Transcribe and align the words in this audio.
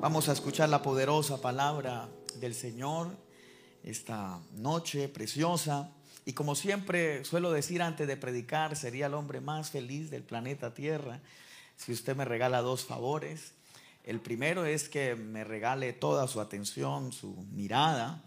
Vamos 0.00 0.30
a 0.30 0.32
escuchar 0.32 0.70
la 0.70 0.80
poderosa 0.80 1.42
palabra 1.42 2.08
del 2.36 2.54
Señor 2.54 3.10
esta 3.84 4.40
noche 4.56 5.08
preciosa. 5.10 5.92
Y 6.24 6.32
como 6.32 6.54
siempre 6.54 7.22
suelo 7.26 7.52
decir 7.52 7.82
antes 7.82 8.08
de 8.08 8.16
predicar, 8.16 8.76
sería 8.76 9.08
el 9.08 9.14
hombre 9.14 9.42
más 9.42 9.68
feliz 9.70 10.10
del 10.10 10.22
planeta 10.22 10.72
Tierra 10.72 11.20
si 11.76 11.92
usted 11.92 12.16
me 12.16 12.24
regala 12.24 12.62
dos 12.62 12.86
favores. 12.86 13.52
El 14.02 14.20
primero 14.20 14.64
es 14.64 14.88
que 14.88 15.16
me 15.16 15.44
regale 15.44 15.92
toda 15.92 16.26
su 16.28 16.40
atención, 16.40 17.12
su 17.12 17.36
mirada. 17.52 18.22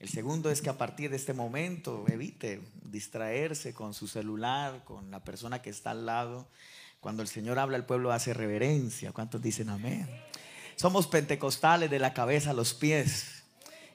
El 0.00 0.10
segundo 0.10 0.50
es 0.50 0.60
que 0.60 0.68
a 0.68 0.76
partir 0.76 1.08
de 1.08 1.16
este 1.16 1.32
momento 1.32 2.04
evite 2.06 2.60
distraerse 2.82 3.72
con 3.72 3.94
su 3.94 4.08
celular, 4.08 4.84
con 4.84 5.10
la 5.10 5.24
persona 5.24 5.62
que 5.62 5.70
está 5.70 5.92
al 5.92 6.04
lado. 6.04 6.46
Cuando 7.00 7.22
el 7.22 7.28
Señor 7.28 7.58
habla, 7.58 7.78
el 7.78 7.86
pueblo 7.86 8.12
hace 8.12 8.34
reverencia. 8.34 9.12
¿Cuántos 9.12 9.40
dicen 9.40 9.70
amén? 9.70 10.06
Somos 10.76 11.06
pentecostales 11.06 11.90
de 11.90 11.98
la 11.98 12.14
cabeza 12.14 12.50
a 12.50 12.54
los 12.54 12.74
pies. 12.74 13.44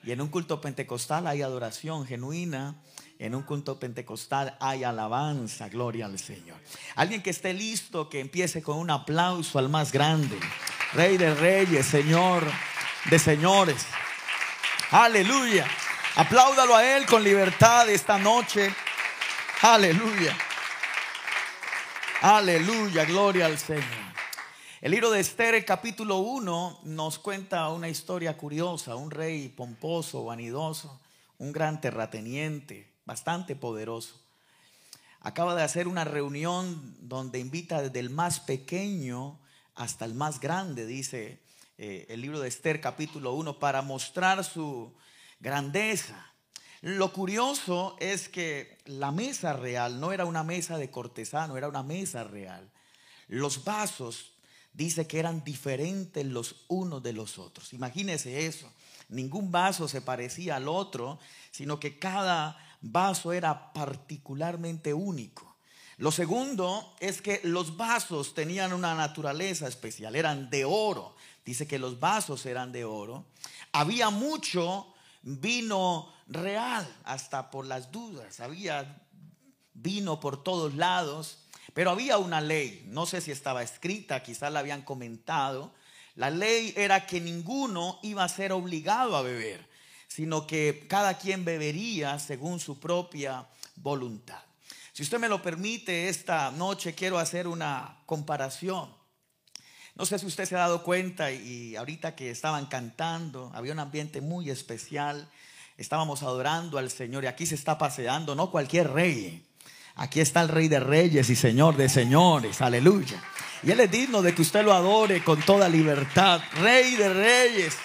Y 0.03 0.11
en 0.11 0.21
un 0.21 0.29
culto 0.29 0.61
pentecostal 0.61 1.27
hay 1.27 1.41
adoración 1.41 2.05
genuina. 2.05 2.75
En 3.20 3.35
un 3.35 3.43
culto 3.43 3.79
pentecostal 3.79 4.55
hay 4.61 4.84
alabanza, 4.84 5.67
gloria 5.67 6.05
al 6.05 6.17
Señor. 6.17 6.57
Alguien 6.95 7.21
que 7.21 7.31
esté 7.31 7.53
listo, 7.53 8.09
que 8.09 8.21
empiece 8.21 8.61
con 8.63 8.77
un 8.77 8.89
aplauso 8.89 9.59
al 9.59 9.67
más 9.67 9.91
grande. 9.91 10.39
Rey 10.93 11.17
de 11.17 11.34
reyes, 11.35 11.85
Señor 11.85 12.45
de 13.05 13.20
señores. 13.20 13.85
Aleluya. 14.91 15.65
Apláudalo 16.15 16.75
a 16.75 16.98
Él 16.98 17.05
con 17.05 17.23
libertad 17.23 17.89
esta 17.89 18.17
noche. 18.17 18.73
Aleluya. 19.61 20.35
Aleluya, 22.21 23.05
gloria 23.05 23.45
al 23.45 23.57
Señor. 23.57 24.09
El 24.81 24.91
libro 24.91 25.11
de 25.11 25.19
Esther, 25.19 25.65
capítulo 25.65 26.19
1, 26.19 26.83
nos 26.85 27.20
cuenta 27.20 27.67
una 27.67 27.89
historia 27.89 28.37
curiosa. 28.37 28.95
Un 28.95 29.11
rey 29.11 29.49
pomposo, 29.49 30.23
vanidoso, 30.23 31.01
un 31.37 31.51
gran 31.51 31.81
terrateniente, 31.81 32.89
bastante 33.04 33.57
poderoso. 33.57 34.21
Acaba 35.20 35.54
de 35.54 35.63
hacer 35.63 35.89
una 35.89 36.05
reunión 36.05 36.95
donde 37.01 37.39
invita 37.39 37.81
desde 37.81 37.99
el 37.99 38.09
más 38.09 38.39
pequeño 38.39 39.37
hasta 39.76 40.05
el 40.05 40.13
más 40.13 40.39
grande, 40.39 40.85
dice 40.85 41.41
eh, 41.77 42.05
el 42.07 42.21
libro 42.21 42.39
de 42.39 42.48
Esther, 42.48 42.79
capítulo 42.79 43.34
1, 43.34 43.59
para 43.59 43.82
mostrar 43.82 44.45
su 44.45 44.93
grandeza. 45.41 46.32
Lo 46.79 47.11
curioso 47.11 47.98
es 47.99 48.29
que 48.29 48.77
la 48.85 49.11
mesa 49.11 49.51
real 49.51 49.99
no 49.99 50.13
era 50.13 50.23
una 50.23 50.43
mesa 50.43 50.77
de 50.77 50.89
cortesano, 50.89 51.57
era 51.57 51.67
una 51.67 51.84
mesa 51.84 52.23
real. 52.23 52.71
Los 53.27 53.65
vasos 53.65 54.38
dice 54.80 55.08
que 55.08 55.20
eran 55.20 55.44
diferentes 55.44 56.26
los 56.26 56.63
unos 56.70 57.04
de 57.04 57.12
los 57.12 57.38
otros. 57.38 57.74
Imagínese 57.74 58.46
eso. 58.46 58.72
Ningún 59.10 59.52
vaso 59.52 59.90
se 59.90 59.99
parecía 59.99 60.55
al 60.55 60.70
otro, 60.70 61.20
sino 61.52 61.82
que 61.82 61.99
cada 61.99 62.58
vaso 62.80 63.34
era 63.34 63.74
particularmente 63.74 64.94
único. 64.94 65.57
Lo 65.97 66.13
segundo 66.13 66.96
es 67.02 67.22
que 67.22 67.41
los 67.44 67.75
vasos 67.75 68.34
tenían 68.34 68.72
una 68.72 68.96
naturaleza 68.96 69.68
especial, 69.68 70.16
eran 70.16 70.50
de 70.50 70.63
oro. 70.63 71.13
Dice 71.44 71.68
que 71.68 71.78
los 71.78 72.00
vasos 72.00 72.46
eran 72.46 72.72
de 72.72 72.85
oro. 72.85 73.25
Había 73.74 74.09
mucho 74.09 74.94
vino 75.24 76.13
real, 76.28 76.88
hasta 77.03 77.52
por 77.52 77.66
las 77.66 77.91
dudas. 77.91 78.40
Había 78.40 79.03
vino 79.74 80.22
por 80.22 80.41
todos 80.41 80.75
lados. 80.75 81.48
Pero 81.80 81.91
había 81.91 82.18
una 82.18 82.41
ley, 82.41 82.84
no 82.88 83.06
sé 83.06 83.22
si 83.22 83.31
estaba 83.31 83.63
escrita, 83.63 84.22
quizás 84.22 84.52
la 84.52 84.59
habían 84.59 84.81
comentado. 84.81 85.74
La 86.16 86.30
ley 86.30 86.74
era 86.75 87.06
que 87.06 87.22
ninguno 87.22 88.00
iba 88.03 88.22
a 88.22 88.28
ser 88.28 88.52
obligado 88.52 89.16
a 89.16 89.22
beber, 89.22 89.66
sino 90.09 90.46
que 90.46 90.88
cada 90.90 91.18
quien 91.18 91.46
bebería 91.46 92.19
según 92.19 92.59
su 92.59 92.81
propia 92.81 93.47
voluntad. 93.78 94.41
Si 94.91 95.03
usted 95.03 95.19
me 95.19 95.29
lo 95.29 95.41
permite, 95.41 96.09
esta 96.09 96.51
noche 96.51 96.95
quiero 96.95 97.18
hacer 97.18 97.47
una 97.47 98.01
comparación. 98.06 98.94
No 99.95 100.06
sé 100.06 100.19
si 100.19 100.25
usted 100.25 100.44
se 100.44 100.57
ha 100.57 100.59
dado 100.59 100.84
cuenta 100.84 101.31
y 101.31 101.78
ahorita 101.78 102.13
que 102.13 102.29
estaban 102.29 102.66
cantando, 102.66 103.51
había 103.56 103.72
un 103.72 103.79
ambiente 103.79 104.19
muy 104.19 104.50
especial, 104.50 105.29
estábamos 105.78 106.23
adorando 106.23 106.78
al 106.78 106.91
Señor 106.91 107.23
y 107.23 107.28
aquí 107.28 107.45
se 107.45 107.56
está 107.56 107.78
paseando, 107.78 108.35
no 108.35 108.51
cualquier 108.51 108.91
rey, 108.91 109.48
Aquí 109.99 110.21
está 110.21 110.39
el 110.39 110.47
Rey 110.47 110.69
de 110.69 110.79
Reyes 110.79 111.29
y 111.29 111.35
Señor 111.35 111.75
de 111.75 111.89
Señores. 111.89 112.61
Aleluya. 112.61 113.21
Y 113.61 113.71
Él 113.71 113.81
es 113.81 113.91
digno 113.91 114.21
de 114.21 114.33
que 114.33 114.43
usted 114.43 114.63
lo 114.63 114.71
adore 114.71 115.21
con 115.25 115.41
toda 115.41 115.67
libertad. 115.67 116.39
Rey 116.53 116.95
de 116.95 117.13
Reyes 117.13 117.75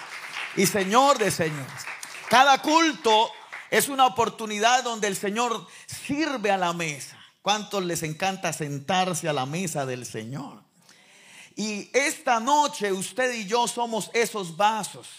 y 0.55 0.65
Señor 0.65 1.17
de 1.17 1.29
Señores. 1.29 1.83
Cada 2.29 2.61
culto 2.61 3.29
es 3.69 3.89
una 3.89 4.05
oportunidad 4.05 4.81
donde 4.81 5.09
el 5.09 5.17
Señor 5.17 5.67
sirve 5.87 6.51
a 6.51 6.57
la 6.57 6.71
mesa. 6.71 7.19
¿Cuántos 7.41 7.83
les 7.83 8.01
encanta 8.01 8.53
sentarse 8.53 9.27
a 9.27 9.33
la 9.33 9.45
mesa 9.45 9.85
del 9.85 10.05
Señor? 10.05 10.63
Y 11.57 11.89
esta 11.91 12.39
noche 12.39 12.93
usted 12.93 13.33
y 13.33 13.45
yo 13.45 13.67
somos 13.67 14.09
esos 14.13 14.55
vasos. 14.55 15.09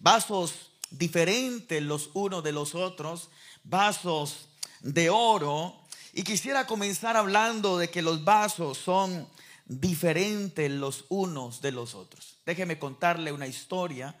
Vasos 0.00 0.70
diferentes 0.90 1.82
los 1.82 2.10
unos 2.12 2.44
de 2.44 2.52
los 2.52 2.74
otros. 2.74 3.30
Vasos 3.64 4.50
de 4.82 5.08
oro 5.08 5.81
y 6.12 6.24
quisiera 6.24 6.66
comenzar 6.66 7.16
hablando 7.16 7.78
de 7.78 7.88
que 7.88 8.02
los 8.02 8.22
vasos 8.22 8.76
son 8.76 9.26
diferentes 9.64 10.70
los 10.70 11.06
unos 11.08 11.62
de 11.62 11.72
los 11.72 11.94
otros. 11.94 12.38
Déjeme 12.44 12.78
contarle 12.78 13.32
una 13.32 13.46
historia. 13.46 14.14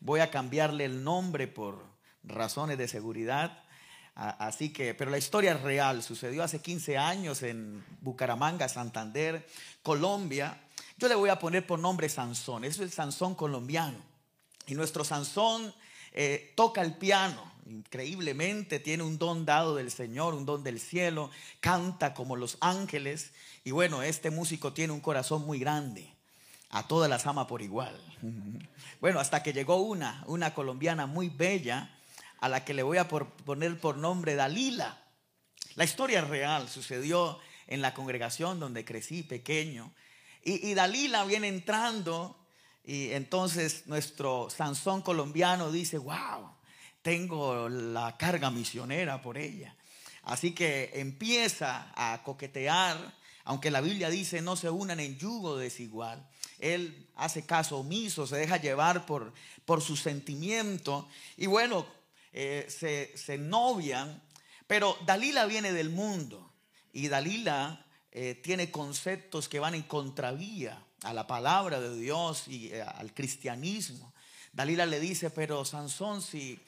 Voy 0.00 0.20
a 0.20 0.30
cambiarle 0.30 0.86
el 0.86 1.04
nombre 1.04 1.46
por 1.46 1.84
razones 2.22 2.78
de 2.78 2.88
seguridad. 2.88 3.62
Así 4.14 4.72
que, 4.72 4.94
pero 4.94 5.10
la 5.10 5.18
historia 5.18 5.52
es 5.52 5.60
real. 5.60 6.02
Sucedió 6.02 6.42
hace 6.42 6.62
15 6.62 6.96
años 6.96 7.42
en 7.42 7.84
Bucaramanga, 8.00 8.68
Santander, 8.68 9.46
Colombia. 9.82 10.62
Yo 10.96 11.08
le 11.08 11.14
voy 11.14 11.28
a 11.28 11.38
poner 11.38 11.66
por 11.66 11.78
nombre 11.78 12.08
Sansón. 12.08 12.64
Eso 12.64 12.82
es 12.82 12.88
el 12.88 12.92
Sansón 12.92 13.34
colombiano. 13.34 13.98
Y 14.66 14.74
nuestro 14.74 15.04
Sansón 15.04 15.74
eh, 16.12 16.54
toca 16.56 16.80
el 16.80 16.94
piano 16.94 17.53
increíblemente, 17.66 18.78
tiene 18.78 19.02
un 19.02 19.18
don 19.18 19.44
dado 19.44 19.74
del 19.76 19.90
Señor, 19.90 20.34
un 20.34 20.46
don 20.46 20.62
del 20.62 20.80
cielo, 20.80 21.30
canta 21.60 22.14
como 22.14 22.36
los 22.36 22.58
ángeles. 22.60 23.32
Y 23.64 23.70
bueno, 23.70 24.02
este 24.02 24.30
músico 24.30 24.72
tiene 24.72 24.92
un 24.92 25.00
corazón 25.00 25.44
muy 25.46 25.58
grande, 25.58 26.12
a 26.70 26.86
todas 26.86 27.08
las 27.08 27.26
ama 27.26 27.46
por 27.46 27.62
igual. 27.62 27.98
Bueno, 29.00 29.20
hasta 29.20 29.42
que 29.42 29.52
llegó 29.52 29.76
una, 29.76 30.24
una 30.26 30.54
colombiana 30.54 31.06
muy 31.06 31.28
bella, 31.28 31.90
a 32.40 32.48
la 32.48 32.64
que 32.64 32.74
le 32.74 32.82
voy 32.82 32.98
a 32.98 33.08
poner 33.08 33.78
por 33.80 33.96
nombre 33.96 34.34
Dalila. 34.34 35.02
La 35.76 35.84
historia 35.84 36.20
es 36.20 36.28
real, 36.28 36.68
sucedió 36.68 37.38
en 37.66 37.80
la 37.80 37.94
congregación 37.94 38.60
donde 38.60 38.84
crecí 38.84 39.22
pequeño. 39.22 39.92
Y, 40.42 40.68
y 40.68 40.74
Dalila 40.74 41.24
viene 41.24 41.48
entrando 41.48 42.36
y 42.84 43.12
entonces 43.12 43.86
nuestro 43.86 44.50
Sansón 44.50 45.00
colombiano 45.00 45.72
dice, 45.72 45.96
wow, 45.96 46.53
tengo 47.04 47.68
la 47.68 48.16
carga 48.16 48.50
misionera 48.50 49.20
por 49.20 49.36
ella. 49.36 49.76
Así 50.22 50.52
que 50.52 50.90
empieza 50.94 51.92
a 51.94 52.22
coquetear, 52.22 52.96
aunque 53.44 53.70
la 53.70 53.82
Biblia 53.82 54.08
dice 54.08 54.40
no 54.40 54.56
se 54.56 54.70
unan 54.70 54.98
en 55.00 55.18
yugo 55.18 55.58
desigual. 55.58 56.26
Él 56.58 57.06
hace 57.14 57.44
caso 57.44 57.76
omiso, 57.76 58.26
se 58.26 58.36
deja 58.36 58.56
llevar 58.56 59.04
por, 59.04 59.34
por 59.66 59.82
su 59.82 59.96
sentimiento 59.96 61.06
y 61.36 61.44
bueno, 61.44 61.86
eh, 62.32 62.64
se, 62.70 63.14
se, 63.18 63.36
novian, 63.36 64.22
pero 64.66 64.96
Dalila 65.04 65.44
viene 65.44 65.74
del 65.74 65.90
mundo 65.90 66.54
y 66.90 67.08
Dalila 67.08 67.84
eh, 68.12 68.34
tiene 68.42 68.70
conceptos 68.70 69.50
que 69.50 69.60
van 69.60 69.74
en 69.74 69.82
contravía 69.82 70.82
a 71.02 71.12
la 71.12 71.26
palabra 71.26 71.80
de 71.80 71.94
Dios 71.98 72.48
y 72.48 72.68
eh, 72.68 72.80
al 72.80 73.12
cristianismo. 73.12 74.14
Dalila 74.54 74.86
le 74.86 75.00
dice, 75.00 75.28
pero 75.28 75.66
Sansón, 75.66 76.22
si 76.22 76.58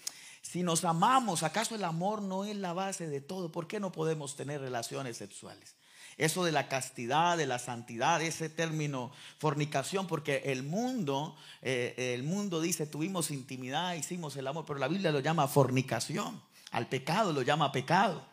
si 0.47 0.63
nos 0.63 0.85
amamos, 0.85 1.43
¿acaso 1.43 1.75
el 1.75 1.83
amor 1.83 2.23
no 2.23 2.45
es 2.45 2.57
la 2.57 2.73
base 2.73 3.09
de 3.09 3.21
todo? 3.21 3.51
¿Por 3.51 3.67
qué 3.67 3.81
no 3.81 3.91
podemos 3.91 4.37
tener 4.37 4.61
relaciones 4.61 5.17
sexuales? 5.17 5.75
Eso 6.19 6.45
de 6.45 6.53
la 6.53 6.69
castidad, 6.69 7.37
de 7.37 7.47
la 7.47 7.59
santidad, 7.59 8.23
ese 8.23 8.49
término 8.49 9.11
fornicación, 9.39 10.07
porque 10.07 10.43
el 10.47 10.63
mundo, 10.63 11.37
eh, 11.63 12.13
el 12.15 12.23
mundo 12.23 12.61
dice, 12.61 12.87
tuvimos 12.87 13.33
intimidad, 13.33 13.95
hicimos 13.95 14.37
el 14.37 14.47
amor, 14.47 14.65
pero 14.65 14.79
la 14.79 14.87
Biblia 14.87 15.11
lo 15.11 15.19
llama 15.19 15.49
fornicación, 15.49 16.41
al 16.71 16.89
pecado 16.89 17.33
lo 17.33 17.43
llama 17.43 17.73
pecado. 17.73 18.25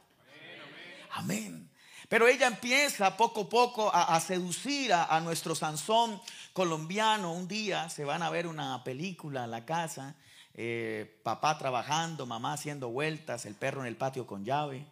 Amén. 1.14 1.68
Pero 2.10 2.28
ella 2.28 2.46
empieza 2.46 3.18
poco 3.18 3.42
a 3.42 3.50
poco 3.50 3.92
a, 3.94 4.20
seducir 4.20 4.94
a, 4.94 5.06
a, 5.06 5.20
nuestro 5.20 5.56
Sansón 5.56 6.22
colombiano. 6.54 7.34
Un 7.34 7.48
día 7.48 7.90
se 7.90 8.06
van 8.06 8.22
a 8.22 8.30
ver 8.30 8.46
una 8.46 8.84
película 8.84 9.46
en 9.46 9.52
la 9.52 9.66
casa 9.66 10.16
eh, 10.54 11.20
papá 11.24 11.58
trabajando, 11.58 12.26
mamá 12.26 12.54
haciendo 12.54 12.90
vueltas, 12.90 13.46
el 13.46 13.56
perro 13.56 13.82
en 13.82 13.88
el 13.88 13.98
patio 13.98 14.28
con 14.28 14.46
llave. 14.46 14.86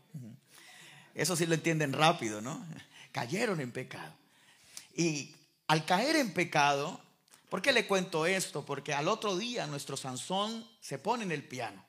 Eso 1.14 1.36
sí 1.36 1.46
lo 1.46 1.54
entienden 1.54 1.94
rápido, 1.94 2.42
¿no? 2.42 2.66
Cayeron 3.12 3.60
en 3.62 3.72
pecado. 3.72 4.14
Y 4.96 5.36
al 5.68 5.86
caer 5.86 6.16
en 6.16 6.34
pecado, 6.34 7.00
¿Por 7.52 7.62
qué 7.62 7.74
le 7.74 7.86
cuento 7.86 8.26
esto? 8.26 8.66
Porque 8.66 8.94
al 8.94 9.10
otro 9.10 9.36
día 9.36 9.68
nuestro 9.68 9.98
Sansón 9.98 10.66
se 10.80 10.98
pone 10.98 11.26
en 11.26 11.34
el 11.34 11.44
piano. 11.44 11.84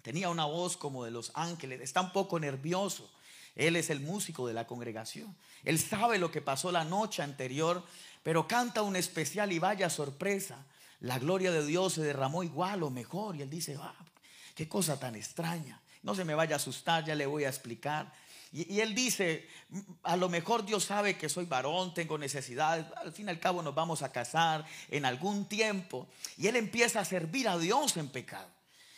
Tenía 0.00 0.30
una 0.30 0.46
voz 0.46 0.78
como 0.78 1.04
de 1.04 1.10
los 1.10 1.30
ángeles, 1.34 1.82
está 1.82 2.00
un 2.00 2.10
poco 2.10 2.40
nervioso. 2.40 3.12
Él 3.54 3.76
es 3.76 3.90
el 3.90 4.00
músico 4.00 4.46
de 4.46 4.54
la 4.54 4.66
congregación. 4.66 5.36
Él 5.62 5.78
sabe 5.78 6.16
lo 6.16 6.30
que 6.30 6.40
pasó 6.40 6.72
la 6.72 6.84
noche 6.84 7.20
anterior, 7.20 7.84
pero 8.22 8.48
canta 8.48 8.80
un 8.80 8.96
especial 8.96 9.52
y 9.52 9.58
vaya 9.58 9.90
sorpresa. 9.90 10.64
La 11.00 11.18
gloria 11.18 11.50
de 11.50 11.64
Dios 11.64 11.94
se 11.94 12.02
derramó 12.02 12.42
igual 12.42 12.82
o 12.82 12.90
mejor. 12.90 13.36
Y 13.36 13.42
él 13.42 13.50
dice, 13.50 13.76
ah, 13.80 13.94
qué 14.54 14.68
cosa 14.68 14.98
tan 14.98 15.14
extraña. 15.14 15.80
No 16.02 16.14
se 16.14 16.24
me 16.24 16.34
vaya 16.34 16.56
a 16.56 16.56
asustar, 16.56 17.04
ya 17.04 17.14
le 17.14 17.26
voy 17.26 17.44
a 17.44 17.48
explicar. 17.48 18.12
Y, 18.50 18.80
él 18.80 18.94
dice, 18.94 19.46
a 20.02 20.16
lo 20.16 20.28
mejor 20.28 20.64
Dios 20.64 20.84
sabe 20.84 21.18
que 21.18 21.28
soy 21.28 21.44
varón, 21.44 21.92
tengo 21.92 22.16
necesidad, 22.16 22.90
al 22.96 23.12
fin 23.12 23.26
y 23.26 23.30
al 23.30 23.40
cabo 23.40 23.62
nos 23.62 23.74
vamos 23.74 24.02
a 24.02 24.10
casar 24.10 24.64
en 24.90 25.04
algún 25.04 25.46
tiempo. 25.46 26.08
Y 26.38 26.46
él 26.46 26.56
empieza 26.56 27.00
a 27.00 27.04
servir 27.04 27.46
a 27.48 27.58
Dios 27.58 27.96
en 27.98 28.08
pecado. 28.08 28.48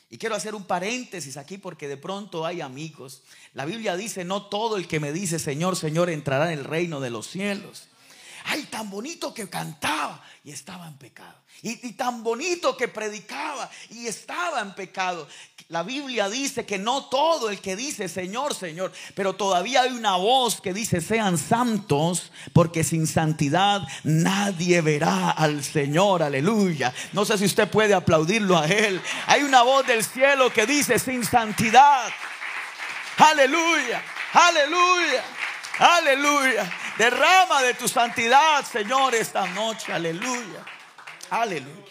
Y 0.08 0.18
quiero 0.18 0.34
hacer 0.34 0.54
un 0.54 0.64
paréntesis 0.64 1.36
aquí 1.36 1.58
porque 1.58 1.88
de 1.88 1.96
pronto 1.96 2.46
hay 2.46 2.60
amigos. 2.60 3.22
La 3.54 3.64
Biblia 3.64 3.96
dice, 3.96 4.24
no 4.24 4.46
todo 4.46 4.76
el 4.76 4.88
que 4.88 5.00
me 5.00 5.12
dice 5.12 5.38
Señor, 5.38 5.76
Señor 5.76 6.10
entrará 6.10 6.52
en 6.52 6.58
el 6.58 6.64
reino 6.64 7.00
de 7.00 7.10
los 7.10 7.28
cielos. 7.28 7.89
Ay, 8.44 8.64
tan 8.64 8.90
bonito 8.90 9.32
que 9.34 9.48
cantaba 9.48 10.22
y 10.44 10.50
estaba 10.50 10.86
en 10.86 10.96
pecado. 10.96 11.34
Y, 11.62 11.92
tan 11.92 12.22
bonito 12.22 12.74
que 12.76 12.88
predicaba 12.88 13.70
y 13.90 14.06
estaba 14.06 14.60
en 14.62 14.74
pecado. 14.74 15.28
La 15.68 15.82
Biblia 15.82 16.30
dice 16.30 16.64
que 16.64 16.78
no 16.78 17.04
todo 17.04 17.50
el 17.50 17.60
que 17.60 17.76
dice 17.76 18.08
Señor, 18.08 18.54
Señor, 18.54 18.92
pero 19.14 19.34
todavía 19.34 19.82
hay 19.82 19.92
una 19.92 20.16
voz 20.16 20.60
que 20.60 20.72
dice 20.72 21.02
sean 21.02 21.36
santos, 21.36 22.32
porque 22.54 22.82
sin 22.82 23.06
santidad 23.06 23.82
nadie 24.04 24.80
verá 24.80 25.30
al 25.30 25.62
Señor. 25.62 26.22
Aleluya. 26.22 26.94
No 27.12 27.26
sé 27.26 27.36
si 27.36 27.44
usted 27.44 27.68
puede 27.68 27.92
aplaudirlo 27.92 28.56
a 28.56 28.66
Él. 28.66 29.00
Hay 29.26 29.42
una 29.42 29.62
voz 29.62 29.86
del 29.86 30.02
cielo 30.02 30.50
que 30.50 30.66
dice 30.66 30.98
sin 30.98 31.24
santidad. 31.24 32.08
Aleluya. 33.18 34.02
Aleluya. 34.32 35.24
Aleluya. 35.78 36.79
Derrama 37.00 37.62
de 37.62 37.72
tu 37.72 37.88
santidad, 37.88 38.62
Señor, 38.62 39.14
esta 39.14 39.46
noche. 39.46 39.90
Aleluya. 39.90 40.66
Aleluya. 41.30 41.86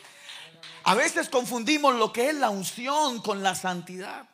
A 0.84 0.94
veces 0.94 1.30
confundimos 1.30 1.96
lo 1.96 2.14
que 2.14 2.30
es 2.30 2.36
la 2.36 2.52
unción 2.52 3.20
con 3.20 3.42
la 3.42 3.56
santidad. 3.56 4.30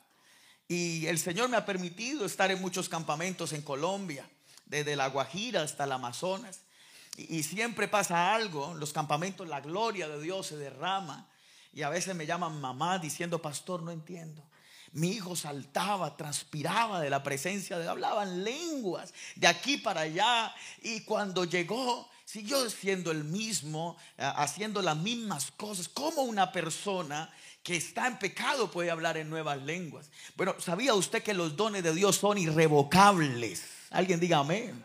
Y 0.68 1.06
el 1.06 1.18
Señor 1.18 1.48
me 1.48 1.56
ha 1.56 1.66
permitido 1.66 2.26
estar 2.26 2.52
en 2.52 2.60
muchos 2.60 2.90
campamentos 2.90 3.54
en 3.54 3.62
Colombia, 3.62 4.30
desde 4.66 4.98
la 4.98 5.08
Guajira 5.08 5.62
hasta 5.62 5.86
el 5.86 5.94
Amazonas. 5.94 6.60
Y, 7.16 7.44
siempre 7.44 7.88
pasa 7.88 8.36
algo, 8.36 8.74
en 8.74 8.82
los 8.82 8.92
campamentos 8.92 9.48
la 9.48 9.62
gloria 9.62 10.10
de 10.10 10.22
Dios 10.22 10.48
se 10.48 10.58
derrama. 10.58 11.26
Y 11.72 11.84
a 11.84 11.90
veces 11.90 12.16
me 12.16 12.26
llaman 12.26 12.60
mamá 12.60 13.00
diciendo, 13.00 13.42
pastor, 13.42 13.82
no 13.82 13.92
entiendo. 13.92 14.44
Mi 14.96 15.10
hijo 15.10 15.36
saltaba, 15.36 16.16
transpiraba 16.16 17.02
de 17.02 17.10
la 17.10 17.22
presencia 17.22 17.78
de 17.78 17.86
hablaban 17.86 18.46
lenguas 18.46 19.14
de 19.36 19.46
aquí 19.46 19.76
para 19.76 20.02
allá. 20.02 20.56
Y 20.84 21.02
cuando 21.02 21.44
llegó, 21.44 22.10
siguió 22.24 22.70
siendo 22.70 23.12
el 23.12 23.26
mismo, 23.26 23.98
eh, 24.18 24.24
haciendo 24.38 24.82
las 24.82 24.96
mismas 24.96 25.52
cosas. 25.52 25.90
como 25.90 26.22
una 26.22 26.54
persona 26.54 27.30
que 27.62 27.76
está 27.76 28.08
en 28.08 28.18
pecado 28.20 28.72
puede 28.72 28.90
hablar 28.90 29.18
en 29.18 29.30
nuevas 29.30 29.62
lenguas? 29.64 30.10
Bueno, 30.38 30.56
¿sabía 30.60 30.94
usted 30.94 31.22
que 31.22 31.34
los 31.34 31.58
dones 31.58 31.84
de 31.84 31.94
Dios 31.94 32.16
son 32.16 32.38
irrevocables? 32.38 33.66
Alguien 33.90 34.22
diga 34.22 34.38
amén. 34.38 34.82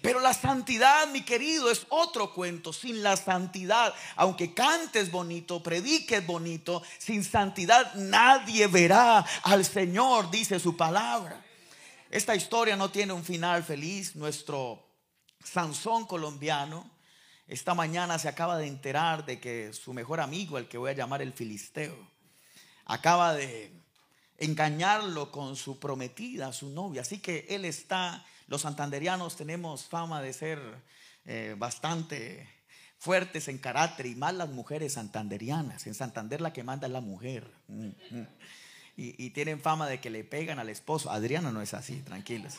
Pero 0.00 0.20
la 0.20 0.34
santidad, 0.34 1.06
mi 1.08 1.22
querido, 1.22 1.70
es 1.70 1.86
otro 1.88 2.32
cuento. 2.32 2.72
Sin 2.72 3.02
la 3.02 3.16
santidad, 3.16 3.94
aunque 4.16 4.54
cantes 4.54 5.10
bonito, 5.10 5.62
prediques 5.62 6.26
bonito, 6.26 6.82
sin 6.98 7.24
santidad 7.24 7.94
nadie 7.94 8.66
verá 8.66 9.18
al 9.42 9.64
Señor, 9.64 10.30
dice 10.30 10.58
su 10.58 10.76
palabra. 10.76 11.44
Esta 12.10 12.34
historia 12.34 12.76
no 12.76 12.90
tiene 12.90 13.12
un 13.12 13.24
final 13.24 13.64
feliz. 13.64 14.16
Nuestro 14.16 14.84
Sansón 15.42 16.06
colombiano 16.06 16.94
esta 17.46 17.74
mañana 17.74 18.18
se 18.18 18.28
acaba 18.28 18.56
de 18.56 18.66
enterar 18.66 19.26
de 19.26 19.38
que 19.38 19.72
su 19.74 19.92
mejor 19.92 20.20
amigo, 20.20 20.56
el 20.56 20.66
que 20.66 20.78
voy 20.78 20.90
a 20.90 20.94
llamar 20.94 21.20
el 21.20 21.34
filisteo, 21.34 21.94
acaba 22.86 23.34
de 23.34 23.70
engañarlo 24.38 25.30
con 25.30 25.54
su 25.54 25.78
prometida, 25.78 26.54
su 26.54 26.70
novia. 26.70 27.02
Así 27.02 27.18
que 27.18 27.46
él 27.50 27.66
está 27.66 28.24
los 28.46 28.62
santanderianos 28.62 29.36
tenemos 29.36 29.84
fama 29.84 30.20
de 30.20 30.32
ser 30.32 30.58
eh, 31.24 31.54
bastante 31.56 32.48
fuertes 32.98 33.48
en 33.48 33.58
carácter 33.58 34.06
y 34.06 34.14
más 34.14 34.34
las 34.34 34.48
mujeres 34.48 34.94
santanderianas. 34.94 35.86
En 35.86 35.94
Santander 35.94 36.40
la 36.40 36.52
que 36.52 36.62
manda 36.62 36.86
es 36.86 36.92
la 36.92 37.00
mujer. 37.00 37.50
Mm, 37.68 37.88
mm. 38.10 38.26
Y, 38.96 39.30
tienen 39.30 39.60
fama 39.60 39.88
de 39.88 40.00
que 40.00 40.08
le 40.08 40.22
pegan 40.22 40.60
al 40.60 40.68
esposo. 40.68 41.10
Adriana 41.10 41.50
no 41.50 41.60
es 41.60 41.74
así, 41.74 41.96
tranquilos. 42.02 42.54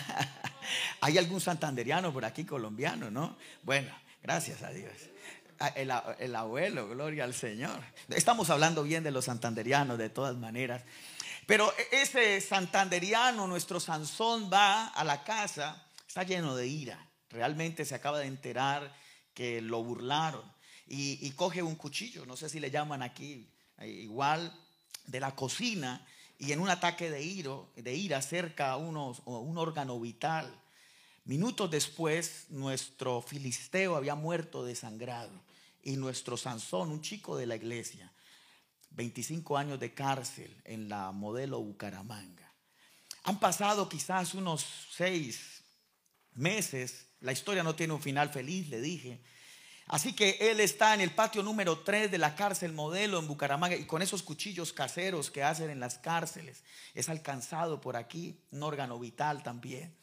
Hay 1.02 1.18
algún 1.18 1.40
santanderiano 1.40 2.14
por 2.14 2.24
aquí 2.24 2.44
colombiano, 2.44 3.10
¿no? 3.10 3.36
Bueno, 3.62 3.92
gracias 4.22 4.62
a 4.62 4.70
Dios. 4.70 4.94
Ah, 5.60 5.68
el, 5.76 5.92
el, 6.18 6.34
abuelo, 6.34 6.88
gloria 6.88 7.24
al 7.24 7.34
Señor. 7.34 7.78
Estamos 8.08 8.48
hablando 8.48 8.82
bien 8.84 9.04
de 9.04 9.10
los 9.10 9.26
santanderianos 9.26 9.98
de 9.98 10.08
todas 10.08 10.34
maneras. 10.34 10.82
Pero 11.46 11.72
e-, 11.78 12.02
ese 12.02 12.40
santanderiano, 12.40 13.46
nuestro 13.46 13.80
Sansón, 13.80 14.50
va 14.52 14.88
a 14.88 15.04
la 15.04 15.24
casa, 15.24 15.86
está 16.06 16.22
lleno 16.22 16.56
de 16.56 16.66
ira. 16.66 17.08
Realmente 17.30 17.84
se 17.84 17.94
acaba 17.94 18.18
de 18.18 18.26
enterar 18.26 18.94
que 19.34 19.60
lo 19.60 19.82
burlaron. 19.82 20.42
Y, 20.86 21.30
coge 21.32 21.62
un 21.62 21.76
cuchillo, 21.76 22.26
no 22.26 22.36
sé 22.36 22.48
si 22.48 22.60
le 22.60 22.70
llaman 22.70 23.02
aquí, 23.02 23.48
eh, 23.78 23.88
igual 23.88 24.52
de 25.06 25.18
la 25.18 25.34
cocina, 25.34 26.06
y 26.38 26.52
en 26.52 26.60
un 26.60 26.68
ataque 26.68 27.10
de, 27.10 27.22
ira, 27.22 27.56
de 27.74 27.94
ira 27.94 28.20
cerca 28.20 28.76
unos, 28.76 29.22
un 29.24 29.56
órgano 29.56 29.98
vital. 29.98 30.54
Minutos 31.24 31.70
después, 31.70 32.46
nuestro 32.50 33.22
filisteo 33.22 33.96
había 33.96 34.14
muerto 34.14 34.62
desangrado 34.62 35.42
y 35.82 35.96
nuestro 35.96 36.36
Sansón, 36.36 36.90
un 36.90 37.00
chico 37.00 37.36
de 37.36 37.46
la 37.46 37.56
iglesia, 37.56 38.12
25 38.94 39.56
años 39.56 39.80
de 39.80 39.92
cárcel 39.92 40.56
en 40.64 40.88
la 40.88 41.12
modelo 41.12 41.60
Bucaramanga. 41.60 42.52
Han 43.24 43.40
pasado 43.40 43.88
quizás 43.88 44.34
unos 44.34 44.64
seis 44.90 45.62
meses. 46.34 47.06
La 47.20 47.32
historia 47.32 47.62
no 47.62 47.74
tiene 47.74 47.94
un 47.94 48.02
final 48.02 48.30
feliz, 48.30 48.68
le 48.68 48.80
dije. 48.80 49.20
Así 49.86 50.14
que 50.14 50.38
él 50.40 50.60
está 50.60 50.94
en 50.94 51.00
el 51.00 51.10
patio 51.10 51.42
número 51.42 51.80
3 51.80 52.10
de 52.10 52.18
la 52.18 52.34
cárcel 52.34 52.72
modelo 52.72 53.18
en 53.18 53.26
Bucaramanga 53.26 53.76
y 53.76 53.84
con 53.84 54.00
esos 54.00 54.22
cuchillos 54.22 54.72
caseros 54.72 55.30
que 55.30 55.42
hacen 55.42 55.70
en 55.70 55.80
las 55.80 55.98
cárceles. 55.98 56.64
Es 56.94 57.08
alcanzado 57.08 57.80
por 57.80 57.96
aquí 57.96 58.40
un 58.50 58.62
órgano 58.62 58.98
vital 58.98 59.42
también. 59.42 59.94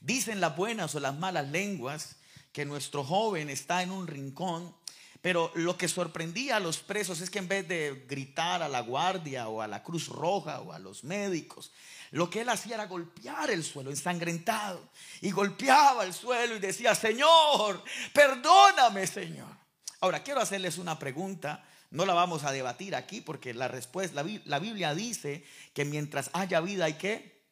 Dicen 0.00 0.40
las 0.40 0.56
buenas 0.56 0.94
o 0.94 1.00
las 1.00 1.16
malas 1.16 1.48
lenguas 1.48 2.16
que 2.52 2.64
nuestro 2.64 3.04
joven 3.04 3.50
está 3.50 3.82
en 3.82 3.90
un 3.90 4.06
rincón 4.06 4.74
pero 5.20 5.50
lo 5.54 5.76
que 5.76 5.88
sorprendía 5.88 6.56
a 6.56 6.60
los 6.60 6.78
presos 6.78 7.20
es 7.20 7.30
que 7.30 7.38
en 7.38 7.48
vez 7.48 7.66
de 7.66 8.04
gritar 8.08 8.62
a 8.62 8.68
la 8.68 8.80
guardia 8.80 9.48
o 9.48 9.60
a 9.60 9.66
la 9.66 9.82
Cruz 9.82 10.08
Roja 10.08 10.60
o 10.60 10.72
a 10.72 10.78
los 10.78 11.02
médicos, 11.02 11.72
lo 12.10 12.30
que 12.30 12.40
él 12.40 12.48
hacía 12.48 12.76
era 12.76 12.86
golpear 12.86 13.50
el 13.50 13.64
suelo 13.64 13.90
ensangrentado. 13.90 14.88
Y 15.20 15.30
golpeaba 15.30 16.04
el 16.04 16.14
suelo 16.14 16.56
y 16.56 16.58
decía, 16.58 16.94
Señor, 16.94 17.82
perdóname, 18.12 19.06
Señor. 19.06 19.48
Ahora, 20.00 20.22
quiero 20.22 20.40
hacerles 20.40 20.78
una 20.78 20.98
pregunta. 20.98 21.64
No 21.90 22.06
la 22.06 22.14
vamos 22.14 22.44
a 22.44 22.52
debatir 22.52 22.94
aquí 22.94 23.20
porque 23.20 23.54
la 23.54 23.66
respuesta, 23.66 24.22
la, 24.44 24.58
Biblia 24.58 24.94
dice 24.94 25.44
que 25.72 25.84
mientras 25.84 26.30
haya 26.34 26.60
vida 26.60 26.84
hay 26.84 26.94
que, 26.94 27.42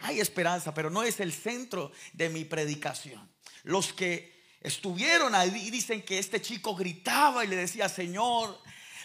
hay 0.00 0.18
esperanza, 0.20 0.72
pero 0.72 0.88
no 0.88 1.02
es 1.02 1.20
el 1.20 1.32
centro 1.32 1.92
de 2.14 2.30
mi 2.30 2.44
predicación. 2.44 3.30
Los 3.64 3.92
que 3.92 4.35
estuvieron 4.60 5.34
ahí 5.34 5.50
y 5.66 5.70
dicen 5.70 6.02
que 6.02 6.18
este 6.18 6.40
chico 6.40 6.74
gritaba 6.74 7.44
y 7.44 7.48
le 7.48 7.56
decía, 7.56 7.88
Señor, 7.88 8.58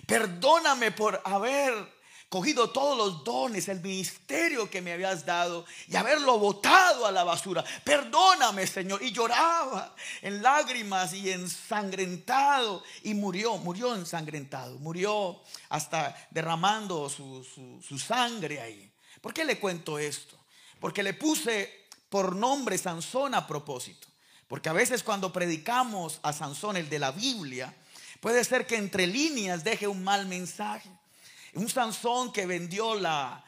perdóname 0.06 0.92
por 0.92 1.22
haber 1.24 2.02
cogido 2.32 2.70
todos 2.70 2.98
los 2.98 3.26
dones, 3.26 3.68
el 3.68 3.82
ministerio 3.82 4.70
que 4.70 4.82
me 4.82 4.94
habías 4.94 5.26
dado 5.26 5.66
y 5.90 5.98
haberlo 5.98 6.40
botado 6.40 7.06
a 7.06 7.12
la 7.12 7.26
basura. 7.26 7.62
Perdóname, 7.84 8.66
Señor. 8.66 9.04
Y 9.04 9.12
lloraba 9.12 9.94
en 10.22 10.42
lágrimas 10.42 11.12
y 11.14 11.30
ensangrentado. 11.30 12.84
Y 13.04 13.16
murió, 13.16 13.58
murió 13.58 13.94
ensangrentado. 13.94 14.80
Murió 14.80 15.42
hasta 15.68 16.16
derramando 16.32 17.10
su, 17.10 17.44
su 17.86 18.00
sangre 18.00 18.62
ahí. 18.62 18.90
¿Por 19.20 19.34
qué 19.34 19.44
le 19.44 19.60
cuento 19.60 20.00
esto? 20.00 20.40
Porque 20.80 21.04
le 21.04 21.14
puse 21.14 21.90
por 22.08 22.34
nombre 22.34 22.78
Sansón 22.78 23.36
a 23.36 23.46
propósito. 23.46 24.08
Porque 24.52 24.68
a 24.68 24.74
veces 24.74 25.02
cuando 25.02 25.32
predicamos 25.32 26.20
a 26.24 26.34
Sansón, 26.34 26.76
el 26.76 26.90
de 26.90 27.00
la 27.00 27.14
Biblia, 27.14 27.74
puede 28.20 28.44
ser 28.44 28.68
que 28.68 28.76
entre 28.76 29.08
líneas 29.08 29.64
deje 29.64 29.88
un 29.88 30.04
mal 30.04 30.26
mensaje. 30.26 30.90
Un 31.54 31.70
Sansón 31.70 32.34
que 32.34 32.46
vendió 32.46 32.96
la 32.96 33.46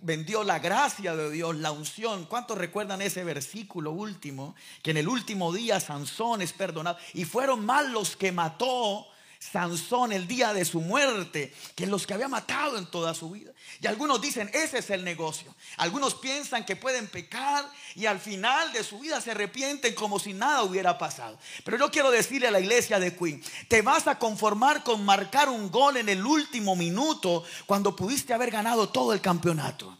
vendió 0.00 0.42
la 0.42 0.58
gracia 0.58 1.14
de 1.14 1.30
Dios, 1.30 1.56
la 1.56 1.72
unción. 1.72 2.24
¿Cuántos 2.24 2.56
recuerdan 2.56 3.02
ese 3.02 3.22
versículo 3.22 3.90
último? 3.92 4.54
Que 4.82 4.92
en 4.92 4.96
el 4.96 5.08
último 5.08 5.52
día 5.52 5.78
Sansón 5.78 6.40
es 6.40 6.54
perdonado. 6.54 6.96
Y 7.12 7.26
fueron 7.26 7.66
más 7.66 7.86
los 7.90 8.16
que 8.16 8.32
mató 8.32 9.06
Sansón 9.40 10.12
el 10.12 10.28
día 10.28 10.52
de 10.52 10.66
su 10.66 10.82
muerte 10.82 11.52
que 11.74 11.86
los 11.86 12.06
que 12.06 12.12
había 12.12 12.28
matado 12.28 12.76
en 12.76 12.84
toda 12.84 13.14
su 13.14 13.30
vida. 13.30 13.50
Y 13.80 13.86
algunos 13.86 14.20
dicen, 14.20 14.50
ese 14.52 14.78
es 14.78 14.90
el 14.90 15.02
negocio. 15.02 15.54
Algunos 15.78 16.14
piensan 16.14 16.66
que 16.66 16.76
pueden 16.76 17.08
pecar 17.08 17.64
y 17.94 18.04
al 18.04 18.20
final 18.20 18.70
de 18.74 18.84
su 18.84 18.98
vida 18.98 19.18
se 19.22 19.30
arrepienten 19.30 19.94
como 19.94 20.18
si 20.18 20.34
nada 20.34 20.62
hubiera 20.62 20.98
pasado. 20.98 21.38
Pero 21.64 21.78
yo 21.78 21.90
quiero 21.90 22.10
decirle 22.10 22.48
a 22.48 22.50
la 22.50 22.60
iglesia 22.60 22.98
de 23.00 23.16
Queen, 23.16 23.42
te 23.68 23.80
vas 23.80 24.06
a 24.06 24.18
conformar 24.18 24.84
con 24.84 25.04
marcar 25.06 25.48
un 25.48 25.70
gol 25.70 25.96
en 25.96 26.10
el 26.10 26.24
último 26.24 26.76
minuto 26.76 27.42
cuando 27.64 27.96
pudiste 27.96 28.34
haber 28.34 28.50
ganado 28.50 28.90
todo 28.90 29.14
el 29.14 29.22
campeonato. 29.22 29.96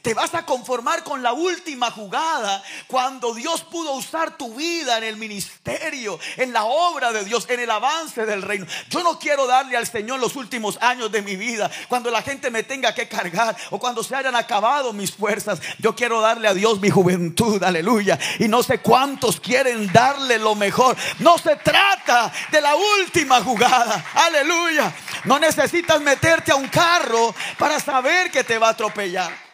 Te 0.00 0.14
vas 0.14 0.34
a 0.34 0.46
conformar 0.46 1.04
con 1.04 1.22
la 1.22 1.32
última 1.32 1.90
jugada 1.90 2.62
cuando 2.86 3.34
Dios 3.34 3.62
pudo 3.62 3.92
usar 3.92 4.36
tu 4.36 4.54
vida 4.54 4.98
en 4.98 5.04
el 5.04 5.16
ministerio, 5.16 6.18
en 6.36 6.52
la 6.52 6.64
obra 6.64 7.12
de 7.12 7.24
Dios, 7.24 7.46
en 7.48 7.60
el 7.60 7.70
avance 7.70 8.24
del 8.24 8.42
reino. 8.42 8.66
Yo 8.88 9.02
no 9.02 9.18
quiero 9.18 9.46
darle 9.46 9.76
al 9.76 9.86
Señor 9.86 10.18
los 10.18 10.36
últimos 10.36 10.78
años 10.80 11.12
de 11.12 11.22
mi 11.22 11.36
vida, 11.36 11.70
cuando 11.88 12.10
la 12.10 12.22
gente 12.22 12.50
me 12.50 12.62
tenga 12.62 12.94
que 12.94 13.08
cargar 13.08 13.56
o 13.70 13.78
cuando 13.78 14.02
se 14.02 14.16
hayan 14.16 14.34
acabado 14.34 14.92
mis 14.92 15.12
fuerzas. 15.12 15.60
Yo 15.78 15.94
quiero 15.94 16.20
darle 16.20 16.48
a 16.48 16.54
Dios 16.54 16.80
mi 16.80 16.90
juventud, 16.90 17.62
aleluya. 17.62 18.18
Y 18.38 18.48
no 18.48 18.62
sé 18.62 18.78
cuántos 18.78 19.40
quieren 19.40 19.92
darle 19.92 20.38
lo 20.38 20.54
mejor. 20.54 20.96
No 21.18 21.38
se 21.38 21.56
trata 21.56 22.32
de 22.50 22.60
la 22.60 22.74
última 22.74 23.42
jugada, 23.42 24.04
aleluya. 24.14 24.92
No 25.24 25.38
necesitas 25.38 26.00
meterte 26.00 26.52
a 26.52 26.56
un 26.56 26.68
carro 26.68 27.34
para 27.58 27.78
saber 27.78 28.30
que 28.30 28.44
te 28.44 28.58
va 28.58 28.68
a 28.68 28.70
atropellar. 28.70 29.51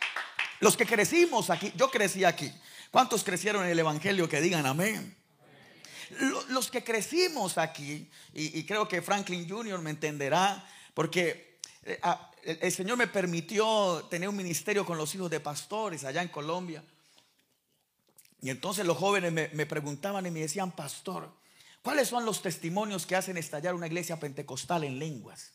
Los 0.61 0.77
que 0.77 0.87
crecimos 0.87 1.51
aquí, 1.51 1.73
yo 1.77 1.91
crecí 1.91 2.25
aquí. 2.25 2.53
¿Cuántos 2.91 3.23
crecieron 3.23 3.65
en 3.65 3.71
el 3.71 3.79
Evangelio 3.79 4.29
que 4.29 4.41
digan 4.41 4.67
amén? 4.67 5.17
Los 6.49 6.71
que 6.71 6.83
crecimos 6.83 7.59
aquí, 7.59 8.11
y, 8.33 8.65
creo 8.65 8.89
que 8.89 9.03
Franklin 9.03 9.49
Jr. 9.49 9.79
me 9.81 9.91
entenderá, 9.91 10.67
porque 10.95 11.61
eh, 11.83 11.99
ah, 12.03 12.31
el 12.43 12.73
Señor 12.73 12.97
me 12.97 13.07
permitió 13.07 14.07
tener 14.11 14.29
un 14.29 14.37
ministerio 14.37 14.87
con 14.87 14.97
los 14.97 15.15
hijos 15.15 15.31
de 15.31 15.41
pastores 15.41 16.05
allá 16.05 16.23
en 16.23 16.29
Colombia. 16.29 16.83
Y 18.41 18.49
entonces 18.51 18.87
los 18.87 18.97
jóvenes 18.97 19.33
me, 19.33 19.49
me, 19.49 19.67
preguntaban 19.67 20.25
y 20.25 20.31
me 20.31 20.41
decían, 20.41 20.73
pastor, 20.73 21.31
¿cuáles 21.83 22.09
son 22.09 22.25
los 22.25 22.41
testimonios 22.41 23.05
que 23.05 23.17
hacen 23.17 23.37
estallar 23.37 23.75
una 23.75 23.87
iglesia 23.87 24.19
pentecostal 24.19 24.85
en 24.85 24.99
lenguas? 24.99 25.53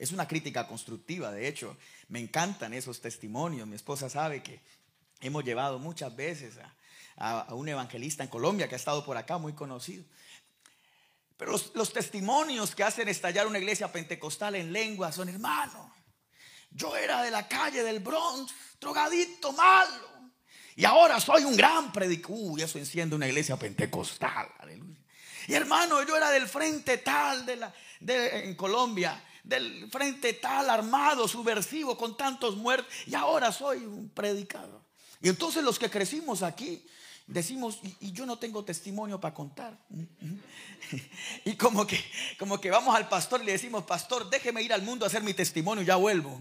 Es 0.00 0.12
una 0.12 0.26
crítica 0.26 0.66
constructiva, 0.66 1.30
de 1.30 1.46
hecho, 1.46 1.76
me 2.08 2.20
encantan 2.20 2.72
esos 2.72 3.02
testimonios. 3.02 3.68
Mi 3.68 3.76
esposa 3.76 4.08
sabe 4.08 4.42
que 4.42 4.62
hemos 5.20 5.44
llevado 5.44 5.78
muchas 5.78 6.16
veces 6.16 6.54
a, 7.18 7.54
un 7.54 7.68
evangelista 7.68 8.22
en 8.22 8.30
Colombia 8.30 8.66
que 8.66 8.76
ha 8.76 8.78
estado 8.78 9.04
por 9.04 9.18
acá, 9.18 9.36
muy 9.36 9.52
conocido. 9.52 10.02
Pero 11.36 11.52
los, 11.74 11.92
testimonios 11.92 12.74
que 12.74 12.82
hacen 12.82 13.10
estallar 13.10 13.46
una 13.46 13.58
iglesia 13.58 13.92
pentecostal 13.92 14.54
en 14.54 14.72
lengua 14.72 15.12
son, 15.12 15.28
hermano, 15.28 15.94
yo 16.70 16.96
era 16.96 17.22
de 17.22 17.30
la 17.30 17.46
calle 17.46 17.82
del 17.82 18.00
Bronx, 18.00 18.54
drogadito, 18.80 19.52
malo. 19.52 20.08
Y 20.76 20.86
ahora 20.86 21.20
soy 21.20 21.44
un 21.44 21.58
gran 21.58 21.92
predicador. 21.92 22.38
Uy, 22.40 22.62
eso 22.62 22.78
enciende 22.78 23.16
una 23.16 23.28
iglesia 23.28 23.58
pentecostal. 23.58 24.48
Aleluya. 24.60 24.98
Y 25.46 25.52
hermano, 25.52 26.02
yo 26.04 26.16
era 26.16 26.30
del 26.30 26.48
frente 26.48 26.96
tal 26.96 27.44
de 27.44 27.56
la, 27.56 27.74
de, 28.00 28.46
en 28.46 28.54
Colombia 28.54 29.22
del 29.44 29.88
frente 29.90 30.34
tal, 30.34 30.70
armado, 30.70 31.26
subversivo, 31.28 31.96
con 31.96 32.16
tantos 32.16 32.56
muertos, 32.56 32.92
y 33.06 33.14
ahora 33.14 33.52
soy 33.52 33.78
un 33.78 34.08
predicador. 34.10 34.80
Y 35.22 35.28
entonces 35.28 35.62
los 35.62 35.78
que 35.78 35.90
crecimos 35.90 36.42
aquí 36.42 36.82
decimos, 37.26 37.78
y, 38.00 38.12
yo 38.12 38.26
no 38.26 38.38
tengo 38.38 38.64
testimonio 38.64 39.20
para 39.20 39.34
contar. 39.34 39.78
y 41.44 41.54
como 41.54 41.86
que, 41.86 42.02
como 42.38 42.60
que 42.60 42.70
vamos 42.70 42.94
al 42.94 43.08
pastor 43.08 43.42
y 43.42 43.46
le 43.46 43.52
decimos, 43.52 43.84
pastor, 43.84 44.28
déjeme 44.28 44.62
ir 44.62 44.72
al 44.72 44.82
mundo 44.82 45.04
a 45.04 45.08
hacer 45.08 45.22
mi 45.22 45.34
testimonio, 45.34 45.82
ya 45.84 45.96
vuelvo. 45.96 46.38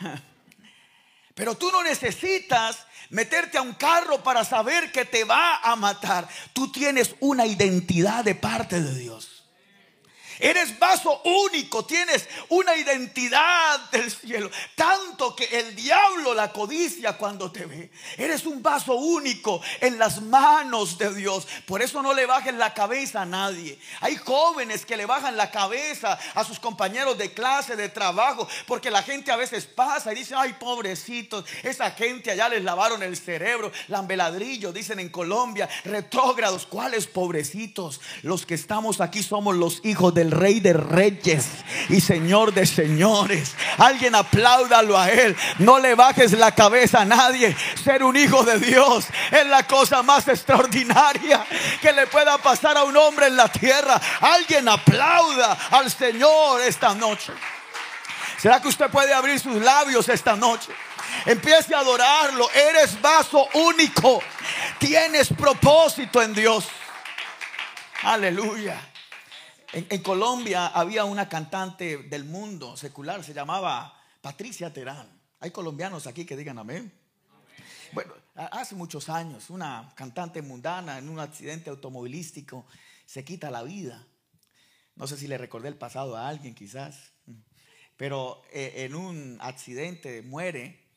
Pero 1.34 1.56
tú 1.56 1.70
no 1.70 1.82
necesitas 1.82 2.84
meterte 3.10 3.58
a 3.58 3.62
un 3.62 3.74
carro 3.74 4.22
para 4.22 4.44
saber 4.44 4.90
que 4.90 5.04
te 5.04 5.24
va 5.24 5.58
a 5.58 5.76
matar. 5.76 6.28
Tú 6.52 6.72
tienes 6.72 7.14
una 7.20 7.46
identidad 7.46 8.24
de 8.24 8.34
parte 8.34 8.80
de 8.80 8.94
Dios. 8.94 9.37
Eres 10.40 10.78
vaso 10.78 11.20
único, 11.24 11.84
tienes 11.84 12.28
una 12.48 12.76
identidad 12.76 13.90
del 13.90 14.10
cielo. 14.10 14.50
Tanto 14.74 15.34
que 15.34 15.44
el 15.44 15.74
diablo 15.74 16.34
la 16.34 16.52
codicia 16.52 17.16
cuando 17.16 17.50
te 17.50 17.66
ve. 17.66 17.90
Eres 18.16 18.46
un 18.46 18.62
vaso 18.62 18.94
único 18.94 19.60
en 19.80 19.98
las 19.98 20.22
manos 20.22 20.98
de 20.98 21.14
Dios. 21.14 21.46
Por 21.66 21.82
eso 21.82 22.02
no 22.02 22.14
le 22.14 22.26
bajes 22.26 22.54
la 22.54 22.74
cabeza 22.74 23.22
a 23.22 23.26
nadie. 23.26 23.78
Hay 24.00 24.16
jóvenes 24.16 24.84
que 24.84 24.96
le 24.96 25.06
bajan 25.06 25.36
la 25.36 25.50
cabeza 25.50 26.18
a 26.34 26.44
sus 26.44 26.58
compañeros 26.58 27.18
de 27.18 27.32
clase, 27.32 27.76
de 27.76 27.88
trabajo, 27.88 28.48
porque 28.66 28.90
la 28.90 29.02
gente 29.02 29.30
a 29.30 29.36
veces 29.36 29.66
pasa 29.66 30.12
y 30.12 30.16
dice, 30.16 30.34
ay, 30.36 30.54
pobrecitos, 30.58 31.44
esa 31.62 31.90
gente 31.90 32.30
allá 32.30 32.48
les 32.48 32.62
lavaron 32.62 33.02
el 33.02 33.16
cerebro, 33.16 33.72
lambeladrillo, 33.88 34.72
dicen 34.72 35.00
en 35.00 35.08
Colombia, 35.08 35.68
retrógrados, 35.84 36.66
¿cuáles 36.66 37.06
pobrecitos? 37.06 38.00
Los 38.22 38.46
que 38.46 38.54
estamos 38.54 39.00
aquí 39.00 39.22
somos 39.22 39.56
los 39.56 39.84
hijos 39.84 40.14
Rey 40.30 40.60
de 40.60 40.72
Reyes 40.72 41.46
y 41.88 42.00
Señor 42.00 42.52
de 42.52 42.66
Señores. 42.66 43.54
Alguien 43.78 44.14
apláudalo 44.14 44.98
a 44.98 45.10
Él. 45.10 45.36
No 45.58 45.78
le 45.78 45.94
bajes 45.94 46.32
la 46.32 46.54
cabeza 46.54 47.02
a 47.02 47.04
nadie. 47.04 47.56
Ser 47.82 48.02
un 48.02 48.16
hijo 48.16 48.42
de 48.42 48.58
Dios 48.58 49.06
es 49.30 49.46
la 49.46 49.66
cosa 49.66 50.02
más 50.02 50.28
extraordinaria 50.28 51.44
que 51.80 51.92
le 51.92 52.06
pueda 52.06 52.38
pasar 52.38 52.76
a 52.76 52.84
un 52.84 52.96
hombre 52.96 53.26
en 53.26 53.36
la 53.36 53.48
tierra. 53.48 54.00
Alguien 54.20 54.68
aplauda 54.68 55.56
al 55.70 55.90
Señor 55.90 56.60
esta 56.62 56.94
noche. 56.94 57.32
¿Será 58.38 58.62
que 58.62 58.68
usted 58.68 58.88
puede 58.88 59.12
abrir 59.12 59.40
sus 59.40 59.60
labios 59.60 60.08
esta 60.08 60.36
noche? 60.36 60.72
Empiece 61.26 61.74
a 61.74 61.80
adorarlo. 61.80 62.48
Eres 62.52 63.00
vaso 63.00 63.48
único. 63.54 64.22
Tienes 64.78 65.28
propósito 65.28 66.22
en 66.22 66.34
Dios. 66.34 66.68
Aleluya. 68.02 68.87
En, 69.72 70.02
Colombia 70.02 70.68
había 70.68 71.04
una 71.04 71.28
cantante 71.28 71.98
del 71.98 72.24
mundo 72.24 72.76
secular, 72.76 73.22
se 73.22 73.34
llamaba 73.34 73.94
Patricia 74.22 74.72
Terán. 74.72 75.20
Hay 75.40 75.50
colombianos 75.50 76.06
aquí 76.06 76.24
que 76.24 76.36
digan 76.36 76.58
amén. 76.58 76.90
Bueno, 77.92 78.14
hace 78.34 78.74
muchos 78.74 79.10
años, 79.10 79.50
una 79.50 79.92
cantante 79.94 80.40
mundana 80.40 80.98
en 80.98 81.10
un 81.10 81.20
accidente 81.20 81.68
automovilístico 81.68 82.66
se 83.04 83.24
quita 83.24 83.50
la 83.50 83.62
vida. 83.62 84.06
No 84.96 85.06
sé 85.06 85.18
si 85.18 85.28
le 85.28 85.36
recordé 85.36 85.68
el 85.68 85.76
pasado 85.76 86.16
a 86.16 86.28
alguien 86.28 86.54
quizás, 86.54 87.12
pero 87.98 88.42
eh, 88.50 88.72
en 88.86 88.94
un 88.94 89.38
accidente 89.40 90.22
muere 90.22 90.88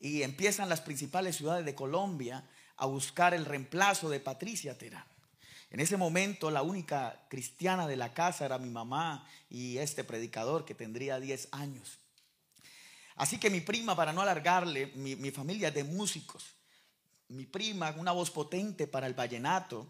y 0.00 0.22
empiezan 0.22 0.68
las 0.68 0.80
principales 0.80 1.36
ciudades 1.36 1.64
de 1.64 1.76
Colombia 1.76 2.48
a 2.76 2.86
buscar 2.86 3.34
el 3.34 3.44
reemplazo 3.44 4.10
de 4.10 4.18
Patricia 4.18 4.76
Terán. 4.76 5.09
En 5.70 5.78
ese 5.78 5.96
momento 5.96 6.50
la 6.50 6.62
única 6.62 7.26
cristiana 7.28 7.86
de 7.86 7.96
la 7.96 8.12
casa 8.12 8.44
era 8.44 8.58
mi 8.58 8.70
mamá 8.70 9.26
y 9.48 9.78
este 9.78 10.02
predicador 10.02 10.64
que 10.64 10.74
tendría 10.74 11.20
10 11.20 11.48
años. 11.52 11.98
Así 13.14 13.38
que 13.38 13.50
mi 13.50 13.60
prima, 13.60 13.94
para 13.94 14.12
no 14.12 14.22
alargarle, 14.22 14.86
mi, 14.94 15.30
familia 15.30 15.68
es 15.68 15.74
de 15.74 15.84
músicos. 15.84 16.56
Mi 17.28 17.46
prima, 17.46 17.94
una 17.98 18.12
voz 18.12 18.30
potente 18.30 18.86
para 18.86 19.06
el 19.06 19.14
vallenato, 19.14 19.86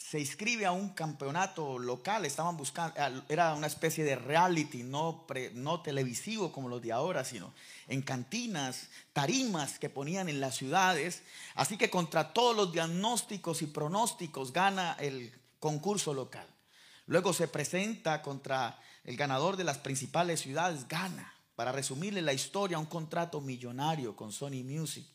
se 0.00 0.18
inscribe 0.18 0.64
a 0.64 0.72
un 0.72 0.88
campeonato 0.88 1.78
local, 1.78 2.24
estaban 2.24 2.56
buscando, 2.56 2.94
era 3.28 3.54
una 3.54 3.66
especie 3.66 4.02
de 4.02 4.16
reality, 4.16 4.82
no, 4.82 5.26
no 5.52 5.82
televisivo 5.82 6.50
como 6.50 6.68
los 6.68 6.80
de 6.80 6.90
ahora, 6.90 7.22
sino 7.22 7.52
en 7.86 8.00
cantinas, 8.00 8.88
tarimas 9.12 9.78
que 9.78 9.90
ponían 9.90 10.28
en 10.28 10.40
las 10.40 10.56
ciudades. 10.56 11.22
Así 11.54 11.76
que 11.76 11.90
contra 11.90 12.32
todos 12.32 12.56
los 12.56 12.72
diagnósticos 12.72 13.60
y 13.62 13.66
pronósticos 13.66 14.52
gana 14.52 14.96
el 14.98 15.32
concurso 15.60 16.14
local. 16.14 16.48
Luego 17.06 17.32
se 17.32 17.46
presenta 17.46 18.22
contra 18.22 18.80
el 19.04 19.16
ganador 19.16 19.56
de 19.56 19.64
las 19.64 19.78
principales 19.78 20.40
ciudades, 20.40 20.88
gana. 20.88 21.34
Para 21.54 21.72
resumirle 21.72 22.22
la 22.22 22.32
historia, 22.32 22.78
un 22.78 22.86
contrato 22.86 23.40
millonario 23.42 24.16
con 24.16 24.32
Sony 24.32 24.64
Music. 24.64 25.06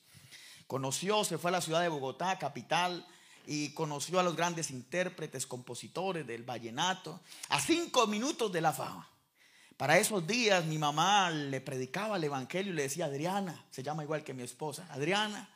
Conoció, 0.67 1.23
se 1.23 1.39
fue 1.39 1.49
a 1.49 1.53
la 1.53 1.61
ciudad 1.61 1.81
de 1.81 1.89
Bogotá, 1.89 2.37
capital, 2.37 3.05
y 3.47 3.69
conoció 3.69 4.19
a 4.19 4.23
los 4.23 4.35
grandes 4.35 4.71
intérpretes, 4.71 5.45
compositores 5.45 6.25
del 6.25 6.43
vallenato, 6.43 7.21
a 7.49 7.59
cinco 7.59 8.07
minutos 8.07 8.51
de 8.51 8.61
la 8.61 8.73
fama. 8.73 9.09
Para 9.77 9.97
esos 9.97 10.25
días 10.25 10.65
mi 10.65 10.77
mamá 10.77 11.29
le 11.29 11.59
predicaba 11.59 12.17
el 12.17 12.23
Evangelio 12.23 12.71
y 12.71 12.75
le 12.75 12.83
decía, 12.83 13.05
Adriana, 13.05 13.65
se 13.71 13.83
llama 13.83 14.03
igual 14.03 14.23
que 14.23 14.33
mi 14.33 14.43
esposa, 14.43 14.87
Adriana, 14.89 15.49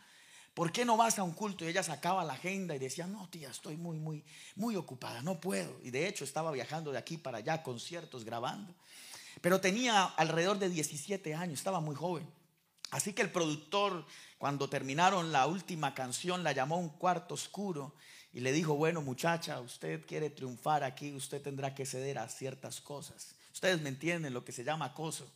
¿por 0.53 0.73
qué 0.73 0.83
no 0.83 0.97
vas 0.97 1.19
a 1.19 1.23
un 1.23 1.31
culto? 1.31 1.63
Y 1.63 1.69
ella 1.69 1.83
sacaba 1.83 2.25
la 2.25 2.33
agenda 2.33 2.75
y 2.75 2.79
decía, 2.79 3.07
no, 3.07 3.29
tía, 3.29 3.49
estoy 3.49 3.77
muy, 3.77 3.97
muy, 3.97 4.25
muy 4.55 4.75
ocupada, 4.75 5.21
no 5.21 5.39
puedo. 5.39 5.79
Y 5.83 5.91
de 5.91 6.07
hecho 6.07 6.25
estaba 6.25 6.51
viajando 6.51 6.91
de 6.91 6.97
aquí 6.97 7.17
para 7.17 7.37
allá, 7.37 7.63
conciertos, 7.63 8.25
grabando. 8.25 8.75
Pero 9.41 9.61
tenía 9.61 10.03
alrededor 10.03 10.59
de 10.59 10.69
17 10.69 11.33
años, 11.33 11.59
estaba 11.59 11.79
muy 11.79 11.95
joven. 11.95 12.27
Así 12.91 13.13
que 13.13 13.21
el 13.21 13.31
productor, 13.31 14.05
cuando 14.37 14.69
terminaron 14.69 15.31
la 15.31 15.45
última 15.45 15.93
canción, 15.93 16.43
la 16.43 16.51
llamó 16.51 16.75
a 16.75 16.79
un 16.79 16.89
cuarto 16.89 17.35
oscuro 17.35 17.93
y 18.33 18.39
le 18.39 18.51
dijo, 18.51 18.75
bueno 18.75 19.01
muchacha, 19.01 19.59
usted 19.59 20.05
quiere 20.05 20.29
triunfar 20.29 20.83
aquí, 20.83 21.13
usted 21.13 21.41
tendrá 21.41 21.75
que 21.75 21.85
ceder 21.85 22.17
a 22.17 22.29
ciertas 22.29 22.81
cosas. 22.81 23.35
Ustedes 23.53 23.81
me 23.81 23.89
entienden 23.89 24.33
lo 24.33 24.45
que 24.45 24.51
se 24.51 24.63
llama 24.63 24.85
acoso. 24.85 25.27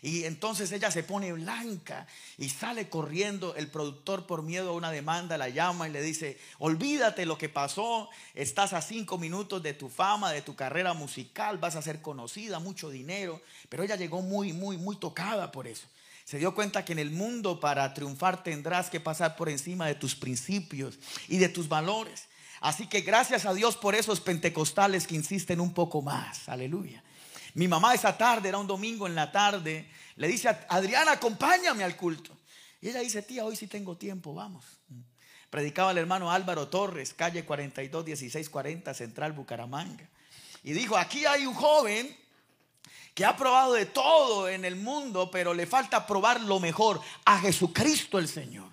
Y 0.00 0.24
entonces 0.24 0.70
ella 0.70 0.90
se 0.90 1.02
pone 1.02 1.32
blanca 1.32 2.06
y 2.36 2.48
sale 2.48 2.88
corriendo. 2.88 3.56
El 3.56 3.68
productor 3.68 4.26
por 4.26 4.42
miedo 4.42 4.70
a 4.70 4.74
una 4.74 4.92
demanda 4.92 5.36
la 5.36 5.48
llama 5.48 5.88
y 5.88 5.92
le 5.92 6.00
dice, 6.00 6.38
olvídate 6.58 7.26
lo 7.26 7.36
que 7.36 7.48
pasó, 7.48 8.08
estás 8.34 8.72
a 8.72 8.80
cinco 8.80 9.18
minutos 9.18 9.62
de 9.62 9.74
tu 9.74 9.88
fama, 9.88 10.30
de 10.30 10.42
tu 10.42 10.54
carrera 10.54 10.94
musical, 10.94 11.58
vas 11.58 11.74
a 11.74 11.82
ser 11.82 12.00
conocida, 12.00 12.60
mucho 12.60 12.90
dinero. 12.90 13.40
Pero 13.68 13.82
ella 13.82 13.96
llegó 13.96 14.22
muy, 14.22 14.52
muy, 14.52 14.76
muy 14.76 14.96
tocada 14.96 15.50
por 15.50 15.66
eso. 15.66 15.88
Se 16.28 16.36
dio 16.36 16.54
cuenta 16.54 16.84
que 16.84 16.92
en 16.92 16.98
el 16.98 17.10
mundo 17.10 17.58
para 17.58 17.94
triunfar 17.94 18.42
tendrás 18.42 18.90
que 18.90 19.00
pasar 19.00 19.34
por 19.34 19.48
encima 19.48 19.86
de 19.86 19.94
tus 19.94 20.14
principios 20.14 20.98
y 21.26 21.38
de 21.38 21.48
tus 21.48 21.70
valores. 21.70 22.28
Así 22.60 22.86
que 22.86 23.00
gracias 23.00 23.46
a 23.46 23.54
Dios 23.54 23.78
por 23.78 23.94
esos 23.94 24.20
pentecostales 24.20 25.06
que 25.06 25.14
insisten 25.14 25.58
un 25.58 25.72
poco 25.72 26.02
más. 26.02 26.46
Aleluya. 26.50 27.02
Mi 27.54 27.66
mamá 27.66 27.94
esa 27.94 28.18
tarde, 28.18 28.50
era 28.50 28.58
un 28.58 28.66
domingo 28.66 29.06
en 29.06 29.14
la 29.14 29.32
tarde, 29.32 29.90
le 30.16 30.28
dice 30.28 30.50
a 30.50 30.66
Adriana, 30.68 31.12
acompáñame 31.12 31.82
al 31.82 31.96
culto. 31.96 32.36
Y 32.82 32.90
ella 32.90 33.00
dice, 33.00 33.22
tía, 33.22 33.46
hoy 33.46 33.56
sí 33.56 33.66
tengo 33.66 33.96
tiempo, 33.96 34.34
vamos. 34.34 34.66
Predicaba 35.48 35.92
el 35.92 35.96
hermano 35.96 36.30
Álvaro 36.30 36.68
Torres, 36.68 37.14
calle 37.14 37.46
42, 37.46 38.04
16, 38.04 38.50
40, 38.50 38.92
Central 38.92 39.32
Bucaramanga. 39.32 40.06
Y 40.62 40.72
dijo, 40.72 40.98
aquí 40.98 41.24
hay 41.24 41.46
un 41.46 41.54
joven 41.54 42.14
que 43.18 43.24
ha 43.24 43.36
probado 43.36 43.72
de 43.72 43.84
todo 43.84 44.48
en 44.48 44.64
el 44.64 44.76
mundo, 44.76 45.28
pero 45.28 45.52
le 45.52 45.66
falta 45.66 46.06
probar 46.06 46.40
lo 46.40 46.60
mejor, 46.60 47.00
a 47.24 47.40
Jesucristo 47.40 48.16
el 48.16 48.28
Señor. 48.28 48.68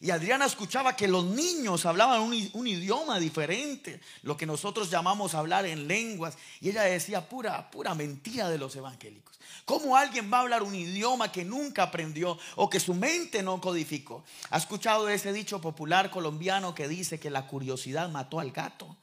Y 0.00 0.12
Adriana 0.12 0.44
escuchaba 0.44 0.94
que 0.94 1.08
los 1.08 1.24
niños 1.24 1.84
hablaban 1.84 2.20
un, 2.20 2.66
idioma 2.68 3.18
diferente, 3.18 4.00
lo 4.22 4.36
que 4.36 4.46
nosotros 4.46 4.88
llamamos 4.88 5.34
hablar 5.34 5.66
en 5.66 5.88
lenguas. 5.88 6.38
Y 6.60 6.68
ella 6.68 6.82
decía, 6.82 7.28
pura, 7.28 7.72
pura 7.72 7.96
mentira 7.96 8.48
de 8.48 8.58
los 8.58 8.76
evangélicos. 8.76 9.40
¿Cómo 9.64 9.96
alguien 9.96 10.32
va 10.32 10.38
a 10.38 10.42
hablar 10.42 10.62
un 10.62 10.76
idioma 10.76 11.32
que 11.32 11.44
nunca 11.44 11.82
aprendió 11.82 12.38
o 12.54 12.70
que 12.70 12.78
su 12.78 12.94
mente 12.94 13.42
no 13.42 13.60
codificó? 13.60 14.22
¿Ha 14.50 14.58
escuchado 14.58 15.08
ese 15.08 15.32
dicho 15.32 15.60
popular 15.60 16.12
colombiano 16.12 16.72
que 16.72 16.86
dice 16.86 17.18
que 17.18 17.30
la 17.30 17.48
curiosidad 17.48 18.08
mató 18.08 18.38
al 18.38 18.52
gato? 18.52 18.96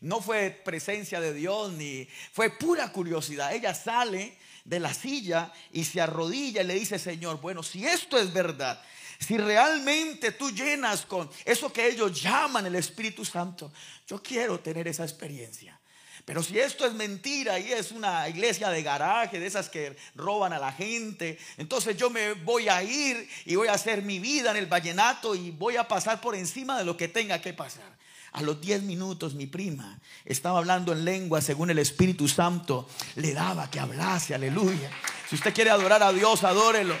No 0.00 0.20
fue 0.20 0.50
presencia 0.50 1.20
de 1.20 1.32
Dios 1.32 1.72
ni 1.72 2.08
fue 2.32 2.50
pura 2.50 2.92
curiosidad. 2.92 3.54
Ella 3.54 3.74
sale 3.74 4.36
de 4.64 4.80
la 4.80 4.92
silla 4.92 5.52
y 5.72 5.84
se 5.84 6.00
arrodilla 6.00 6.62
y 6.62 6.66
le 6.66 6.74
dice, 6.74 6.98
Señor, 6.98 7.40
bueno, 7.40 7.62
si 7.62 7.86
esto 7.86 8.18
es 8.18 8.32
verdad, 8.32 8.82
si 9.18 9.38
realmente 9.38 10.32
tú 10.32 10.50
llenas 10.50 11.06
con 11.06 11.30
eso 11.44 11.72
que 11.72 11.88
ellos 11.88 12.20
llaman 12.20 12.66
el 12.66 12.74
Espíritu 12.74 13.24
Santo, 13.24 13.72
yo 14.06 14.22
quiero 14.22 14.60
tener 14.60 14.86
esa 14.88 15.04
experiencia. 15.04 15.78
Pero 16.24 16.42
si 16.42 16.58
esto 16.58 16.84
es 16.84 16.92
mentira 16.92 17.58
y 17.60 17.72
es 17.72 17.92
una 17.92 18.28
iglesia 18.28 18.68
de 18.70 18.82
garaje, 18.82 19.38
de 19.38 19.46
esas 19.46 19.68
que 19.68 19.96
roban 20.16 20.52
a 20.52 20.58
la 20.58 20.72
gente, 20.72 21.38
entonces 21.56 21.96
yo 21.96 22.10
me 22.10 22.32
voy 22.32 22.68
a 22.68 22.82
ir 22.82 23.28
y 23.44 23.54
voy 23.54 23.68
a 23.68 23.74
hacer 23.74 24.02
mi 24.02 24.18
vida 24.18 24.50
en 24.50 24.56
el 24.56 24.66
vallenato 24.66 25.36
y 25.36 25.52
voy 25.52 25.76
a 25.76 25.86
pasar 25.86 26.20
por 26.20 26.34
encima 26.34 26.78
de 26.78 26.84
lo 26.84 26.96
que 26.96 27.06
tenga 27.06 27.40
que 27.40 27.52
pasar. 27.52 27.96
A 28.36 28.42
los 28.42 28.60
10 28.60 28.82
minutos 28.82 29.32
mi 29.32 29.46
prima 29.46 29.98
estaba 30.26 30.58
hablando 30.58 30.92
en 30.92 31.06
lengua 31.06 31.40
según 31.40 31.70
el 31.70 31.78
Espíritu 31.78 32.28
Santo 32.28 32.86
le 33.14 33.32
daba 33.32 33.70
que 33.70 33.80
hablase, 33.80 34.34
aleluya. 34.34 34.90
Si 35.26 35.36
usted 35.36 35.54
quiere 35.54 35.70
adorar 35.70 36.02
a 36.02 36.12
Dios, 36.12 36.44
adórelo. 36.44 36.94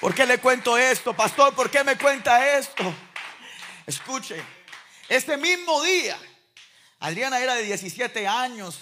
¿Por 0.00 0.14
qué 0.14 0.24
le 0.24 0.38
cuento 0.38 0.78
esto, 0.78 1.14
pastor? 1.14 1.54
¿Por 1.54 1.70
qué 1.70 1.84
me 1.84 1.98
cuenta 1.98 2.56
esto? 2.56 2.94
Escuche, 3.86 4.42
este 5.10 5.36
mismo 5.36 5.82
día, 5.82 6.16
Adriana 7.00 7.38
era 7.38 7.54
de 7.54 7.64
17 7.64 8.26
años, 8.26 8.80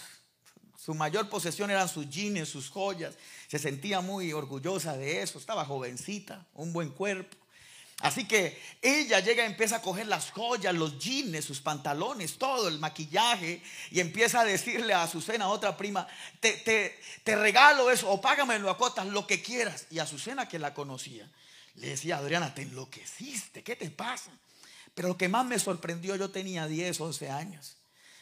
su 0.79 0.95
mayor 0.95 1.29
posesión 1.29 1.69
eran 1.73 1.89
sus 1.89 2.09
jeans, 2.09 2.49
sus 2.49 2.71
joyas, 2.71 3.17
se 3.49 3.59
sentía 3.59 4.01
muy 4.03 4.33
orgullosa 4.33 4.97
de 4.97 5.21
eso, 5.21 5.41
estaba 5.41 5.65
jovencita, 5.65 6.47
un 6.55 6.73
buen 6.73 6.91
cuerpo. 6.91 7.42
Así 8.03 8.25
que 8.25 8.61
ella 8.83 9.21
llega 9.21 9.45
y 9.45 9.47
empieza 9.47 9.77
a 9.77 9.81
coger 9.81 10.09
las 10.09 10.33
joyas, 10.33 10.75
los 10.75 10.99
jeans, 10.99 11.45
sus 11.45 11.61
pantalones, 11.61 12.37
todo 12.37 12.67
el 12.67 12.81
maquillaje 12.81 13.63
y 13.93 14.01
empieza 14.01 14.41
a 14.41 14.45
decirle 14.45 14.93
a 14.93 15.05
Azucena, 15.05 15.47
otra 15.47 15.77
prima, 15.77 16.09
te, 16.41 16.99
te, 17.23 17.37
regalo 17.37 17.93
eso 17.93 18.11
o 18.11 18.21
págamelo 18.21 18.71
a 18.71 18.77
cotas, 18.77 19.07
lo 19.07 19.25
que 19.29 19.41
quieras. 19.41 19.87
Y 19.89 20.01
Azucena 20.01 20.49
que 20.49 20.59
la 20.59 20.75
conocía, 20.75 21.31
le 21.77 21.91
decía, 21.91 22.17
Adriana, 22.17 22.53
te 22.53 22.63
enloqueciste, 22.63 23.63
¿qué 23.63 23.77
te 23.77 23.89
pasa? 23.89 24.33
Pero 24.97 25.07
lo 25.07 25.17
que 25.17 25.29
más 25.29 25.47
me 25.47 25.61
sorprendió, 25.61 26.17
yo 26.17 26.31
tenía 26.31 26.67
10, 26.67 27.01
11 27.01 27.31
años. 27.31 27.77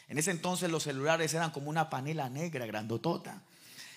En 0.09 0.19
ese 0.19 0.31
entonces 0.31 0.71
los 0.71 0.83
celulares 0.83 1.33
eran 1.33 1.53
como 1.53 1.71
una 1.71 1.89
panela 1.89 2.29
negra, 2.29 2.67
grandotota. 2.67 3.43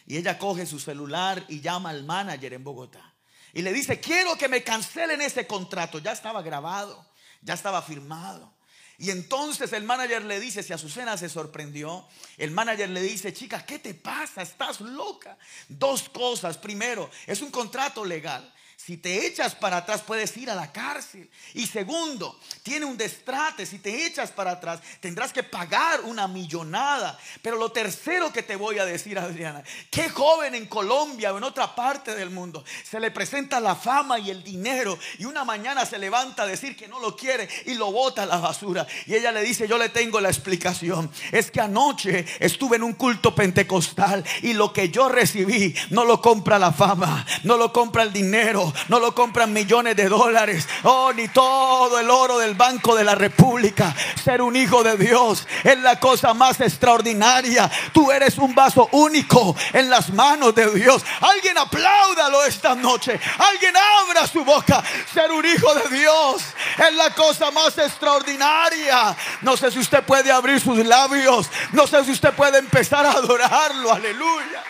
Y 0.08 0.15
ella 0.15 0.39
coge 0.39 0.65
su 0.65 0.80
celular 0.80 1.43
y 1.50 1.60
llama 1.60 1.89
al 1.89 2.06
manager 2.06 2.54
en 2.54 2.63
Bogotá. 2.63 3.12
Y 3.53 3.61
le 3.61 3.71
dice, 3.71 3.99
quiero 3.99 4.35
que 4.35 4.49
me 4.49 4.63
cancelen 4.63 5.21
ese 5.21 5.45
contrato. 5.45 5.99
Ya 5.99 6.11
estaba 6.11 6.41
grabado, 6.41 7.05
ya 7.41 7.53
estaba 7.53 7.81
firmado. 7.81 8.51
Y 8.97 9.11
entonces 9.11 9.73
el 9.73 9.83
manager 9.83 10.23
le 10.23 10.39
dice, 10.39 10.63
si 10.63 10.73
Azucena 10.73 11.17
se 11.17 11.29
sorprendió, 11.29 12.07
el 12.37 12.51
manager 12.51 12.89
le 12.89 13.01
dice, 13.01 13.33
chica, 13.33 13.65
¿qué 13.65 13.79
te 13.79 13.93
pasa? 13.93 14.41
Estás 14.41 14.81
loca. 14.81 15.37
Dos 15.67 16.09
cosas. 16.09 16.57
Primero, 16.57 17.09
es 17.27 17.41
un 17.41 17.51
contrato 17.51 18.05
legal. 18.05 18.53
Si 18.86 18.98
te 18.98 19.26
echas 19.26 19.56
para 19.56 19.78
atrás 19.78 20.02
puedes 20.02 20.36
ir 20.36 20.50
a 20.50 20.56
la 20.56 20.74
cárcel. 20.74 21.30
Y 21.54 21.67
segundo, 21.67 22.38
tiene 22.63 22.86
un 22.86 22.98
destrate. 22.98 23.65
Si 23.65 23.80
te 23.80 24.06
echas 24.06 24.32
para 24.32 24.52
atrás 24.52 24.82
tendrás 25.00 25.32
que 25.32 25.41
pagar 25.41 26.02
una 26.02 26.28
millonada. 26.28 27.17
Pero 27.41 27.56
lo 27.56 27.72
tercero 27.72 28.34
que 28.34 28.43
te 28.43 28.58
voy 28.58 28.80
a 28.80 28.86
decir, 28.86 29.17
Adriana, 29.17 29.63
qué 29.89 30.10
joven 30.10 30.54
en 30.56 30.65
Colombia 30.65 31.34
o 31.34 31.38
en 31.38 31.46
otra 31.46 31.74
parte 31.74 32.13
del 32.13 32.30
mundo 32.30 32.65
se 32.84 33.00
le 33.00 33.10
presenta 33.12 33.62
la 33.62 33.76
fama 33.76 34.19
y 34.19 34.30
el 34.30 34.43
dinero 34.43 35.00
y 35.17 35.24
una 35.24 35.46
mañana 35.46 35.86
se 35.86 35.98
levanta 35.98 36.43
a 36.43 36.48
decir 36.48 36.76
que 36.76 36.89
no 36.89 37.00
lo 37.00 37.15
quiere 37.15 37.48
y 37.65 37.76
lo 37.76 37.89
bota 37.89 38.24
a 38.24 38.26
la 38.26 38.38
basura. 38.39 38.86
Y 39.06 39.15
ella 39.15 39.32
le 39.32 39.43
dice, 39.43 39.65
yo 39.65 39.78
le 39.78 39.88
tengo 39.89 40.19
la 40.19 40.28
explicación. 40.30 41.10
Es 41.32 41.52
que 41.52 41.62
anoche 41.62 42.26
estuve 42.39 42.76
en 42.76 42.84
un 42.84 42.93
culto 42.93 43.34
pentecostal 43.34 44.26
y 44.41 44.52
lo 44.52 44.74
que 44.74 44.89
yo 44.89 45.08
recibí 45.08 45.74
no 45.89 46.04
lo 46.04 46.22
compra 46.22 46.60
la 46.60 46.74
fama, 46.74 47.26
no 47.43 47.56
lo 47.56 47.72
compra 47.72 48.04
el 48.04 48.12
dinero 48.12 48.72
no 48.88 48.99
lo 48.99 49.13
compran 49.13 49.53
millones 49.53 49.95
de 49.95 50.09
dólares, 50.09 50.67
oh, 50.83 51.12
ni 51.13 51.27
todo 51.27 51.99
el 51.99 52.09
oro 52.09 52.38
del 52.39 52.55
Banco 52.55 52.95
de 52.95 53.03
la 53.03 53.15
República. 53.15 53.93
Ser 54.23 54.41
un 54.41 54.55
hijo 54.55 54.83
de 54.83 54.97
Dios 54.97 55.47
es 55.63 55.77
la 55.79 55.99
cosa 55.99 56.33
más 56.33 56.59
extraordinaria. 56.62 57.69
Tú 57.93 58.12
eres 58.12 58.38
un 58.38 58.53
vaso 58.55 58.89
único 58.91 59.55
en 59.73 59.89
las 59.89 60.12
manos 60.12 60.55
de 60.55 60.69
Dios. 60.71 61.03
Alguien 61.21 61.57
apláudalo 61.57 62.43
esta 62.43 62.75
noche. 62.75 63.19
Alguien 63.38 63.73
abra 63.75 64.27
su 64.27 64.43
boca. 64.43 64.83
Ser 65.13 65.31
un 65.31 65.45
hijo 65.45 65.73
de 65.75 65.97
Dios 65.97 66.43
es 66.77 66.93
la 66.95 67.13
cosa 67.13 67.51
más 67.51 67.77
extraordinaria. 67.77 69.15
No 69.41 69.57
sé 69.57 69.71
si 69.71 69.79
usted 69.79 70.03
puede 70.03 70.31
abrir 70.31 70.59
sus 70.59 70.86
labios. 70.86 71.49
No 71.71 71.88
sé 71.88 72.03
si 72.05 72.12
usted 72.12 72.33
puede 72.33 72.59
empezar 72.59 73.05
a 73.05 73.12
adorarlo. 73.12 73.91
Aleluya. 73.91 74.63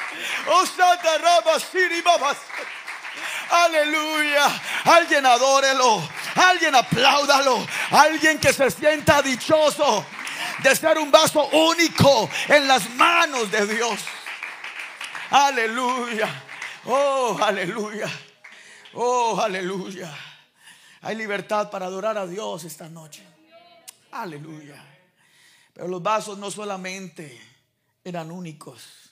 Oh, 0.48 0.66
Santa 0.66 1.18
Rama, 1.18 1.60
Siri, 1.60 2.02
Aleluya. 3.54 4.62
Alguien 4.86 5.26
adórelo. 5.26 6.02
Alguien 6.36 6.74
apláudalo. 6.74 7.66
Alguien 7.92 8.40
que 8.40 8.52
se 8.52 8.72
sienta 8.72 9.22
dichoso 9.22 10.06
de 10.64 10.76
ser 10.76 10.98
un 10.98 11.12
vaso 11.12 11.46
único 11.50 12.30
en 12.48 12.68
las 12.68 12.90
manos 12.92 13.52
de 13.52 13.68
Dios. 13.68 14.00
Aleluya. 15.30 16.44
Oh, 16.86 17.38
aleluya. 17.42 18.10
Oh, 18.94 19.40
aleluya. 19.40 20.12
Hay 21.02 21.16
libertad 21.16 21.70
para 21.70 21.86
adorar 21.86 22.18
a 22.18 22.26
Dios 22.26 22.64
esta 22.64 22.90
noche. 22.90 23.24
Aleluya. 24.12 24.84
Pero 25.74 25.88
los 25.88 26.02
vasos 26.02 26.38
no 26.38 26.50
solamente 26.50 27.40
eran 28.04 28.32
únicos 28.32 29.03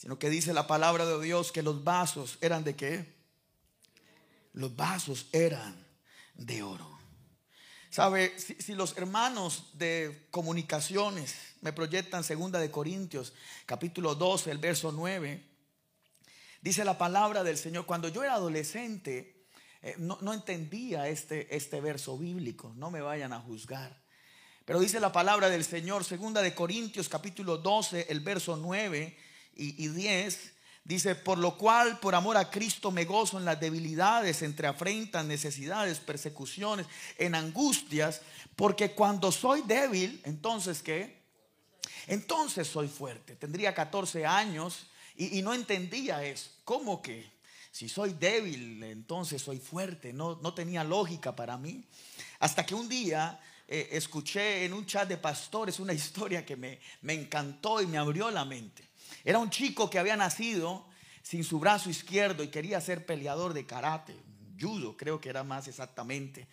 sino 0.00 0.18
que 0.18 0.30
dice 0.30 0.54
la 0.54 0.66
palabra 0.66 1.04
de 1.04 1.22
Dios 1.22 1.52
que 1.52 1.62
los 1.62 1.84
vasos 1.84 2.38
eran 2.40 2.64
de 2.64 2.74
qué? 2.74 3.14
Los 4.54 4.74
vasos 4.74 5.26
eran 5.30 5.76
de 6.36 6.62
oro. 6.62 6.98
¿Sabe? 7.90 8.32
Si, 8.38 8.72
los 8.72 8.96
hermanos 8.96 9.72
de 9.74 10.26
comunicaciones 10.30 11.36
me 11.60 11.74
proyectan 11.74 12.24
segunda 12.24 12.58
de 12.58 12.70
Corintios, 12.70 13.34
capítulo 13.66 14.14
12, 14.14 14.50
el 14.50 14.56
verso 14.56 14.90
9, 14.90 15.44
dice 16.62 16.82
la 16.82 16.96
palabra 16.96 17.44
del 17.44 17.58
Señor, 17.58 17.84
cuando 17.84 18.08
yo 18.08 18.24
era 18.24 18.36
adolescente, 18.36 19.44
eh, 19.82 19.96
no, 19.98 20.16
no, 20.22 20.32
entendía 20.32 21.08
este, 21.08 21.54
este 21.54 21.78
verso 21.82 22.16
bíblico, 22.16 22.72
no 22.74 22.90
me 22.90 23.02
vayan 23.02 23.34
a 23.34 23.40
juzgar. 23.40 24.00
Pero 24.64 24.80
dice 24.80 24.98
la 24.98 25.12
palabra 25.12 25.50
del 25.50 25.64
Señor, 25.64 26.04
segunda 26.04 26.40
de 26.40 26.54
Corintios, 26.54 27.10
capítulo 27.10 27.58
12, 27.58 28.06
el 28.08 28.20
verso 28.20 28.56
9, 28.56 29.28
y, 29.54 29.88
10, 29.88 30.52
Dice, 30.82 31.14
por 31.14 31.38
lo 31.38 31.56
cual, 31.58 32.00
por 32.00 32.14
amor 32.14 32.36
a 32.36 32.50
Cristo, 32.50 32.90
me 32.90 33.04
gozo 33.04 33.38
en 33.38 33.44
las 33.44 33.60
debilidades, 33.60 34.42
entre 34.42 34.66
afrentas, 34.66 35.24
necesidades, 35.24 36.00
persecuciones, 36.00 36.86
en 37.18 37.34
angustias, 37.34 38.22
porque 38.56 38.92
cuando 38.92 39.30
soy 39.30 39.62
débil, 39.62 40.20
entonces 40.24 40.82
¿qué? 40.82 41.20
Entonces 42.06 42.66
soy 42.66 42.88
fuerte. 42.88 43.36
Tendría 43.36 43.74
14 43.74 44.26
años 44.26 44.86
y, 45.16 45.42
no 45.42 45.54
entendía 45.54 46.24
eso. 46.24 46.50
¿Cómo 46.64 47.00
que? 47.00 47.30
Si 47.70 47.88
soy 47.88 48.14
débil, 48.14 48.82
entonces 48.82 49.40
soy 49.40 49.58
fuerte. 49.58 50.12
No, 50.12 50.40
no 50.42 50.54
tenía 50.54 50.82
lógica 50.82 51.36
para 51.36 51.56
mí. 51.56 51.84
Hasta 52.40 52.66
que 52.66 52.74
un 52.74 52.88
día 52.88 53.38
eh, 53.68 53.90
escuché 53.92 54.64
en 54.64 54.72
un 54.72 54.86
chat 54.86 55.08
de 55.08 55.18
pastores 55.18 55.78
una 55.78 55.92
historia 55.94 56.44
que 56.44 56.56
me, 56.56 56.80
me 57.02 57.14
encantó 57.14 57.80
y 57.80 57.86
me 57.86 57.98
abrió 57.98 58.30
la 58.30 58.44
mente. 58.44 58.89
Era 59.24 59.38
un 59.38 59.50
chico 59.50 59.90
que 59.90 59.98
había 59.98 60.16
nacido 60.16 60.86
sin 61.22 61.44
su 61.44 61.58
brazo 61.58 61.90
izquierdo 61.90 62.42
y 62.42 62.48
quería 62.48 62.80
ser 62.80 63.04
peleador 63.04 63.52
de 63.52 63.66
karate, 63.66 64.16
judo 64.58 64.96
creo 64.96 65.20
que 65.20 65.28
era 65.28 65.44
más 65.44 65.68
exactamente, 65.68 66.46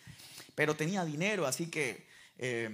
pero 0.54 0.76
tenía 0.76 1.04
dinero, 1.04 1.46
así 1.46 1.66
que 1.66 2.06
eh, 2.38 2.70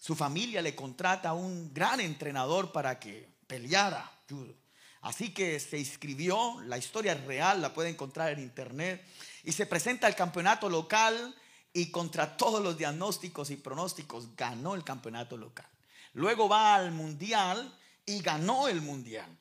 su 0.00 0.14
familia 0.14 0.62
le 0.62 0.74
contrata 0.74 1.30
a 1.30 1.34
un 1.34 1.72
gran 1.72 2.00
entrenador 2.00 2.72
para 2.72 2.98
que 2.98 3.28
peleara 3.46 4.10
judo. 4.28 4.54
Así 5.02 5.32
que 5.32 5.58
se 5.60 5.78
inscribió, 5.78 6.60
la 6.66 6.76
historia 6.76 7.12
es 7.12 7.24
real, 7.24 7.62
la 7.62 7.72
puede 7.72 7.88
encontrar 7.88 8.32
en 8.32 8.40
internet, 8.40 9.02
y 9.44 9.52
se 9.52 9.66
presenta 9.66 10.06
al 10.06 10.14
campeonato 10.14 10.68
local 10.68 11.34
y 11.72 11.90
contra 11.90 12.36
todos 12.36 12.62
los 12.62 12.76
diagnósticos 12.76 13.50
y 13.50 13.56
pronósticos 13.56 14.34
ganó 14.36 14.74
el 14.74 14.84
campeonato 14.84 15.36
local. 15.36 15.66
Luego 16.12 16.48
va 16.48 16.74
al 16.74 16.92
mundial 16.92 17.78
y 18.06 18.20
ganó 18.20 18.68
el 18.68 18.80
mundial. 18.80 19.38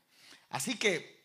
Así 0.49 0.77
que, 0.77 1.19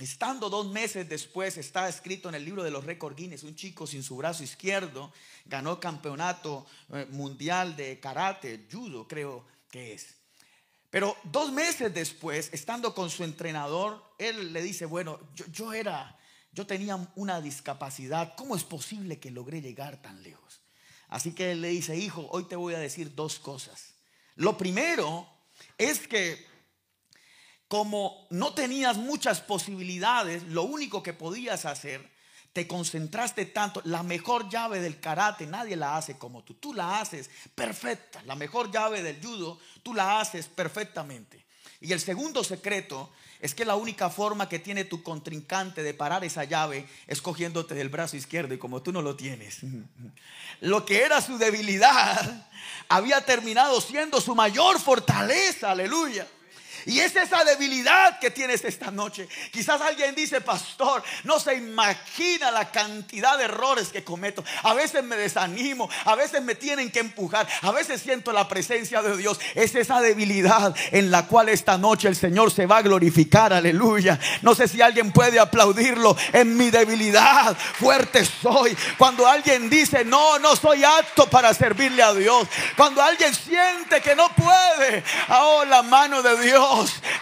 estando 0.00 0.48
dos 0.48 0.70
meses 0.70 1.08
después, 1.08 1.56
está 1.56 1.88
escrito 1.88 2.28
en 2.28 2.34
el 2.34 2.44
libro 2.44 2.62
de 2.62 2.70
los 2.70 2.84
récords 2.84 3.16
Guinness, 3.16 3.42
un 3.42 3.54
chico 3.54 3.86
sin 3.86 4.02
su 4.02 4.16
brazo 4.16 4.42
izquierdo 4.42 5.12
ganó 5.44 5.80
campeonato 5.80 6.66
eh, 6.92 7.06
mundial 7.10 7.76
de 7.76 8.00
karate, 8.00 8.66
judo 8.70 9.06
creo 9.06 9.44
que 9.70 9.94
es. 9.94 10.14
Pero 10.90 11.16
dos 11.24 11.52
meses 11.52 11.94
después, 11.94 12.50
estando 12.52 12.94
con 12.94 13.10
su 13.10 13.22
entrenador, 13.22 14.02
él 14.18 14.52
le 14.52 14.62
dice, 14.62 14.86
bueno, 14.86 15.20
yo, 15.34 15.46
yo 15.46 15.72
era, 15.72 16.18
yo 16.52 16.66
tenía 16.66 16.96
una 17.14 17.40
discapacidad, 17.40 18.34
¿cómo 18.36 18.56
es 18.56 18.64
posible 18.64 19.20
que 19.20 19.30
logré 19.30 19.60
llegar 19.60 20.02
tan 20.02 20.22
lejos? 20.22 20.60
Así 21.08 21.32
que 21.32 21.52
él 21.52 21.60
le 21.60 21.68
dice, 21.68 21.96
hijo, 21.96 22.28
hoy 22.30 22.44
te 22.44 22.56
voy 22.56 22.74
a 22.74 22.78
decir 22.78 23.14
dos 23.14 23.38
cosas. 23.38 23.94
Lo 24.36 24.56
primero 24.56 25.28
es 25.76 26.06
que 26.06 26.49
como 27.70 28.26
no 28.30 28.52
tenías 28.52 28.96
muchas 28.96 29.40
posibilidades, 29.40 30.42
lo 30.42 30.64
único 30.64 31.04
que 31.04 31.12
podías 31.12 31.66
hacer, 31.66 32.10
te 32.52 32.66
concentraste 32.66 33.46
tanto, 33.46 33.80
la 33.84 34.02
mejor 34.02 34.50
llave 34.50 34.80
del 34.80 34.98
karate 34.98 35.46
nadie 35.46 35.76
la 35.76 35.96
hace 35.96 36.18
como 36.18 36.42
tú, 36.42 36.54
tú 36.54 36.74
la 36.74 36.98
haces 36.98 37.30
perfecta, 37.54 38.24
la 38.24 38.34
mejor 38.34 38.72
llave 38.72 39.04
del 39.04 39.24
judo, 39.24 39.60
tú 39.84 39.94
la 39.94 40.18
haces 40.18 40.48
perfectamente. 40.48 41.46
Y 41.80 41.92
el 41.92 42.00
segundo 42.00 42.42
secreto 42.42 43.12
es 43.38 43.54
que 43.54 43.64
la 43.64 43.76
única 43.76 44.10
forma 44.10 44.48
que 44.48 44.58
tiene 44.58 44.84
tu 44.84 45.04
contrincante 45.04 45.84
de 45.84 45.94
parar 45.94 46.24
esa 46.24 46.42
llave 46.42 46.88
es 47.06 47.22
cogiéndote 47.22 47.76
del 47.76 47.88
brazo 47.88 48.16
izquierdo 48.16 48.52
y 48.52 48.58
como 48.58 48.82
tú 48.82 48.90
no 48.90 49.00
lo 49.00 49.14
tienes. 49.14 49.60
Lo 50.60 50.84
que 50.84 51.04
era 51.04 51.20
su 51.20 51.38
debilidad 51.38 52.50
había 52.88 53.24
terminado 53.24 53.80
siendo 53.80 54.20
su 54.20 54.34
mayor 54.34 54.80
fortaleza, 54.80 55.70
aleluya. 55.70 56.26
Y 56.86 57.00
es 57.00 57.14
esa 57.16 57.44
debilidad 57.44 58.18
que 58.18 58.30
tienes 58.30 58.64
esta 58.64 58.90
noche. 58.90 59.28
Quizás 59.50 59.80
alguien 59.80 60.14
dice, 60.14 60.40
pastor, 60.40 61.02
no 61.24 61.38
se 61.40 61.54
imagina 61.54 62.50
la 62.50 62.70
cantidad 62.70 63.38
de 63.38 63.44
errores 63.44 63.88
que 63.88 64.04
cometo. 64.04 64.44
A 64.62 64.74
veces 64.74 65.02
me 65.04 65.16
desanimo, 65.16 65.88
a 66.04 66.14
veces 66.14 66.42
me 66.42 66.54
tienen 66.54 66.90
que 66.90 67.00
empujar, 67.00 67.46
a 67.62 67.70
veces 67.72 68.00
siento 68.00 68.32
la 68.32 68.48
presencia 68.48 69.02
de 69.02 69.16
Dios. 69.16 69.38
Es 69.54 69.74
esa 69.74 70.00
debilidad 70.00 70.74
en 70.92 71.10
la 71.10 71.26
cual 71.26 71.48
esta 71.48 71.78
noche 71.78 72.08
el 72.08 72.16
Señor 72.16 72.50
se 72.50 72.66
va 72.66 72.78
a 72.78 72.82
glorificar. 72.82 73.52
Aleluya. 73.52 74.18
No 74.42 74.54
sé 74.54 74.68
si 74.68 74.80
alguien 74.80 75.12
puede 75.12 75.38
aplaudirlo. 75.38 76.16
En 76.32 76.56
mi 76.56 76.70
debilidad 76.70 77.56
fuerte 77.56 78.24
soy. 78.24 78.76
Cuando 78.98 79.26
alguien 79.26 79.68
dice, 79.68 80.04
no, 80.04 80.38
no 80.38 80.56
soy 80.56 80.84
apto 80.84 81.28
para 81.28 81.52
servirle 81.54 82.02
a 82.02 82.14
Dios. 82.14 82.48
Cuando 82.76 83.02
alguien 83.02 83.34
siente 83.34 84.00
que 84.00 84.14
no 84.14 84.28
puede. 84.34 85.02
Oh, 85.28 85.64
la 85.64 85.82
mano 85.82 86.22
de 86.22 86.40
Dios 86.42 86.69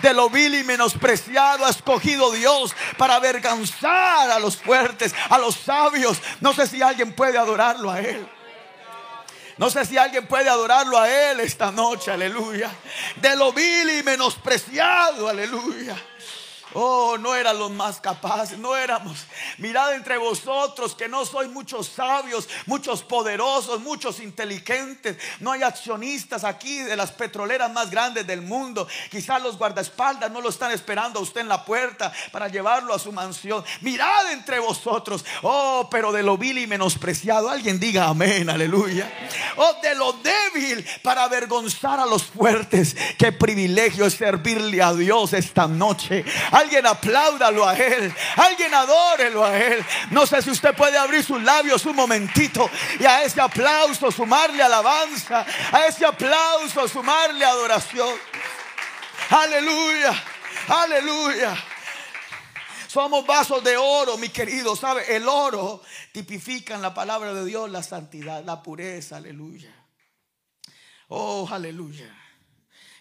de 0.02 0.14
lo 0.14 0.30
vil 0.30 0.54
y 0.54 0.64
menospreciado 0.64 1.64
ha 1.64 1.70
escogido 1.70 2.30
Dios 2.32 2.74
para 2.96 3.16
avergonzar 3.16 4.30
a 4.30 4.38
los 4.38 4.56
fuertes, 4.56 5.14
a 5.30 5.38
los 5.38 5.54
sabios. 5.56 6.18
No 6.40 6.52
sé 6.52 6.66
si 6.66 6.82
alguien 6.82 7.12
puede 7.12 7.38
adorarlo 7.38 7.90
a 7.90 8.00
Él. 8.00 8.28
No 9.58 9.70
sé 9.70 9.84
si 9.84 9.98
alguien 9.98 10.26
puede 10.26 10.48
adorarlo 10.48 10.96
a 10.96 11.10
Él 11.10 11.40
esta 11.40 11.72
noche, 11.72 12.12
aleluya. 12.12 12.70
De 13.16 13.34
lo 13.34 13.52
vil 13.52 13.90
y 13.98 14.02
menospreciado, 14.04 15.28
aleluya. 15.28 15.96
Oh, 16.80 17.18
no 17.18 17.34
eran 17.34 17.58
los 17.58 17.72
más 17.72 18.00
capaces, 18.00 18.56
no 18.56 18.76
éramos. 18.76 19.26
Mirad 19.56 19.94
entre 19.94 20.16
vosotros 20.16 20.94
que 20.94 21.08
no 21.08 21.26
soy 21.26 21.48
muchos 21.48 21.88
sabios, 21.88 22.48
muchos 22.66 23.02
poderosos, 23.02 23.80
muchos 23.80 24.20
inteligentes. 24.20 25.16
No 25.40 25.50
hay 25.50 25.64
accionistas 25.64 26.44
aquí 26.44 26.78
de 26.78 26.94
las 26.94 27.10
petroleras 27.10 27.72
más 27.72 27.90
grandes 27.90 28.28
del 28.28 28.42
mundo. 28.42 28.86
Quizás 29.10 29.42
los 29.42 29.58
guardaespaldas 29.58 30.30
no 30.30 30.40
lo 30.40 30.50
están 30.50 30.70
esperando 30.70 31.18
a 31.18 31.22
usted 31.22 31.40
en 31.40 31.48
la 31.48 31.64
puerta 31.64 32.12
para 32.30 32.46
llevarlo 32.46 32.94
a 32.94 33.00
su 33.00 33.10
mansión. 33.10 33.64
Mirad 33.80 34.30
entre 34.30 34.60
vosotros. 34.60 35.24
Oh, 35.42 35.88
pero 35.90 36.12
de 36.12 36.22
lo 36.22 36.38
vil 36.38 36.58
y 36.58 36.68
menospreciado. 36.68 37.50
Alguien 37.50 37.80
diga 37.80 38.06
amén, 38.06 38.48
aleluya. 38.48 39.12
Oh, 39.56 39.74
de 39.82 39.96
lo 39.96 40.12
débil 40.12 40.86
para 41.02 41.24
avergonzar 41.24 41.98
a 41.98 42.06
los 42.06 42.22
fuertes. 42.22 42.96
Qué 43.18 43.32
privilegio 43.32 44.06
es 44.06 44.14
servirle 44.14 44.80
a 44.80 44.94
Dios 44.94 45.32
esta 45.32 45.66
noche. 45.66 46.24
Apláudalo 46.86 47.66
a 47.66 47.74
Él. 47.74 48.14
Alguien 48.36 48.74
adórelo 48.74 49.44
a 49.44 49.56
Él. 49.56 49.84
No 50.10 50.26
sé 50.26 50.42
si 50.42 50.50
usted 50.50 50.74
puede 50.74 50.98
abrir 50.98 51.24
sus 51.24 51.42
labios 51.42 51.84
un 51.86 51.96
momentito 51.96 52.70
y 52.98 53.04
a 53.04 53.22
ese 53.22 53.40
aplauso 53.40 54.10
sumarle 54.10 54.62
alabanza. 54.62 55.46
A 55.72 55.86
ese 55.86 56.04
aplauso 56.04 56.86
sumarle 56.88 57.44
adoración. 57.44 58.14
Aleluya. 59.30 60.22
Aleluya. 60.68 61.56
Somos 62.86 63.26
vasos 63.26 63.62
de 63.62 63.76
oro, 63.76 64.16
mi 64.16 64.28
querido. 64.30 64.74
¿Sabe? 64.74 65.14
El 65.14 65.28
oro 65.28 65.82
tipifica 66.12 66.74
en 66.74 66.82
la 66.82 66.94
palabra 66.94 67.34
de 67.34 67.44
Dios 67.44 67.70
la 67.70 67.82
santidad, 67.82 68.44
la 68.44 68.62
pureza. 68.62 69.16
Aleluya. 69.16 69.74
Oh, 71.08 71.48
aleluya. 71.50 72.27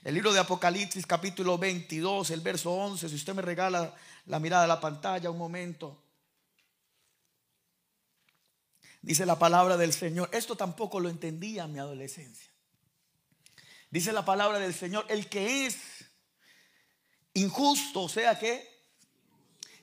El 0.08 0.13
libro 0.13 0.32
de 0.32 0.39
Apocalipsis 0.39 1.06
capítulo 1.06 1.58
22, 1.58 2.32
el 2.32 2.39
verso 2.39 2.72
11, 2.72 3.10
si 3.10 3.15
usted 3.15 3.34
me 3.34 3.41
regala 3.41 3.93
la 4.28 4.39
mirada 4.39 4.63
a 4.63 4.67
la 4.67 4.80
pantalla 4.80 5.30
un 5.30 5.38
momento. 5.38 6.02
Dice 9.02 9.26
la 9.26 9.38
palabra 9.38 9.76
del 9.76 9.91
Señor. 9.91 10.30
Esto 10.32 10.56
tampoco 10.56 11.02
lo 11.02 11.10
entendía 11.10 11.65
en 11.65 11.74
mi 11.74 11.80
adolescencia. 11.80 12.50
Dice 13.89 14.13
la 14.13 14.24
palabra 14.24 14.60
del 14.60 14.74
Señor, 14.74 15.06
el 15.10 15.28
que 15.28 15.65
es 15.65 15.76
injusto, 17.34 18.08
sea 18.08 18.39
que 18.39 18.65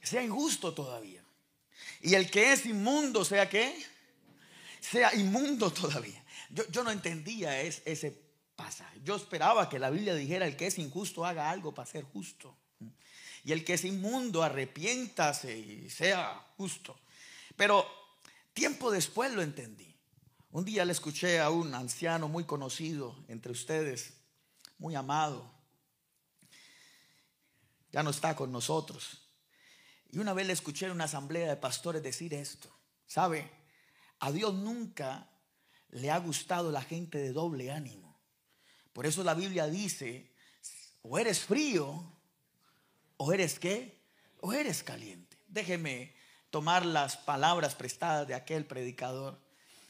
sea 0.02 0.22
injusto 0.22 0.72
todavía. 0.72 1.22
Y 2.00 2.14
el 2.14 2.30
que 2.30 2.54
es 2.54 2.64
inmundo, 2.64 3.26
sea 3.26 3.50
que 3.50 3.76
sea 4.80 5.14
inmundo 5.14 5.70
todavía. 5.70 6.24
Yo, 6.48 6.66
yo 6.70 6.82
no 6.82 6.90
entendía 6.90 7.60
ese 7.60 8.23
pasa. 8.56 8.90
Yo 9.02 9.16
esperaba 9.16 9.68
que 9.68 9.78
la 9.78 9.90
Biblia 9.90 10.14
dijera, 10.14 10.46
el 10.46 10.56
que 10.56 10.66
es 10.66 10.78
injusto 10.78 11.24
haga 11.24 11.50
algo 11.50 11.74
para 11.74 11.90
ser 11.90 12.04
justo. 12.04 12.56
Y 13.44 13.52
el 13.52 13.64
que 13.64 13.74
es 13.74 13.84
inmundo, 13.84 14.42
arrepiéntase 14.42 15.56
y 15.56 15.90
sea 15.90 16.46
justo. 16.56 16.98
Pero 17.56 17.86
tiempo 18.52 18.90
después 18.90 19.32
lo 19.32 19.42
entendí. 19.42 19.94
Un 20.50 20.64
día 20.64 20.84
le 20.84 20.92
escuché 20.92 21.40
a 21.40 21.50
un 21.50 21.74
anciano 21.74 22.28
muy 22.28 22.44
conocido 22.44 23.24
entre 23.28 23.52
ustedes, 23.52 24.14
muy 24.78 24.94
amado. 24.94 25.52
Ya 27.92 28.02
no 28.02 28.10
está 28.10 28.34
con 28.34 28.50
nosotros. 28.50 29.28
Y 30.10 30.18
una 30.18 30.32
vez 30.32 30.46
le 30.46 30.52
escuché 30.52 30.86
en 30.86 30.92
una 30.92 31.04
asamblea 31.04 31.48
de 31.48 31.56
pastores 31.56 32.02
decir 32.02 32.34
esto. 32.34 32.70
¿Sabe? 33.06 33.50
A 34.20 34.32
Dios 34.32 34.54
nunca 34.54 35.28
le 35.90 36.10
ha 36.10 36.18
gustado 36.18 36.72
la 36.72 36.82
gente 36.82 37.18
de 37.18 37.32
doble 37.32 37.70
ánimo. 37.70 38.03
Por 38.94 39.06
eso 39.06 39.22
la 39.22 39.34
Biblia 39.34 39.66
dice, 39.66 40.30
o 41.02 41.18
eres 41.18 41.40
frío, 41.40 42.02
o 43.18 43.32
eres 43.32 43.58
qué, 43.58 44.00
o 44.40 44.52
eres 44.52 44.82
caliente. 44.82 45.36
Déjeme 45.48 46.14
tomar 46.50 46.86
las 46.86 47.16
palabras 47.16 47.74
prestadas 47.74 48.26
de 48.26 48.34
aquel 48.34 48.64
predicador. 48.64 49.38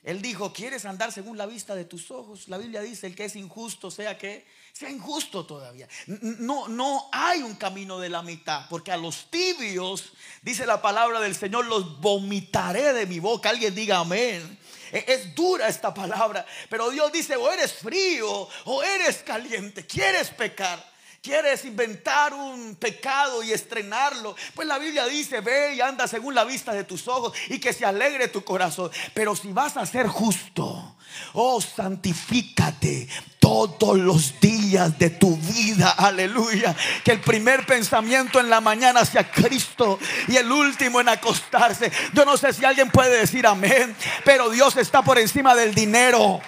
Él 0.03 0.21
dijo, 0.21 0.53
¿quieres 0.53 0.85
andar 0.85 1.13
según 1.13 1.39
la 1.39 1.47
vista 1.47 1.75
de 1.75 1.85
tus 1.85 2.11
ojos? 2.11 2.49
La 2.49 2.59
Biblia 2.59 2.81
dice, 2.81 3.07
el 3.07 3.15
que 3.15 3.27
es 3.27 3.37
injusto 3.37 3.91
sea 3.91 4.19
que 4.19 4.47
sea 4.73 4.91
injusto 4.91 5.47
todavía. 5.47 5.89
No, 6.07 6.69
no 6.69 7.09
hay 7.13 7.43
un 7.43 7.55
camino 7.55 7.99
de 7.99 8.09
la 8.09 8.23
mitad, 8.23 8.67
porque 8.69 8.91
a 8.91 8.97
los 8.97 9.31
tibios, 9.31 10.13
dice 10.43 10.67
la 10.67 10.83
palabra 10.83 11.21
del 11.21 11.35
Señor, 11.35 11.67
los 11.67 12.01
vomitaré 12.01 12.93
de 12.93 13.07
mi 13.07 13.19
boca. 13.19 13.51
Alguien 13.51 13.75
diga 13.75 13.99
amén. 13.99 14.59
E, 14.93 15.05
es 15.09 15.35
dura 15.35 15.69
esta 15.69 15.93
palabra, 15.93 16.45
pero 16.69 16.91
Dios 16.91 17.13
dice, 17.13 17.37
o 17.37 17.51
eres 17.51 17.73
frío 17.73 18.49
o 18.65 18.83
eres 18.83 19.19
caliente, 19.19 19.87
quieres 19.87 20.31
pecar. 20.31 20.94
¿Quieres 21.25 21.65
inventar 21.65 22.35
un 22.35 22.77
pecado 22.77 23.43
y 23.43 23.51
estrenarlo? 23.51 24.37
Pues 24.55 24.69
la 24.69 24.77
Biblia 24.77 25.07
dice, 25.07 25.41
ve 25.41 25.75
y 25.75 25.81
anda 25.81 26.07
según 26.07 26.35
la 26.35 26.45
vista 26.45 26.75
de 26.75 26.85
tus 26.85 27.09
ojos 27.09 27.33
y 27.49 27.59
que 27.59 27.73
se 27.73 27.87
alegre 27.87 28.29
tu 28.29 28.45
corazón. 28.45 28.91
Pero 29.15 29.35
si 29.35 29.51
vas 29.51 29.79
a 29.79 29.87
ser 29.87 30.07
justo, 30.07 30.97
oh, 31.33 31.63
santifícate 31.63 33.09
todos 33.39 33.97
los 33.97 34.39
días 34.39 34.99
de 34.99 35.09
tu 35.09 35.35
vida. 35.39 35.93
Aleluya. 35.93 36.77
Que 37.03 37.13
el 37.13 37.23
primer 37.23 37.65
pensamiento 37.65 38.39
en 38.39 38.51
la 38.51 38.61
mañana 38.61 39.03
sea 39.07 39.33
Cristo 39.33 39.99
y 40.29 40.37
el 40.37 40.53
último 40.53 41.01
en 41.01 41.09
acostarse. 41.09 41.91
Yo 42.13 42.27
no 42.27 42.37
sé 42.37 42.53
si 42.53 42.67
alguien 42.67 42.91
puede 42.91 43.21
decir 43.21 43.47
amén, 43.47 43.97
pero 44.27 44.51
Dios 44.51 44.77
está 44.77 45.01
por 45.01 45.19
encima 45.19 45.55
del 45.55 45.75
dinero. 45.75 46.43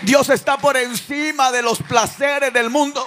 Dios 0.00 0.30
está 0.30 0.56
por 0.56 0.78
encima 0.78 1.52
de 1.52 1.60
los 1.60 1.82
placeres 1.82 2.54
del 2.54 2.70
mundo. 2.70 3.06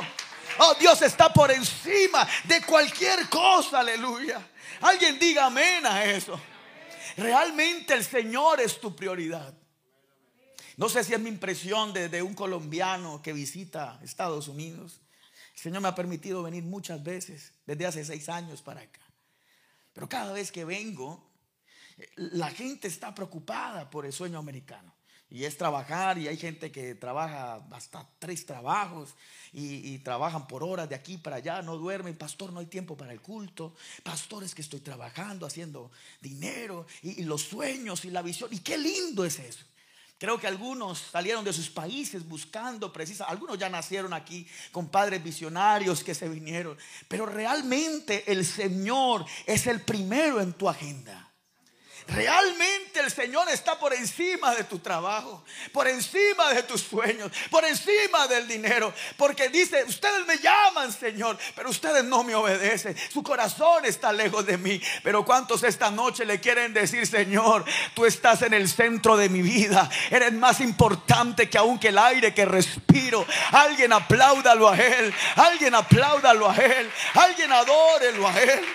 Oh, 0.62 0.76
Dios 0.78 1.02
está 1.02 1.32
por 1.32 1.50
encima 1.52 2.28
de 2.44 2.62
cualquier 2.64 3.30
cosa, 3.30 3.80
aleluya. 3.80 4.46
Alguien 4.82 5.18
diga 5.18 5.46
amén 5.46 5.86
a 5.86 6.04
eso. 6.04 6.40
Realmente 7.16 7.94
el 7.94 8.04
Señor 8.04 8.60
es 8.60 8.80
tu 8.80 8.96
prioridad. 8.96 9.54
No 10.76 10.90
sé 10.90 11.04
si 11.04 11.14
es 11.14 11.20
mi 11.20 11.30
impresión 11.30 11.94
de, 11.94 12.22
un 12.22 12.34
colombiano 12.34 13.22
que 13.22 13.34
visita 13.34 14.00
Estados 14.04 14.48
Unidos. 14.48 15.02
El 15.56 15.60
Señor 15.60 15.82
me 15.82 15.90
ha 15.90 15.96
permitido 15.96 16.44
venir 16.44 16.64
muchas 16.64 17.04
veces, 17.04 17.54
desde 17.66 17.86
hace 17.86 18.06
seis 18.06 18.30
años 18.30 18.62
para 18.62 18.82
acá. 18.82 19.02
Pero 19.94 20.08
cada 20.08 20.34
vez 20.34 20.52
que 20.52 20.66
vengo, 20.66 21.30
la 22.16 22.50
gente 22.52 22.88
está 22.88 23.14
preocupada 23.16 23.90
por 23.90 24.06
el 24.06 24.14
sueño 24.14 24.40
americano. 24.40 24.94
Y 25.32 25.44
es 25.44 25.58
trabajar 25.58 26.18
y 26.18 26.28
hay 26.28 26.38
gente 26.38 26.72
que 26.72 26.96
trabaja 26.96 27.64
hasta 27.72 28.08
tres 28.18 28.46
trabajos 28.46 29.14
y, 29.54 29.98
trabajan 30.00 30.48
por 30.48 30.64
horas 30.64 30.90
de 30.90 30.96
aquí 30.96 31.18
para 31.18 31.36
allá, 31.36 31.62
no 31.62 31.78
duermen. 31.78 32.18
Pastor, 32.18 32.52
no 32.52 32.60
hay 32.60 32.66
tiempo 32.66 32.98
para 32.98 33.14
el 33.14 33.22
culto. 33.22 33.76
Pastor, 34.04 34.44
es 34.44 34.56
que 34.56 34.62
estoy 34.62 34.80
trabajando, 34.80 35.46
haciendo 35.46 35.92
dinero 36.20 36.88
y, 37.04 37.22
y 37.22 37.24
los 37.26 37.44
sueños 37.44 38.06
y 38.06 38.10
la 38.12 38.24
visión. 38.24 38.50
Y 38.52 38.60
qué 38.60 38.78
lindo 38.78 39.24
es 39.24 39.38
eso. 39.38 39.66
Creo 40.20 40.38
que 40.38 40.48
algunos 40.48 41.00
salieron 41.00 41.46
de 41.46 41.54
sus 41.54 41.70
países 41.70 42.28
buscando 42.28 42.92
precisa, 42.92 43.24
algunos 43.24 43.58
ya 43.58 43.70
nacieron 43.70 44.12
aquí 44.14 44.46
con 44.70 44.90
padres 44.90 45.24
visionarios 45.24 46.04
que 46.04 46.14
se 46.14 46.28
vinieron, 46.28 46.78
pero 47.08 47.26
realmente 47.26 48.30
el 48.30 48.46
Señor 48.46 49.26
es 49.46 49.66
el 49.66 49.82
primero 49.82 50.42
en 50.42 50.52
tu 50.52 50.68
agenda. 50.68 51.29
Realmente 52.08 53.00
el 53.00 53.12
Señor 53.12 53.50
está 53.50 53.78
por 53.78 53.94
encima 53.94 54.56
de 54.56 54.64
tu 54.64 54.80
trabajo, 54.80 55.44
por 55.72 55.88
encima 55.88 56.54
de 56.54 56.64
tus 56.64 56.82
sueños, 56.82 57.32
por 57.52 57.64
encima 57.66 58.28
del 58.28 58.48
dinero. 58.48 58.94
Porque 59.16 59.50
dice, 59.50 59.84
ustedes 59.84 60.26
me 60.26 60.38
llaman 60.38 60.92
Señor, 60.92 61.38
pero 61.56 61.70
ustedes 61.70 62.04
no 62.04 62.24
me 62.24 62.34
obedecen. 62.34 62.96
Su 63.12 63.22
corazón 63.22 63.86
está 63.86 64.12
lejos 64.12 64.46
de 64.46 64.58
mí. 64.58 64.82
Pero 65.04 65.24
¿cuántos 65.24 65.64
esta 65.64 65.92
noche 65.92 66.26
le 66.26 66.40
quieren 66.40 66.74
decir, 66.74 67.06
Señor, 67.06 67.64
tú 67.94 68.06
estás 68.06 68.42
en 68.42 68.54
el 68.54 68.70
centro 68.70 69.16
de 69.16 69.30
mi 69.30 69.42
vida? 69.42 69.90
Eres 70.10 70.34
más 70.34 70.62
importante 70.62 71.50
que 71.50 71.58
aún 71.58 71.80
que 71.80 71.90
el 71.90 71.98
aire 71.98 72.34
que 72.34 72.46
respiro. 72.46 73.26
Alguien 73.52 73.94
apláudalo 73.94 74.70
a 74.70 74.78
Él. 74.78 75.14
Alguien 75.36 75.76
apláudalo 75.76 76.50
a 76.50 76.56
Él. 76.56 76.90
Alguien 77.14 77.52
adórelo 77.52 78.28
a 78.28 78.42
Él. 78.42 78.66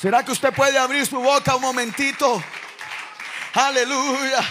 ¿Será 0.00 0.24
que 0.24 0.32
usted 0.32 0.54
puede 0.54 0.78
abrir 0.78 1.06
su 1.06 1.20
boca 1.20 1.56
un 1.56 1.60
momentito? 1.60 2.42
Aleluya. 3.52 4.42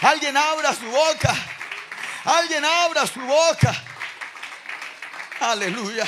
Alguien 0.00 0.36
abra 0.36 0.74
su 0.74 0.84
boca. 0.86 1.32
Alguien 2.24 2.64
abra 2.64 3.06
su 3.06 3.20
boca. 3.20 3.72
Aleluya. 5.38 6.04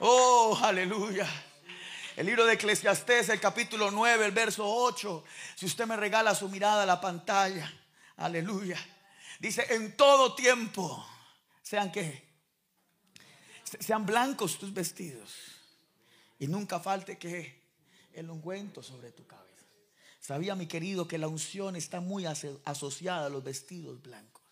Oh, 0.00 0.60
aleluya. 0.62 1.26
El 2.16 2.26
libro 2.26 2.44
de 2.44 2.52
Eclesiastés, 2.52 3.30
el 3.30 3.40
capítulo 3.40 3.90
9, 3.90 4.26
el 4.26 4.32
verso 4.32 4.66
8. 4.66 5.24
Si 5.54 5.64
usted 5.64 5.86
me 5.86 5.96
regala 5.96 6.34
su 6.34 6.50
mirada 6.50 6.82
a 6.82 6.86
la 6.86 7.00
pantalla. 7.00 7.72
Aleluya. 8.18 8.78
Dice, 9.38 9.66
en 9.70 9.96
todo 9.96 10.34
tiempo, 10.34 11.08
sean 11.62 11.90
que 11.90 12.28
sean 13.80 14.04
blancos 14.04 14.58
tus 14.58 14.74
vestidos. 14.74 15.34
Y 16.38 16.46
nunca 16.46 16.78
falte 16.78 17.16
que 17.16 17.65
el 18.16 18.30
ungüento 18.30 18.82
sobre 18.82 19.12
tu 19.12 19.26
cabeza. 19.26 19.46
Sabía 20.20 20.56
mi 20.56 20.66
querido 20.66 21.06
que 21.06 21.18
la 21.18 21.28
unción 21.28 21.76
está 21.76 22.00
muy 22.00 22.26
asociada 22.26 23.26
a 23.26 23.28
los 23.28 23.44
vestidos 23.44 24.02
blancos. 24.02 24.42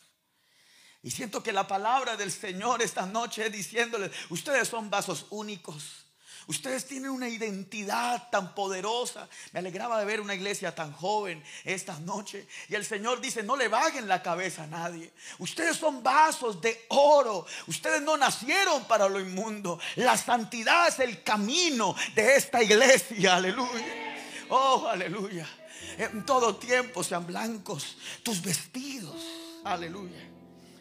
Y 1.03 1.11
siento 1.11 1.43
que 1.43 1.53
la 1.53 1.67
palabra 1.67 2.17
del 2.17 2.31
Señor 2.31 2.81
esta 2.81 3.05
noche 3.07 3.47
es 3.47 3.53
diciéndole, 3.53 4.11
ustedes 4.31 4.69
son 4.69 4.89
vasos 4.89 5.27
únicos. 5.31 6.04
Ustedes 6.47 6.87
tienen 6.87 7.11
una 7.11 7.29
identidad 7.29 8.29
tan 8.31 8.55
poderosa. 8.55 9.29
Me 9.53 9.61
alegraba 9.61 9.99
de 9.99 10.05
ver 10.05 10.21
una 10.21 10.35
iglesia 10.35 10.75
tan 10.75 10.93
joven 10.93 11.43
esta 11.65 11.99
noche. 12.01 12.47
Y 12.69 12.75
el 12.75 12.85
Señor 12.85 13.21
dice, 13.21 13.43
no 13.43 13.57
le 13.57 13.69
bajen 13.69 14.09
la 14.09 14.23
cabeza 14.23 14.65
a 14.65 14.67
nadie. 14.67 15.13
Ustedes 15.39 15.77
son 15.77 16.03
vasos 16.03 16.61
de 16.61 16.85
oro. 16.89 17.47
Ustedes 17.67 18.03
no 18.03 18.17
nacieron 18.17 18.85
para 18.85 19.09
lo 19.09 19.21
inmundo. 19.21 19.81
La 19.97 20.17
santidad 20.17 20.89
es 20.89 20.99
el 20.99 21.23
camino 21.23 21.97
de 22.15 22.37
esta 22.37 22.63
iglesia. 22.63 23.37
Aleluya. 23.37 24.05
Oh, 24.51 24.87
aleluya. 24.87 25.49
En 25.97 26.27
todo 26.27 26.57
tiempo 26.57 27.03
sean 27.03 27.27
blancos 27.27 27.97
tus 28.23 28.43
vestidos. 28.43 29.17
Aleluya. 29.65 30.31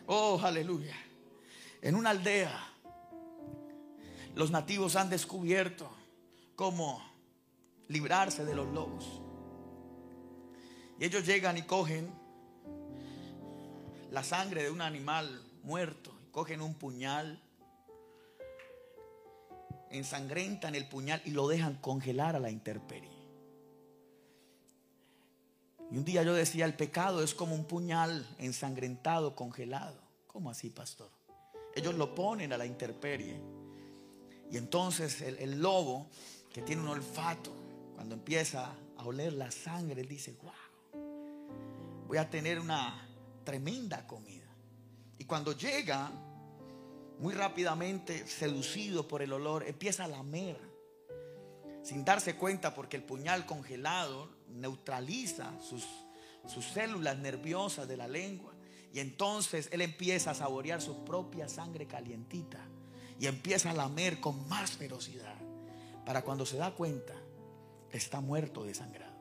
Oh, 0.07 0.39
aleluya. 0.43 0.95
En 1.81 1.95
una 1.95 2.09
aldea 2.09 2.72
los 4.35 4.51
nativos 4.51 4.95
han 4.95 5.09
descubierto 5.09 5.89
cómo 6.55 7.03
librarse 7.87 8.45
de 8.45 8.55
los 8.55 8.67
lobos. 8.73 9.21
Y 10.99 11.05
ellos 11.05 11.25
llegan 11.25 11.57
y 11.57 11.63
cogen 11.63 12.11
la 14.11 14.23
sangre 14.23 14.63
de 14.63 14.71
un 14.71 14.81
animal 14.81 15.43
muerto, 15.63 16.11
cogen 16.31 16.61
un 16.61 16.73
puñal, 16.75 17.41
ensangrentan 19.91 20.75
el 20.75 20.87
puñal 20.87 21.21
y 21.25 21.31
lo 21.31 21.47
dejan 21.47 21.75
congelar 21.75 22.35
a 22.35 22.39
la 22.39 22.49
intemperie. 22.49 23.11
Y 25.91 25.97
un 25.97 26.05
día 26.05 26.23
yo 26.23 26.33
decía, 26.33 26.65
el 26.65 26.75
pecado 26.75 27.21
es 27.21 27.35
como 27.35 27.53
un 27.53 27.65
puñal 27.65 28.27
ensangrentado, 28.39 29.35
congelado. 29.35 30.01
¿Cómo 30.25 30.49
así, 30.49 30.71
pastor? 30.71 31.11
Ellos 31.75 31.93
lo 31.93 32.15
ponen 32.15 32.51
a 32.51 32.57
la 32.57 32.65
intemperie 32.65 33.39
y 34.51 34.57
entonces 34.57 35.21
el, 35.21 35.61
lobo, 35.61 36.07
que 36.51 36.61
tiene 36.61 36.81
un 36.81 36.89
olfato, 36.89 37.51
cuando 37.95 38.15
empieza 38.15 38.75
a 38.97 39.03
oler 39.03 39.33
la 39.33 39.49
sangre, 39.49 40.01
él 40.01 40.07
dice, 40.07 40.35
wow, 40.43 42.05
voy 42.07 42.17
a 42.17 42.29
tener 42.29 42.59
una 42.59 43.07
tremenda 43.43 44.05
comida. 44.05 44.45
Y 45.17 45.25
cuando 45.25 45.53
llega, 45.53 46.11
muy 47.19 47.33
rápidamente, 47.33 48.27
seducido 48.27 49.07
por 49.07 49.21
el 49.21 49.33
olor, 49.33 49.63
empieza 49.67 50.03
a 50.03 50.07
lamer, 50.07 50.59
sin 51.81 52.05
darse 52.05 52.35
cuenta 52.35 52.73
porque 52.73 52.97
el 52.97 53.03
puñal 53.03 53.45
congelado 53.45 54.29
neutraliza 54.49 55.51
sus, 55.61 55.85
sus 56.47 56.65
células 56.65 57.17
nerviosas 57.17 57.87
de 57.87 57.97
la 57.97 58.07
lengua. 58.07 58.53
Y 58.93 58.99
entonces 58.99 59.69
él 59.71 59.81
empieza 59.81 60.31
a 60.31 60.35
saborear 60.35 60.81
su 60.81 61.03
propia 61.03 61.49
sangre 61.49 61.87
calientita 61.87 62.67
y 63.19 63.27
empieza 63.27 63.71
a 63.71 63.73
lamer 63.73 64.19
con 64.19 64.47
más 64.47 64.71
ferocidad. 64.71 65.35
Para 66.05 66.23
cuando 66.23 66.45
se 66.45 66.57
da 66.57 66.71
cuenta, 66.71 67.13
está 67.91 68.19
muerto 68.19 68.63
desangrado. 68.63 69.13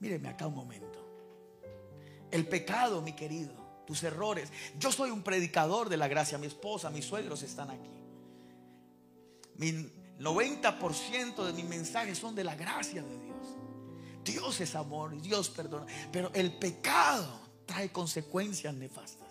Míreme 0.00 0.28
acá 0.28 0.46
un 0.46 0.54
momento. 0.54 0.98
El 2.30 2.46
pecado, 2.48 3.02
mi 3.02 3.12
querido, 3.12 3.54
tus 3.86 4.02
errores. 4.02 4.50
Yo 4.78 4.90
soy 4.90 5.10
un 5.10 5.22
predicador 5.22 5.88
de 5.88 5.96
la 5.96 6.08
gracia. 6.08 6.38
Mi 6.38 6.46
esposa, 6.46 6.90
mis 6.90 7.04
suegros 7.04 7.42
están 7.42 7.70
aquí. 7.70 7.90
Mi 9.56 9.90
90% 10.18 11.44
de 11.44 11.52
mis 11.52 11.64
mensajes 11.64 12.18
son 12.18 12.34
de 12.34 12.44
la 12.44 12.54
gracia 12.54 13.02
de 13.02 13.18
Dios. 13.18 13.32
Dios 14.24 14.60
es 14.60 14.74
amor, 14.74 15.20
Dios 15.20 15.50
perdona. 15.50 15.86
Pero 16.10 16.30
el 16.34 16.52
pecado 16.52 17.40
trae 17.66 17.90
consecuencias 17.90 18.74
nefastas. 18.74 19.21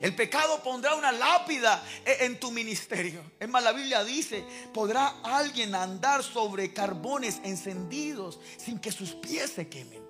El 0.00 0.14
pecado 0.14 0.62
pondrá 0.62 0.94
una 0.94 1.12
lápida 1.12 1.84
e- 2.04 2.24
en 2.24 2.40
tu 2.40 2.50
ministerio. 2.50 3.22
Es 3.38 3.48
más, 3.48 3.62
la 3.62 3.72
Biblia 3.72 4.02
dice, 4.02 4.44
¿podrá 4.72 5.16
alguien 5.22 5.74
andar 5.74 6.22
sobre 6.22 6.72
carbones 6.72 7.40
encendidos 7.44 8.40
sin 8.56 8.78
que 8.78 8.92
sus 8.92 9.12
pies 9.12 9.52
se 9.52 9.68
quemen? 9.68 10.00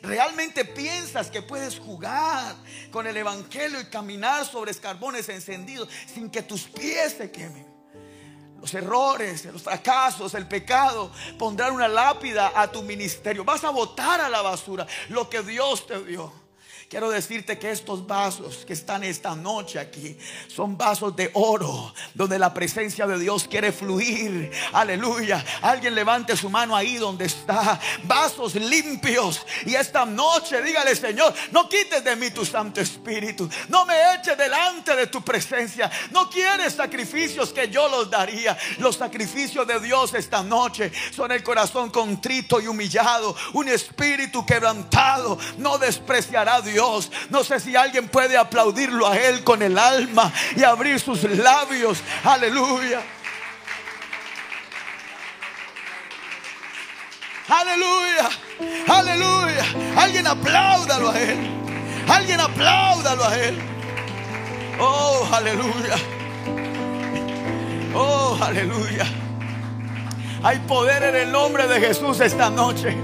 ¿Realmente 0.00 0.64
piensas 0.64 1.30
que 1.30 1.42
puedes 1.42 1.78
jugar 1.78 2.54
con 2.90 3.06
el 3.06 3.16
Evangelio 3.16 3.80
y 3.80 3.86
caminar 3.86 4.46
sobre 4.46 4.74
carbones 4.76 5.28
encendidos 5.28 5.88
sin 6.12 6.30
que 6.30 6.42
tus 6.42 6.62
pies 6.62 7.14
se 7.18 7.30
quemen? 7.30 7.66
Los 8.60 8.72
errores, 8.74 9.44
los 9.46 9.62
fracasos, 9.62 10.34
el 10.34 10.46
pecado 10.46 11.10
pondrán 11.36 11.72
una 11.72 11.88
lápida 11.88 12.52
a 12.54 12.70
tu 12.70 12.82
ministerio. 12.82 13.44
Vas 13.44 13.64
a 13.64 13.70
botar 13.70 14.20
a 14.20 14.28
la 14.28 14.40
basura 14.40 14.86
lo 15.08 15.28
que 15.28 15.42
Dios 15.42 15.84
te 15.84 16.00
dio. 16.04 16.41
Quiero 16.92 17.08
decirte 17.08 17.58
que 17.58 17.70
estos 17.70 18.06
vasos 18.06 18.66
que 18.66 18.74
están 18.74 19.02
esta 19.02 19.34
noche 19.34 19.78
aquí 19.78 20.14
son 20.46 20.76
vasos 20.76 21.16
de 21.16 21.30
oro 21.32 21.94
donde 22.12 22.38
la 22.38 22.52
presencia 22.52 23.06
de 23.06 23.18
Dios 23.18 23.48
quiere 23.48 23.72
fluir. 23.72 24.52
Aleluya. 24.74 25.42
Alguien 25.62 25.94
levante 25.94 26.36
su 26.36 26.50
mano 26.50 26.76
ahí 26.76 26.96
donde 26.96 27.24
está. 27.24 27.80
Vasos 28.04 28.56
limpios. 28.56 29.40
Y 29.64 29.74
esta 29.74 30.04
noche 30.04 30.60
dígale, 30.60 30.94
Señor, 30.94 31.32
no 31.50 31.66
quites 31.66 32.04
de 32.04 32.14
mí 32.14 32.28
tu 32.28 32.44
Santo 32.44 32.82
Espíritu. 32.82 33.48
No 33.70 33.86
me 33.86 33.94
eches 34.16 34.36
delante 34.36 34.94
de 34.94 35.06
tu 35.06 35.22
presencia. 35.22 35.90
No 36.10 36.28
quieres 36.28 36.74
sacrificios 36.74 37.54
que 37.54 37.70
yo 37.70 37.88
los 37.88 38.10
daría. 38.10 38.54
Los 38.76 38.96
sacrificios 38.96 39.66
de 39.66 39.80
Dios 39.80 40.12
esta 40.12 40.42
noche 40.42 40.92
son 41.10 41.32
el 41.32 41.42
corazón 41.42 41.88
contrito 41.88 42.60
y 42.60 42.66
humillado. 42.66 43.34
Un 43.54 43.70
espíritu 43.70 44.44
quebrantado. 44.44 45.38
No 45.56 45.78
despreciará 45.78 46.56
a 46.56 46.60
Dios. 46.60 46.81
No 47.30 47.44
sé 47.44 47.60
si 47.60 47.76
alguien 47.76 48.08
puede 48.08 48.36
aplaudirlo 48.36 49.06
a 49.06 49.16
Él 49.16 49.44
con 49.44 49.62
el 49.62 49.78
alma 49.78 50.32
y 50.56 50.64
abrir 50.64 50.98
sus 51.00 51.22
labios. 51.22 51.98
Aleluya. 52.24 53.00
Aleluya. 57.48 58.28
Aleluya. 58.88 59.64
Alguien 59.96 60.26
apláudalo 60.26 61.10
a 61.10 61.20
Él. 61.20 61.38
Alguien 62.08 62.40
apláudalo 62.40 63.24
a 63.24 63.38
Él. 63.38 63.58
Oh, 64.80 65.28
aleluya. 65.32 65.96
Oh, 67.94 68.38
aleluya. 68.40 69.06
Hay 70.42 70.58
poder 70.60 71.02
en 71.04 71.16
el 71.16 71.32
nombre 71.32 71.68
de 71.68 71.80
Jesús 71.80 72.20
esta 72.20 72.50
noche. 72.50 72.96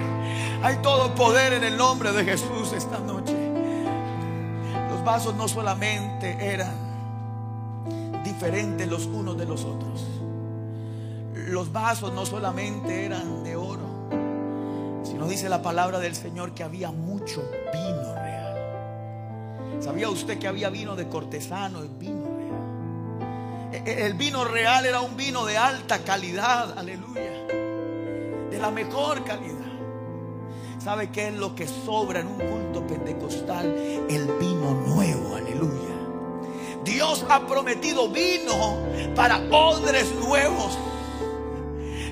Hay 0.63 0.77
todo 0.83 1.15
poder 1.15 1.53
en 1.53 1.65
el 1.65 1.77
nombre 1.77 2.11
de 2.13 2.25
Jesús 2.25 2.73
esta 2.73 2.99
noche. 2.99 3.18
Vasos 5.09 5.35
no 5.37 5.49
solamente 5.49 6.37
eran 6.53 6.75
diferentes 8.23 8.87
los 8.87 9.07
unos 9.07 9.39
de 9.39 9.47
los 9.47 9.65
otros. 9.65 10.05
Los 11.33 11.73
vasos 11.73 12.13
no 12.13 12.27
solamente 12.27 13.07
eran 13.07 13.43
de 13.43 13.57
oro, 13.57 13.87
sino 15.03 15.27
dice 15.27 15.49
la 15.49 15.63
palabra 15.63 15.99
del 15.99 16.15
Señor 16.15 16.53
que 16.53 16.63
había 16.63 16.91
mucho 16.91 17.41
vino 17.73 18.15
real. 18.17 19.79
¿Sabía 19.81 20.11
usted 20.11 20.39
que 20.39 20.47
había 20.47 20.69
vino 20.69 20.95
de 20.95 21.09
cortesano 21.09 21.87
y 21.87 21.89
vino 21.89 22.27
real? 22.27 23.83
E- 23.87 24.05
El 24.05 24.13
vino 24.13 24.45
real 24.45 24.85
era 24.85 25.01
un 25.01 25.17
vino 25.17 25.47
de 25.47 25.57
alta 25.57 26.01
calidad, 26.01 26.79
aleluya, 26.79 27.47
de 28.51 28.59
la 28.61 28.71
mejor 28.71 29.25
calidad. 29.25 29.58
¿Sabe 30.89 31.11
qué 31.11 31.29
es 31.29 31.35
lo 31.35 31.55
que 31.55 31.69
sobra 31.69 32.21
en 32.21 32.29
un 32.29 32.39
culto 32.39 32.87
pentecostal? 32.87 33.67
El 34.09 34.25
vino 34.41 34.73
nuevo, 34.87 35.37
aleluya. 35.37 35.95
Dios 36.83 37.27
ha 37.29 37.47
prometido 37.47 38.09
vino 38.09 38.79
para 39.15 39.37
odres 39.51 40.11
nuevos. 40.15 40.79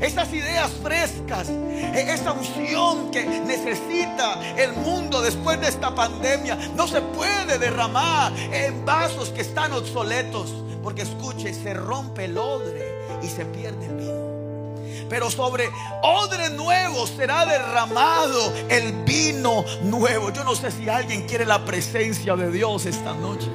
Esas 0.03 0.31
ideas 0.35 0.71
frescas, 0.83 1.49
e- 1.49 2.13
esa 2.13 2.33
unción 2.33 3.11
que 3.11 3.25
necesita 3.25 4.43
el 4.59 4.75
mundo 4.75 5.23
después 5.23 5.59
de 5.59 5.69
esta 5.69 5.95
pandemia, 5.95 6.57
no 6.77 6.87
se 6.87 7.01
puede 7.01 7.59
derramar 7.59 8.31
en 8.53 8.85
vasos 8.85 9.31
que 9.31 9.41
están 9.41 9.73
obsoletos. 9.73 10.53
Porque 10.83 11.01
escuche, 11.01 11.55
se 11.55 11.73
rompe 11.73 12.27
el 12.27 12.37
odre 12.37 12.85
y 13.23 13.27
se 13.29 13.47
pierde 13.47 13.87
el 13.87 13.95
vino. 13.95 14.36
Pero 15.09 15.31
sobre 15.31 15.71
odre 16.03 16.51
nuevo 16.51 17.07
será 17.07 17.47
derramado 17.47 18.53
el 18.69 18.93
vino 19.05 19.65
nuevo. 19.83 20.33
Yo 20.33 20.45
no 20.45 20.55
sé 20.55 20.71
si 20.71 20.89
alguien 20.89 21.27
quiere 21.27 21.45
la 21.45 21.65
presencia 21.65 22.37
de 22.37 22.51
Dios 22.51 22.87
esta 22.87 23.15
noche. 23.15 23.51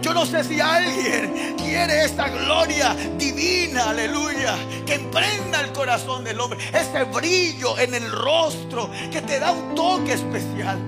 Yo 0.00 0.14
no 0.14 0.24
sé 0.24 0.44
si 0.44 0.60
alguien 0.60 1.54
quiere 1.56 2.04
esta 2.04 2.28
gloria 2.28 2.96
divina, 3.18 3.90
aleluya, 3.90 4.56
que 4.86 4.94
emprenda 4.94 5.60
el 5.60 5.72
corazón 5.72 6.24
del 6.24 6.40
hombre, 6.40 6.58
ese 6.72 7.04
brillo 7.04 7.78
en 7.78 7.94
el 7.94 8.10
rostro 8.10 8.90
que 9.10 9.20
te 9.20 9.38
da 9.38 9.52
un 9.52 9.74
toque 9.74 10.14
especial. 10.14 10.78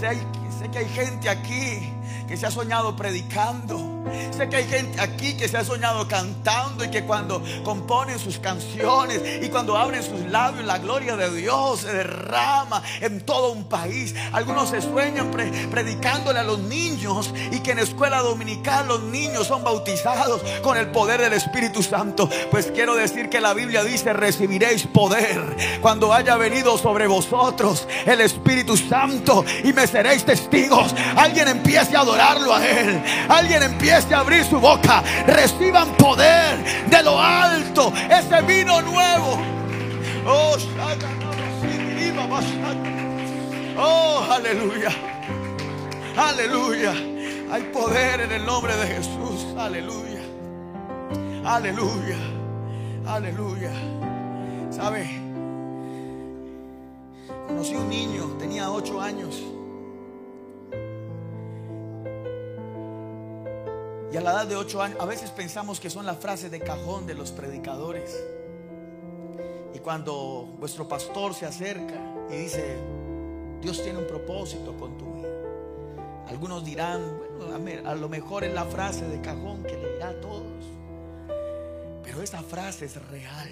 Sé 0.00 0.70
que 0.70 0.78
hay 0.78 0.88
gente 0.88 1.28
aquí 1.28 1.92
que 2.28 2.36
se 2.36 2.46
ha 2.46 2.50
soñado 2.50 2.96
predicando. 2.96 3.92
Sé 4.36 4.48
que 4.48 4.56
hay 4.56 4.68
gente 4.68 5.00
aquí 5.00 5.36
que 5.36 5.48
se 5.48 5.56
ha 5.56 5.64
soñado 5.64 6.06
cantando 6.06 6.84
y 6.84 6.90
que 6.90 7.04
cuando 7.04 7.42
componen 7.64 8.18
sus 8.18 8.38
canciones 8.38 9.20
y 9.42 9.48
cuando 9.48 9.76
abren 9.76 10.02
sus 10.02 10.20
labios, 10.30 10.64
la 10.64 10.78
gloria 10.78 11.16
de 11.16 11.34
Dios 11.34 11.80
se 11.80 11.92
derrama 11.92 12.82
en 13.00 13.20
todo 13.22 13.50
un 13.52 13.64
país. 13.64 14.14
Algunos 14.32 14.70
se 14.70 14.80
sueñan 14.80 15.30
pre- 15.30 15.50
predicándole 15.70 16.38
a 16.38 16.44
los 16.44 16.60
niños 16.60 17.32
y 17.50 17.60
que 17.60 17.72
en 17.72 17.80
escuela 17.80 18.20
dominical 18.20 18.86
los 18.86 19.02
niños 19.02 19.46
son 19.48 19.64
bautizados 19.64 20.40
con 20.62 20.76
el 20.76 20.88
poder 20.92 21.20
del 21.20 21.32
Espíritu 21.32 21.82
Santo. 21.82 22.28
Pues 22.50 22.70
quiero 22.72 22.94
decir 22.94 23.28
que 23.28 23.40
la 23.40 23.54
Biblia 23.54 23.82
dice, 23.82 24.12
recibiréis 24.12 24.86
poder 24.86 25.56
cuando 25.80 26.12
haya 26.12 26.36
venido 26.36 26.78
sobre 26.78 27.06
vosotros 27.08 27.88
el 28.06 28.20
Espíritu 28.20 28.76
Santo 28.76 29.44
y 29.64 29.72
me 29.72 29.86
seréis 29.86 30.24
testigos. 30.24 30.94
Alguien 31.16 31.48
empiece 31.48 31.96
a 31.96 32.04
a 32.20 32.66
Él. 32.66 33.02
Alguien 33.28 33.62
empiece 33.62 34.14
a 34.14 34.20
abrir 34.20 34.44
su 34.44 34.58
boca. 34.58 35.02
Reciban 35.26 35.90
poder 35.96 36.86
de 36.88 37.02
lo 37.02 37.20
alto. 37.20 37.92
Ese 38.10 38.42
vino 38.42 38.80
nuevo. 38.82 39.38
Oh, 40.26 40.56
oh, 43.78 44.26
aleluya. 44.30 44.90
Aleluya. 46.16 46.92
Hay 47.52 47.62
poder 47.72 48.22
en 48.22 48.32
el 48.32 48.44
nombre 48.44 48.76
de 48.76 48.86
Jesús. 48.86 49.46
Aleluya. 49.58 50.20
Aleluya. 51.44 52.16
Aleluya. 53.06 53.70
¿Sabe? 54.70 55.08
Conocí 57.46 57.74
un 57.74 57.88
niño, 57.88 58.36
tenía 58.38 58.70
ocho 58.70 59.00
años. 59.00 59.42
Y 64.12 64.16
a 64.16 64.20
la 64.20 64.32
edad 64.32 64.46
de 64.46 64.56
ocho 64.56 64.82
años, 64.82 64.98
a 65.00 65.04
veces 65.04 65.30
pensamos 65.30 65.80
que 65.80 65.90
son 65.90 66.06
las 66.06 66.18
frases 66.18 66.50
de 66.50 66.60
cajón 66.60 67.06
de 67.06 67.14
los 67.14 67.32
predicadores. 67.32 68.16
Y 69.74 69.78
cuando 69.80 70.48
vuestro 70.58 70.88
pastor 70.88 71.34
se 71.34 71.44
acerca 71.44 72.00
y 72.30 72.36
dice, 72.36 72.76
Dios 73.60 73.82
tiene 73.82 73.98
un 73.98 74.06
propósito 74.06 74.76
con 74.76 74.96
tu 74.96 75.12
vida. 75.14 75.28
Algunos 76.28 76.64
dirán, 76.64 77.02
bueno, 77.36 77.88
a 77.88 77.94
lo 77.94 78.08
mejor 78.08 78.44
es 78.44 78.54
la 78.54 78.64
frase 78.64 79.06
de 79.06 79.20
cajón 79.20 79.62
que 79.64 79.76
le 79.76 79.94
dirá 79.94 80.10
a 80.10 80.20
todos. 80.20 80.64
Pero 82.02 82.22
esa 82.22 82.42
frase 82.42 82.86
es 82.86 82.96
real. 83.08 83.50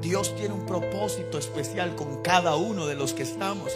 Dios 0.00 0.34
tiene 0.36 0.54
un 0.54 0.66
propósito 0.66 1.38
especial 1.38 1.94
con 1.96 2.22
cada 2.22 2.56
uno 2.56 2.86
de 2.86 2.94
los 2.94 3.12
que 3.14 3.22
estamos. 3.22 3.72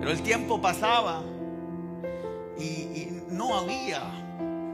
Pero 0.00 0.10
el 0.10 0.22
tiempo 0.22 0.60
pasaba 0.60 1.22
y, 2.58 2.64
y 2.64 3.13
no 3.34 3.58
había 3.58 4.00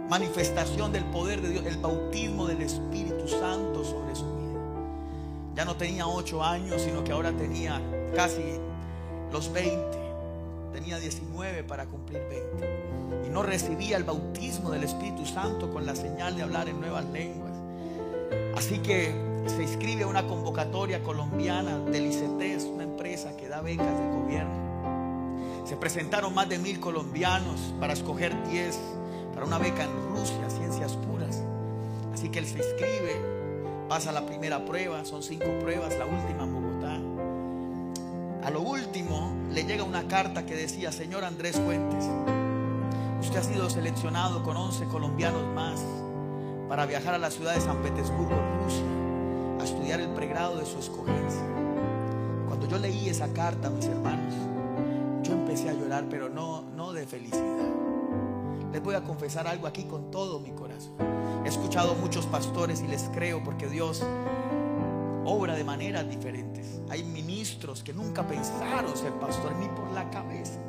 manifestación 0.09 0.93
del 0.93 1.05
poder 1.07 1.41
de 1.41 1.51
Dios, 1.51 1.67
el 1.67 1.79
bautismo 1.79 2.47
del 2.47 2.61
Espíritu 2.63 3.27
Santo 3.27 3.85
sobre 3.85 4.15
su 4.15 4.25
vida. 4.37 4.61
Ya 5.55 5.65
no 5.65 5.77
tenía 5.77 6.07
ocho 6.07 6.45
años, 6.45 6.83
sino 6.83 7.03
que 7.03 7.13
ahora 7.13 7.33
tenía 7.33 7.81
casi 8.15 8.43
los 9.33 9.53
20. 9.53 9.99
Tenía 10.73 10.99
19 10.99 11.65
para 11.65 11.87
cumplir 11.87 12.21
20. 12.29 13.27
Y 13.27 13.31
no 13.31 13.43
recibía 13.43 13.97
el 13.97 14.05
bautismo 14.05 14.71
del 14.71 14.85
Espíritu 14.85 15.27
Santo 15.27 15.71
con 15.71 15.87
la 15.87 15.97
señal 15.97 16.37
de 16.37 16.43
hablar 16.43 16.69
en 16.69 16.81
nuevas 16.81 17.05
lenguas. 17.07 17.53
Así 18.57 18.79
que 18.79 19.15
se 19.47 19.63
inscribe 19.63 20.03
a 20.03 20.07
una 20.07 20.27
convocatoria 20.27 21.03
colombiana 21.03 21.79
del 21.79 22.07
ICETES, 22.07 22.65
una 22.65 22.85
empresa 22.85 23.37
que 23.37 23.49
da 23.49 23.61
becas 23.63 23.99
del 23.99 24.11
gobierno. 24.11 24.60
Se 25.71 25.77
presentaron 25.77 26.35
más 26.35 26.49
de 26.49 26.59
mil 26.59 26.81
colombianos 26.81 27.73
para 27.79 27.93
escoger 27.93 28.37
10 28.49 28.77
para 29.33 29.47
una 29.47 29.57
beca 29.57 29.85
en 29.85 29.93
Rusia, 30.09 30.51
ciencias 30.51 30.97
puras. 30.97 31.45
Así 32.13 32.29
que 32.29 32.41
él 32.41 32.47
se 32.47 32.57
inscribe, 32.57 33.15
pasa 33.89 34.11
la 34.11 34.27
primera 34.27 34.65
prueba, 34.65 35.05
son 35.05 35.23
cinco 35.23 35.47
pruebas, 35.61 35.97
la 35.97 36.07
última 36.07 36.43
en 36.43 36.53
Bogotá. 36.53 38.49
A 38.49 38.51
lo 38.51 38.63
último 38.63 39.33
le 39.53 39.63
llega 39.63 39.85
una 39.85 40.09
carta 40.09 40.45
que 40.45 40.57
decía, 40.57 40.91
señor 40.91 41.23
Andrés 41.23 41.55
Fuentes, 41.55 42.05
Usted 43.21 43.39
ha 43.39 43.45
sido 43.45 43.71
seleccionado 43.71 44.43
con 44.43 44.57
11 44.57 44.87
colombianos 44.87 45.45
más 45.55 45.81
para 46.69 46.85
viajar 46.85 47.15
a 47.15 47.19
la 47.19 47.31
ciudad 47.31 47.55
de 47.55 47.61
San 47.61 47.81
Petersburgo, 47.81 48.35
Rusia, 48.65 48.83
a 49.61 49.63
estudiar 49.63 50.01
el 50.01 50.09
pregrado 50.15 50.57
de 50.57 50.67
su 50.67 50.81
escogencia. 50.81 51.47
Cuando 52.49 52.67
yo 52.67 52.77
leí 52.77 53.09
esa 53.09 53.33
carta, 53.33 53.71
mis 53.71 53.87
hermanos, 53.87 54.35
empecé 55.51 55.69
a 55.69 55.73
llorar, 55.73 56.07
pero 56.09 56.29
no, 56.29 56.63
no 56.77 56.93
de 56.93 57.09
felicidad. 57.09 57.67
Les 58.73 58.81
voy 58.81 58.95
a 58.95 59.03
confesar 59.03 59.49
algo 59.49 59.67
aquí 59.67 59.83
con 59.83 60.09
todo 60.13 60.39
mi 60.39 60.53
corazón. 60.53 60.95
He 61.45 61.49
escuchado 61.49 61.97
muchos 61.97 62.25
pastores 62.27 62.83
y 62.83 62.87
les 62.87 63.03
creo 63.13 63.43
porque 63.43 63.67
Dios 63.67 64.01
obra 65.25 65.57
de 65.57 65.65
maneras 65.65 66.09
diferentes. 66.09 66.81
Hay 66.89 67.03
ministros 67.03 67.83
que 67.83 67.93
nunca 67.93 68.25
pensaron 68.29 68.97
ser 68.97 69.13
pastores 69.15 69.59
ni 69.59 69.67
por 69.67 69.91
la 69.91 70.09
cabeza. 70.11 70.61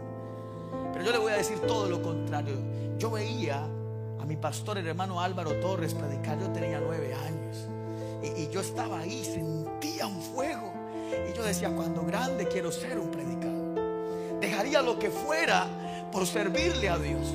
Pero 0.93 1.05
yo 1.05 1.11
le 1.11 1.17
voy 1.19 1.33
a 1.33 1.37
decir 1.37 1.59
todo 1.59 1.87
lo 1.87 2.01
contrario. 2.01 2.55
Yo 2.97 3.11
veía 3.11 3.63
a 4.19 4.25
mi 4.25 4.35
pastor, 4.35 4.79
el 4.79 4.87
hermano 4.87 5.21
Álvaro 5.21 5.59
Torres, 5.59 5.93
predicar. 5.93 6.39
Yo 6.39 6.49
tenía 6.49 6.79
nueve 6.79 7.13
años. 7.13 7.67
Y 8.35 8.49
yo 8.49 8.61
estaba 8.61 9.01
ahí, 9.01 9.23
sentía 9.23 10.07
un 10.07 10.19
fuego. 10.21 10.73
Y 11.29 11.37
yo 11.37 11.43
decía, 11.43 11.69
cuando 11.69 12.03
grande 12.03 12.47
quiero 12.47 12.71
ser 12.71 12.97
un 12.97 13.11
predicador. 13.11 13.60
Lo 14.79 14.97
que 14.97 15.09
fuera 15.09 15.67
por 16.11 16.25
servirle 16.25 16.87
a 16.87 16.97
Dios. 16.97 17.27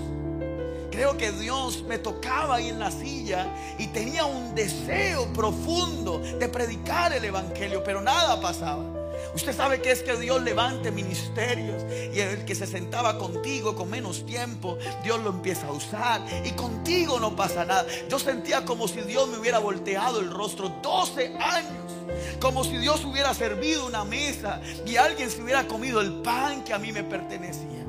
Creo 0.91 1.17
que 1.19 1.31
Dios 1.31 1.83
me 1.83 1.99
tocaba 1.99 2.57
ahí 2.57 2.71
en 2.71 2.79
la 2.79 2.91
silla 2.91 3.47
y 3.79 3.89
tenía 3.89 4.25
un 4.25 4.55
deseo 4.55 5.27
profundo 5.35 6.19
de 6.19 6.49
predicar 6.49 7.13
el 7.13 7.25
Evangelio, 7.25 7.85
pero 7.85 8.01
nada 8.01 8.41
pasaba. 8.41 8.96
Usted 9.37 9.55
sabe 9.55 9.83
que 9.83 9.91
es 9.91 10.03
que 10.03 10.17
Dios 10.17 10.43
levante 10.43 10.91
ministerios 10.91 11.85
y 11.93 12.21
el 12.21 12.47
que 12.47 12.55
se 12.55 12.67
sentaba 12.67 13.19
contigo 13.19 13.77
con 13.77 13.91
menos 13.91 14.25
tiempo, 14.25 14.79
Dios 15.05 15.23
lo 15.23 15.29
empieza 15.29 15.67
a 15.67 15.73
usar 15.73 16.23
y 16.43 16.53
contigo 16.53 17.21
no 17.21 17.37
pasa 17.37 17.67
nada. 17.67 17.85
Yo 18.09 18.19
sentía 18.19 18.65
como 18.65 18.89
si 18.89 19.03
Dios 19.03 19.29
me 19.29 19.37
hubiera 19.37 19.59
volteado 19.59 20.21
el 20.21 20.31
rostro 20.31 20.71
12 20.83 21.37
años, 21.39 21.93
como 22.41 22.65
si 22.65 22.79
Dios 22.79 23.05
hubiera 23.05 23.35
servido 23.35 23.85
una 23.85 24.07
mesa 24.07 24.63
y 24.87 24.97
alguien 24.97 25.31
se 25.31 25.43
hubiera 25.43 25.69
comido 25.69 26.01
el 26.01 26.15
pan 26.23 26.65
que 26.65 26.73
a 26.73 26.79
mí 26.79 26.91
me 26.91 27.05
pertenecía. 27.05 27.85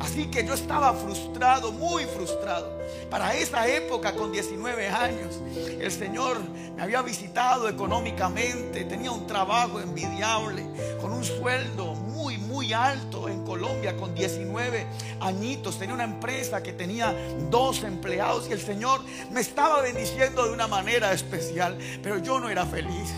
Así 0.00 0.26
que 0.26 0.44
yo 0.44 0.54
estaba 0.54 0.92
frustrado, 0.94 1.72
muy 1.72 2.04
frustrado. 2.04 2.78
Para 3.10 3.34
esa 3.34 3.66
época, 3.66 4.14
con 4.14 4.32
19 4.32 4.88
años, 4.88 5.40
el 5.80 5.90
Señor 5.90 6.38
me 6.76 6.82
había 6.82 7.02
visitado 7.02 7.68
económicamente, 7.68 8.84
tenía 8.84 9.10
un 9.10 9.26
trabajo 9.26 9.80
envidiable, 9.80 10.64
con 11.00 11.12
un 11.12 11.24
sueldo 11.24 11.94
muy, 11.94 12.38
muy 12.38 12.72
alto 12.72 13.28
en 13.28 13.44
Colombia, 13.44 13.96
con 13.96 14.14
19 14.14 14.86
añitos. 15.20 15.78
Tenía 15.78 15.94
una 15.94 16.04
empresa 16.04 16.62
que 16.62 16.72
tenía 16.72 17.14
dos 17.50 17.82
empleados 17.82 18.48
y 18.48 18.52
el 18.52 18.60
Señor 18.60 19.00
me 19.30 19.40
estaba 19.40 19.82
bendiciendo 19.82 20.46
de 20.46 20.52
una 20.52 20.68
manera 20.68 21.12
especial, 21.12 21.76
pero 22.02 22.18
yo 22.18 22.38
no 22.38 22.48
era 22.48 22.64
feliz 22.64 23.12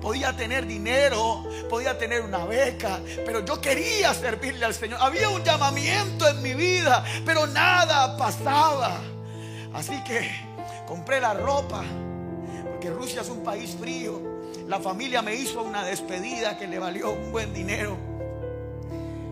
podía 0.00 0.36
tener 0.36 0.66
dinero, 0.66 1.44
podía 1.68 1.98
tener 1.98 2.22
una 2.22 2.44
beca, 2.44 3.00
pero 3.24 3.44
yo 3.44 3.60
quería 3.60 4.14
servirle 4.14 4.64
al 4.64 4.74
Señor. 4.74 4.98
Había 5.00 5.28
un 5.28 5.42
llamamiento 5.44 6.26
en 6.28 6.42
mi 6.42 6.54
vida, 6.54 7.04
pero 7.24 7.46
nada 7.46 8.16
pasaba. 8.16 9.00
Así 9.72 10.02
que 10.04 10.28
compré 10.86 11.20
la 11.20 11.34
ropa, 11.34 11.84
porque 12.70 12.90
Rusia 12.90 13.20
es 13.20 13.28
un 13.28 13.42
país 13.42 13.76
frío. 13.78 14.20
La 14.66 14.80
familia 14.80 15.22
me 15.22 15.34
hizo 15.34 15.62
una 15.62 15.84
despedida 15.84 16.58
que 16.58 16.66
le 16.66 16.78
valió 16.78 17.10
un 17.10 17.32
buen 17.32 17.52
dinero. 17.52 17.96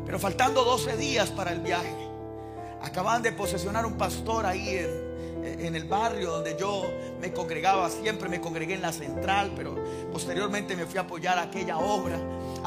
Pero 0.05 0.19
faltando 0.19 0.65
12 0.65 0.97
días 0.97 1.31
para 1.31 1.53
el 1.53 1.61
viaje, 1.61 1.95
acaban 2.83 3.23
de 3.23 3.33
posesionar 3.33 3.85
un 3.85 3.99
pastor 3.99 4.47
ahí 4.47 4.79
en, 4.79 5.08
en 5.53 5.75
el 5.75 5.85
barrio 5.85 6.31
donde 6.31 6.57
yo 6.59 6.85
me 7.21 7.33
congregaba, 7.33 7.91
siempre 7.91 8.29
me 8.29 8.41
congregué 8.41 8.75
en 8.75 8.83
la 8.83 8.93
central, 8.93 9.53
pero 9.57 9.77
posteriormente 10.13 10.77
me 10.77 10.87
fui 10.87 10.99
a 10.99 11.03
apoyar 11.03 11.39
aquella 11.39 11.79
obra. 11.79 12.19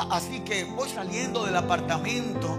Así 0.10 0.42
que 0.42 0.64
voy 0.64 0.90
saliendo 0.90 1.46
del 1.46 1.56
apartamento 1.56 2.58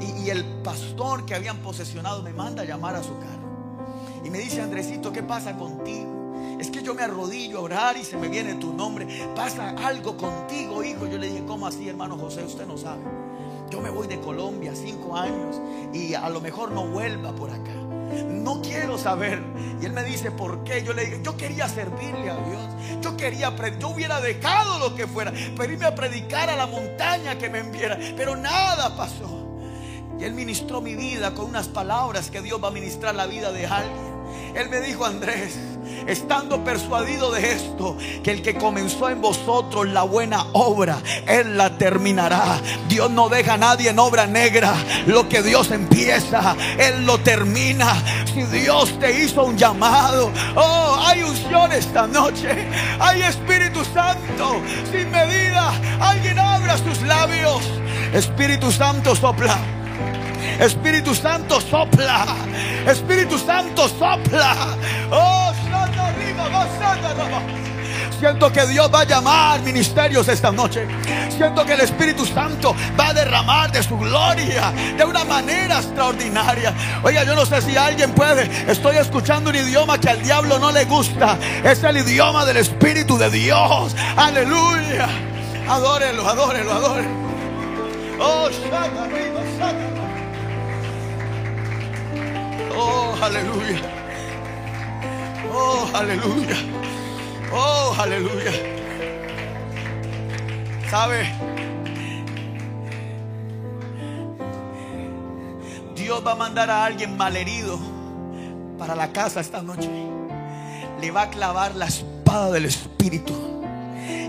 y, 0.00 0.30
el 0.30 0.44
pastor 0.62 1.26
que 1.26 1.34
habían 1.34 1.58
posesionado 1.58 2.22
me 2.22 2.32
manda 2.32 2.62
a 2.62 2.64
llamar 2.64 2.96
a 2.96 3.02
su 3.02 3.18
carro. 3.18 4.22
Y 4.24 4.30
me 4.30 4.38
dice, 4.38 4.60
Andresito, 4.60 5.12
¿qué 5.12 5.22
pasa 5.22 5.56
contigo? 5.56 6.58
Es 6.58 6.70
que 6.70 6.82
yo 6.82 6.94
me 6.94 7.02
arrodillo 7.02 7.58
a 7.58 7.60
orar 7.62 7.96
y 7.96 8.04
se 8.04 8.16
me 8.16 8.28
viene 8.28 8.54
tu 8.54 8.72
nombre. 8.72 9.06
Pasa 9.34 9.70
algo 9.70 10.16
contigo, 10.16 10.82
hijo. 10.82 11.06
Yo 11.06 11.18
le 11.18 11.28
dije, 11.28 11.44
¿cómo 11.44 11.66
así, 11.66 11.88
hermano 11.88 12.16
José? 12.16 12.44
Usted 12.44 12.66
no 12.66 12.78
sabe. 12.78 13.02
Yo 13.70 13.80
me 13.80 13.90
voy 13.90 14.06
de 14.06 14.20
Colombia 14.20 14.72
cinco 14.74 15.16
años 15.16 15.60
y 15.92 16.14
a 16.14 16.28
lo 16.28 16.40
mejor 16.40 16.70
no 16.70 16.86
vuelva 16.86 17.34
por 17.34 17.50
acá 17.50 17.91
no 18.28 18.62
quiero 18.62 18.98
saber. 18.98 19.42
Y 19.80 19.86
él 19.86 19.92
me 19.92 20.04
dice, 20.04 20.30
¿por 20.30 20.64
qué? 20.64 20.82
Yo 20.84 20.92
le 20.92 21.04
dije, 21.04 21.20
yo 21.22 21.36
quería 21.36 21.68
servirle 21.68 22.30
a 22.30 22.36
Dios. 22.36 23.02
Yo 23.02 23.16
quería, 23.16 23.52
yo 23.78 23.88
hubiera 23.88 24.20
dejado 24.20 24.78
lo 24.78 24.94
que 24.94 25.06
fuera, 25.06 25.32
pero 25.56 25.72
irme 25.72 25.86
a 25.86 25.94
predicar 25.94 26.48
a 26.50 26.56
la 26.56 26.66
montaña 26.66 27.38
que 27.38 27.48
me 27.48 27.58
enviara. 27.58 27.98
Pero 28.16 28.36
nada 28.36 28.96
pasó. 28.96 29.42
Y 30.18 30.24
él 30.24 30.34
ministró 30.34 30.80
mi 30.80 30.94
vida 30.94 31.34
con 31.34 31.46
unas 31.46 31.68
palabras 31.68 32.30
que 32.30 32.42
Dios 32.42 32.62
va 32.62 32.68
a 32.68 32.70
ministrar 32.72 33.14
la 33.14 33.26
vida 33.26 33.50
de 33.50 33.66
alguien. 33.66 34.12
Él 34.54 34.68
me 34.68 34.80
dijo, 34.80 35.04
Andrés, 35.04 35.58
estando 36.06 36.64
persuadido 36.64 37.30
de 37.30 37.52
esto, 37.52 37.96
que 38.22 38.30
el 38.30 38.42
que 38.42 38.54
comenzó 38.54 39.08
en 39.08 39.20
vosotros 39.20 39.88
la 39.88 40.02
buena 40.02 40.46
obra, 40.52 40.98
Él 41.26 41.56
la 41.56 41.76
terminará. 41.78 42.60
Dios 42.88 43.10
no 43.10 43.28
deja 43.28 43.54
a 43.54 43.58
nadie 43.58 43.90
en 43.90 43.98
obra 43.98 44.26
negra. 44.26 44.74
Lo 45.06 45.28
que 45.28 45.42
Dios 45.42 45.70
empieza, 45.70 46.56
Él 46.78 47.06
lo 47.06 47.18
termina. 47.18 47.94
Si 48.32 48.42
Dios 48.44 48.98
te 48.98 49.22
hizo 49.22 49.44
un 49.44 49.56
llamado, 49.56 50.30
oh, 50.54 50.96
hay 51.06 51.22
unción 51.22 51.72
esta 51.72 52.06
noche, 52.06 52.68
hay 52.98 53.22
Espíritu 53.22 53.84
Santo 53.84 54.60
sin 54.90 55.10
medida. 55.10 55.72
Alguien 56.00 56.38
abra 56.38 56.76
sus 56.78 57.00
labios. 57.02 57.62
Espíritu 58.12 58.70
Santo 58.70 59.14
sopla. 59.14 59.58
Espíritu 60.60 61.14
Santo 61.14 61.60
sopla. 61.60 62.26
Espíritu 62.86 63.38
Santo 63.38 63.88
sopla. 63.88 64.76
Oh, 65.10 65.52
Siento 68.22 68.52
que 68.52 68.64
Dios 68.66 68.88
va 68.94 69.00
a 69.00 69.04
llamar 69.04 69.60
ministerios 69.62 70.28
esta 70.28 70.52
noche. 70.52 70.86
Siento 71.36 71.66
que 71.66 71.72
el 71.72 71.80
Espíritu 71.80 72.24
Santo 72.24 72.72
va 72.98 73.08
a 73.08 73.14
derramar 73.14 73.72
de 73.72 73.82
su 73.82 73.98
gloria 73.98 74.72
de 74.96 75.04
una 75.04 75.24
manera 75.24 75.78
extraordinaria. 75.78 76.72
Oiga, 77.02 77.24
yo 77.24 77.34
no 77.34 77.44
sé 77.44 77.60
si 77.62 77.76
alguien 77.76 78.12
puede. 78.12 78.48
Estoy 78.70 78.94
escuchando 78.96 79.50
un 79.50 79.56
idioma 79.56 79.98
que 79.98 80.08
al 80.08 80.22
diablo 80.22 80.60
no 80.60 80.70
le 80.70 80.84
gusta. 80.84 81.36
Es 81.64 81.82
el 81.82 81.96
idioma 81.96 82.44
del 82.44 82.58
Espíritu 82.58 83.18
de 83.18 83.28
Dios. 83.28 83.96
Aleluya. 84.16 85.08
Adórelo, 85.68 86.28
adórelo, 86.28 86.72
adórelo. 86.72 87.10
Oh, 88.20 88.48
Oh, 92.74 93.16
aleluya. 93.20 94.01
Oh, 95.54 95.90
aleluya. 95.92 96.56
Oh, 97.52 97.94
aleluya. 97.98 98.52
¿Sabe? 100.90 101.30
Dios 105.94 106.26
va 106.26 106.32
a 106.32 106.34
mandar 106.36 106.70
a 106.70 106.86
alguien 106.86 107.16
malherido 107.16 107.78
para 108.78 108.94
la 108.94 109.12
casa 109.12 109.40
esta 109.40 109.62
noche. 109.62 109.90
Le 111.00 111.10
va 111.10 111.22
a 111.22 111.30
clavar 111.30 111.74
la 111.74 111.86
espada 111.86 112.52
del 112.52 112.64
Espíritu. 112.64 113.34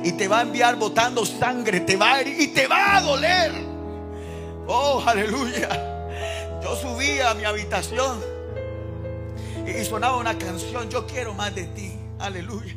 Y 0.03 0.11
te 0.13 0.27
va 0.27 0.39
a 0.39 0.41
enviar 0.41 0.75
botando 0.75 1.25
sangre. 1.25 1.79
Te 1.79 1.95
va 1.95 2.15
a 2.15 2.21
herir 2.21 2.41
y 2.41 2.47
te 2.47 2.67
va 2.67 2.97
a 2.97 3.01
doler. 3.01 3.51
Oh, 4.67 5.01
aleluya. 5.05 5.69
Yo 6.61 6.75
subí 6.75 7.19
a 7.21 7.33
mi 7.33 7.45
habitación 7.45 8.32
y 9.65 9.85
sonaba 9.85 10.17
una 10.17 10.37
canción, 10.37 10.89
yo 10.89 11.05
quiero 11.07 11.33
más 11.33 11.53
de 11.55 11.63
ti, 11.65 11.93
aleluya. 12.19 12.75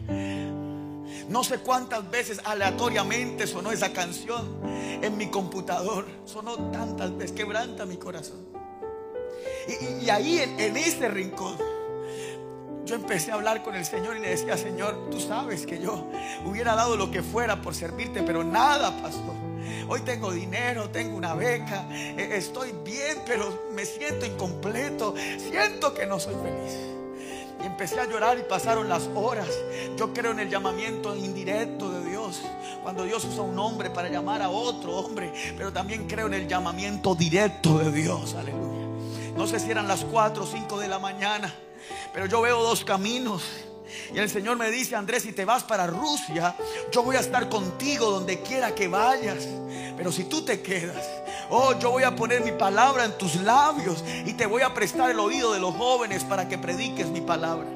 No 1.28 1.43
sé 1.43 1.59
cuántas 1.59 2.09
veces 2.09 2.41
aleatoriamente 2.45 3.47
sonó 3.47 3.72
esa 3.72 3.93
canción 3.93 4.61
en 5.03 5.16
mi 5.16 5.26
computador, 5.28 6.07
sonó 6.24 6.70
tantas 6.70 7.16
veces, 7.16 7.32
quebranta 7.32 7.84
mi 7.84 7.97
corazón. 7.97 8.47
Y, 10.01 10.09
ahí 10.11 10.39
en, 10.39 10.61
en 10.61 10.76
ese 10.76 11.09
rincón, 11.09 11.57
yo 12.84 12.95
empecé 12.95 13.32
a 13.32 13.34
hablar 13.34 13.64
con 13.64 13.74
el 13.74 13.84
Señor 13.84 14.16
y 14.16 14.20
le 14.20 14.28
decía, 14.28 14.57
Señor, 14.57 15.11
tú 15.11 15.18
sabes 15.20 15.66
que 15.66 15.80
yo 15.80 16.07
hubiera 16.45 16.76
dado 16.76 16.97
lo 16.97 17.11
que 17.11 17.22
fuera 17.22 17.61
por 17.61 17.74
servirte, 17.74 18.22
pero 18.22 18.45
nada 18.45 19.03
pasó. 19.03 19.46
Hoy 19.89 20.01
tengo 20.01 20.33
dinero, 20.33 20.91
tengo 20.91 21.17
una 21.17 21.35
beca, 21.35 21.87
e, 21.91 22.37
estoy 22.37 22.73
bien, 22.85 23.23
pero 23.27 23.69
me 23.73 23.85
siento 23.85 24.27
incompleto, 24.27 25.14
siento 25.39 25.95
que 25.95 26.07
no 26.07 26.19
soy 26.19 26.35
feliz. 26.35 26.97
Y 27.62 27.67
empecé 27.67 28.01
a 28.01 28.05
llorar 28.07 28.39
y 28.39 28.43
pasaron 28.43 28.89
las 28.89 29.09
horas. 29.14 29.49
Yo 29.97 30.12
creo 30.12 30.33
en 30.33 30.41
el 30.41 30.51
llamamiento 30.51 31.17
indirecto 31.17 31.91
de 31.91 32.11
Dios. 32.11 32.43
Cuando 32.83 33.05
Dios 33.05 33.25
usa 33.25 33.43
un 33.43 33.59
hombre 33.59 33.89
para 33.91 34.11
llamar 34.11 34.43
a 34.43 34.51
otro 34.51 34.93
hombre. 34.97 35.33
Pero 35.57 35.73
también 35.73 36.07
creo 36.07 36.27
en 36.27 36.35
el 36.35 36.47
llamamiento 36.47 37.14
directo 37.14 37.79
de 37.79 37.91
Dios. 37.93 38.35
Aleluya. 38.35 38.87
No 39.37 39.47
sé 39.47 39.61
si 39.61 39.71
eran 39.71 39.89
las 39.89 40.05
4 40.05 40.45
o 40.45 40.47
5 40.47 40.79
de 40.79 40.89
la 40.89 40.99
mañana, 40.99 41.53
pero 42.12 42.27
yo 42.27 42.41
veo 42.41 42.62
dos 42.62 42.85
caminos. 42.85 43.43
Y 44.15 44.19
el 44.19 44.31
Señor 44.31 44.57
me 44.57 44.71
dice, 44.71 44.97
Andrés, 44.97 45.23
si 45.23 45.33
te 45.33 45.45
vas 45.45 45.65
para 45.65 45.87
Rusia, 45.87 46.55
yo 46.93 47.03
voy 47.03 47.17
a 47.17 47.21
estar 47.21 47.49
contigo 47.49 48.11
donde 48.11 48.41
quiera 48.41 48.75
que 48.75 48.89
vayas. 48.89 49.47
Pero 49.97 50.13
si 50.13 50.25
tú 50.25 50.43
te 50.43 50.61
quedas, 50.61 51.05
oh, 51.51 51.79
yo 51.79 51.91
voy 51.91 52.03
a 52.03 52.15
poner 52.15 52.43
mi 52.43 52.53
palabra 52.53 53.05
en 53.05 53.17
tus 53.17 53.37
labios 53.37 54.05
y 54.27 54.35
te 54.35 54.47
voy 54.47 54.63
a 54.63 54.75
prestar 54.75 55.11
el 55.11 55.19
oído 55.19 55.53
de 55.53 55.61
los 55.61 55.75
jóvenes 55.75 56.25
para 56.25 56.49
que 56.49 56.59
prediques 56.59 57.07
mi 57.09 57.21
palabra. 57.21 57.67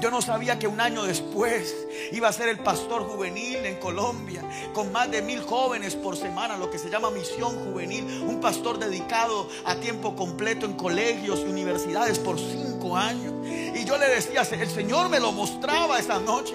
Yo 0.00 0.10
no 0.10 0.22
sabía 0.22 0.58
que 0.58 0.66
un 0.66 0.80
año 0.80 1.04
después 1.04 1.74
iba 2.12 2.28
a 2.28 2.32
ser 2.32 2.48
el 2.48 2.58
pastor 2.58 3.04
juvenil 3.04 3.56
en 3.66 3.78
Colombia, 3.78 4.42
con 4.72 4.92
más 4.92 5.10
de 5.10 5.22
mil 5.22 5.42
jóvenes 5.42 5.94
por 5.94 6.16
semana, 6.16 6.56
lo 6.56 6.70
que 6.70 6.78
se 6.78 6.90
llama 6.90 7.10
misión 7.10 7.54
juvenil, 7.64 8.22
un 8.26 8.40
pastor 8.40 8.78
dedicado 8.78 9.48
a 9.64 9.76
tiempo 9.76 10.16
completo 10.16 10.66
en 10.66 10.74
colegios 10.74 11.40
y 11.40 11.50
universidades 11.50 12.18
por 12.18 12.38
cinco 12.38 12.79
Y 13.74 13.84
yo 13.84 13.98
le 13.98 14.08
decía, 14.08 14.42
el 14.42 14.70
Señor 14.70 15.08
me 15.08 15.20
lo 15.20 15.32
mostraba 15.32 15.98
esa 15.98 16.18
noche. 16.18 16.54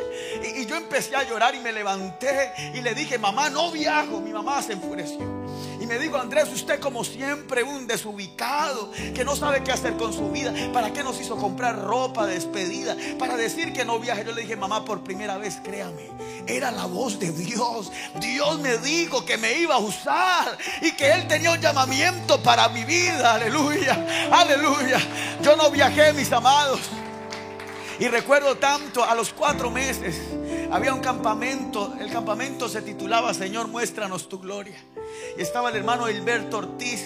Y 0.56 0.66
yo 0.66 0.76
empecé 0.76 1.16
a 1.16 1.24
llorar 1.24 1.56
y 1.56 1.60
me 1.60 1.72
levanté 1.72 2.52
y 2.74 2.82
le 2.82 2.94
dije, 2.94 3.18
mamá, 3.18 3.50
no 3.50 3.72
viajo. 3.72 4.20
Mi 4.20 4.32
mamá 4.32 4.62
se 4.62 4.74
enfureció. 4.74 5.45
Y 5.86 5.88
me 5.88 6.00
dijo, 6.00 6.18
Andrés, 6.18 6.50
usted 6.52 6.80
como 6.80 7.04
siempre 7.04 7.62
un 7.62 7.86
desubicado, 7.86 8.90
que 9.14 9.24
no 9.24 9.36
sabe 9.36 9.64
qué 9.64 9.72
hacer 9.72 9.96
con 9.98 10.12
su 10.12 10.32
vida. 10.32 10.52
¿Para 10.74 10.92
qué 10.92 11.04
nos 11.04 11.22
hizo 11.22 11.38
comprar 11.38 11.80
ropa 11.80 12.26
de 12.26 12.34
despedida? 12.34 12.98
Para 13.20 13.38
decir 13.38 13.72
que 13.72 13.86
no 13.86 14.00
viaje. 14.00 14.26
Yo 14.26 14.34
le 14.34 14.42
dije, 14.42 14.56
mamá, 14.56 14.84
por 14.84 15.04
primera 15.04 15.38
vez, 15.38 15.60
créame, 15.64 16.10
era 16.48 16.72
la 16.72 16.88
voz 16.88 17.20
de 17.20 17.30
Dios. 17.30 17.92
Dios 18.16 18.60
me 18.62 18.80
dijo 18.80 19.26
que 19.26 19.38
me 19.38 19.60
iba 19.60 19.76
a 19.76 19.78
usar 19.78 20.58
y 20.82 20.92
que 20.94 21.12
Él 21.12 21.28
tenía 21.28 21.52
un 21.52 21.62
llamamiento 21.62 22.42
para 22.42 22.68
mi 22.70 22.84
vida. 22.84 23.36
Aleluya, 23.36 24.28
aleluya. 24.32 25.00
Yo 25.44 25.56
no 25.56 25.70
viajé, 25.70 26.14
mis 26.14 26.32
amados. 26.32 26.80
Y 28.00 28.08
recuerdo 28.08 28.56
tanto, 28.56 29.04
a 29.04 29.14
los 29.14 29.32
cuatro 29.34 29.70
meses 29.70 30.20
había 30.72 30.96
un 30.96 31.00
campamento, 31.02 31.94
el 32.00 32.12
campamento 32.12 32.68
se 32.68 32.82
titulaba 32.82 33.36
Señor, 33.36 33.68
muéstranos 33.68 34.28
tu 34.28 34.40
gloria. 34.40 34.78
Y 35.38 35.42
estaba 35.42 35.70
el 35.70 35.78
hermano 35.78 36.10
Hilberto 36.10 36.58
Ortiz, 36.58 37.06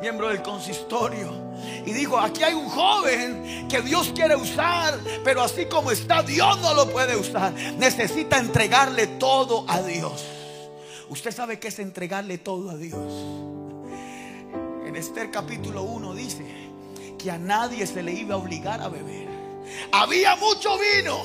miembro 0.00 0.28
del 0.28 0.42
consistorio. 0.42 1.30
Y 1.86 1.92
dijo, 1.92 2.18
aquí 2.18 2.42
hay 2.42 2.54
un 2.54 2.68
joven 2.68 3.68
que 3.68 3.80
Dios 3.82 4.12
quiere 4.14 4.36
usar, 4.36 4.98
pero 5.24 5.42
así 5.42 5.66
como 5.66 5.90
está, 5.90 6.22
Dios 6.22 6.58
no 6.60 6.74
lo 6.74 6.90
puede 6.90 7.16
usar. 7.16 7.52
Necesita 7.52 8.38
entregarle 8.38 9.06
todo 9.06 9.64
a 9.68 9.80
Dios. 9.82 10.24
Usted 11.08 11.30
sabe 11.30 11.58
qué 11.58 11.68
es 11.68 11.78
entregarle 11.78 12.38
todo 12.38 12.70
a 12.70 12.76
Dios. 12.76 13.12
En 14.86 14.96
Esther 14.96 15.30
capítulo 15.30 15.82
1 15.82 16.14
dice 16.14 16.44
que 17.18 17.30
a 17.30 17.38
nadie 17.38 17.86
se 17.86 18.02
le 18.02 18.12
iba 18.12 18.34
a 18.34 18.38
obligar 18.38 18.80
a 18.82 18.88
beber. 18.88 19.28
Había 19.92 20.36
mucho 20.36 20.76
vino 20.78 21.22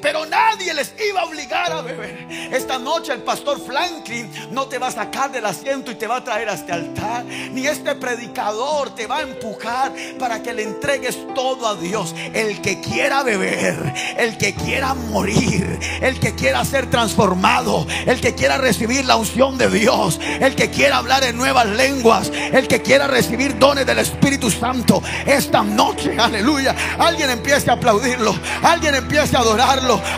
pero 0.00 0.26
nadie 0.26 0.72
les 0.74 0.94
iba 1.08 1.20
a 1.20 1.24
obligar 1.24 1.72
a 1.72 1.82
beber. 1.82 2.26
Esta 2.52 2.78
noche 2.78 3.12
el 3.12 3.22
pastor 3.22 3.60
Franklin 3.64 4.30
no 4.50 4.66
te 4.66 4.78
va 4.78 4.88
a 4.88 4.92
sacar 4.92 5.30
del 5.30 5.46
asiento 5.46 5.90
y 5.90 5.94
te 5.96 6.06
va 6.06 6.16
a 6.16 6.24
traer 6.24 6.48
a 6.48 6.54
este 6.54 6.72
altar. 6.72 7.24
Ni 7.24 7.66
este 7.66 7.94
predicador 7.94 8.94
te 8.94 9.06
va 9.06 9.18
a 9.18 9.22
empujar 9.22 9.92
para 10.18 10.42
que 10.42 10.52
le 10.52 10.62
entregues 10.62 11.18
todo 11.34 11.66
a 11.68 11.76
Dios. 11.76 12.14
El 12.34 12.60
que 12.60 12.80
quiera 12.80 13.22
beber, 13.22 13.94
el 14.16 14.36
que 14.38 14.54
quiera 14.54 14.94
morir, 14.94 15.78
el 16.00 16.18
que 16.20 16.34
quiera 16.34 16.64
ser 16.64 16.90
transformado, 16.90 17.86
el 18.06 18.20
que 18.20 18.34
quiera 18.34 18.58
recibir 18.58 19.04
la 19.04 19.16
unción 19.16 19.58
de 19.58 19.68
Dios, 19.68 20.20
el 20.40 20.54
que 20.54 20.70
quiera 20.70 20.98
hablar 20.98 21.24
en 21.24 21.36
nuevas 21.36 21.66
lenguas, 21.66 22.30
el 22.52 22.68
que 22.68 22.82
quiera 22.82 23.06
recibir 23.06 23.58
dones 23.58 23.86
del 23.86 23.98
Espíritu 23.98 24.50
Santo. 24.50 25.02
Esta 25.26 25.62
noche, 25.62 26.16
aleluya, 26.18 26.74
alguien 26.98 27.30
empiece 27.30 27.70
a 27.70 27.74
aplaudirlo, 27.74 28.34
alguien 28.62 28.94
empiece 28.94 29.36
a 29.36 29.40
adorar 29.40 29.65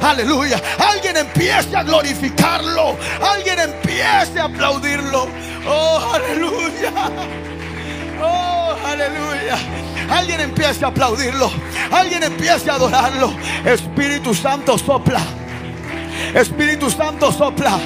Aleluya. 0.03 0.61
Alguien 0.79 1.17
empiece 1.17 1.77
a 1.77 1.83
glorificarlo. 1.83 2.97
Alguien 3.21 3.59
empiece 3.59 4.39
a 4.39 4.45
aplaudirlo. 4.45 5.29
Oh, 5.67 6.13
aleluya. 6.15 6.93
Oh, 8.23 8.77
aleluya. 8.87 9.59
Alguien 10.11 10.41
empiece 10.41 10.85
a 10.85 10.89
aplaudirlo. 10.89 11.51
Alguien 11.91 12.23
empiece 12.23 12.71
a 12.71 12.75
adorarlo. 12.75 13.33
Espíritu 13.65 14.35
Santo 14.35 14.77
sopla. 14.79 15.21
Espíritu 16.35 16.91
Santo 16.91 17.33
sopla. 17.33 17.79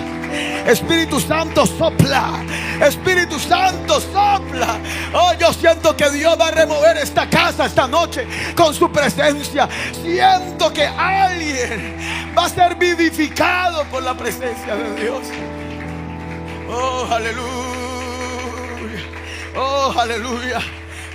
Espíritu 0.67 1.21
Santo 1.21 1.67
sopla. 1.67 2.45
Espíritu 2.81 3.39
Santo 3.39 4.01
sopla. 4.01 4.79
Oh, 5.13 5.33
yo 5.39 5.53
siento 5.53 5.97
que 5.97 6.11
Dios 6.11 6.37
va 6.41 6.49
a 6.49 6.51
remover 6.51 6.97
esta 6.97 7.29
casa 7.29 7.67
esta 7.67 7.87
noche 7.87 8.27
con 8.57 8.75
su 8.75 8.91
presencia. 8.91 9.69
Siento 10.03 10.73
que 10.73 10.87
alguien 10.87 11.97
va 12.37 12.47
a 12.47 12.49
ser 12.49 12.77
vivificado 12.77 13.85
por 13.87 14.03
la 14.03 14.15
presencia 14.15 14.75
de 14.75 15.03
Dios. 15.03 15.23
Oh, 16.71 17.07
aleluya. 17.11 17.43
Oh, 19.57 19.95
aleluya. 19.99 20.61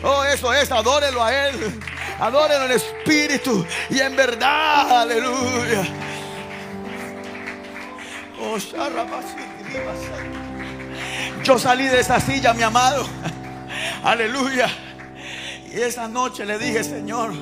Oh, 0.04 0.24
eso 0.24 0.54
es, 0.54 0.72
adórelo 0.72 1.24
a 1.24 1.48
Él. 1.48 1.82
Adórelo 2.20 2.66
en 2.66 2.72
espíritu 2.74 3.66
y 3.90 4.00
en 4.00 4.16
verdad. 4.16 5.02
Aleluya. 5.02 5.88
Yo 11.44 11.58
salí 11.58 11.86
de 11.86 12.00
esa 12.00 12.20
silla, 12.20 12.54
mi 12.54 12.64
amado. 12.64 13.06
Aleluya. 14.04 14.70
Y 15.72 15.80
esa 15.80 16.08
noche 16.08 16.46
le 16.46 16.58
dije, 16.58 16.84
Señor, 16.84 17.34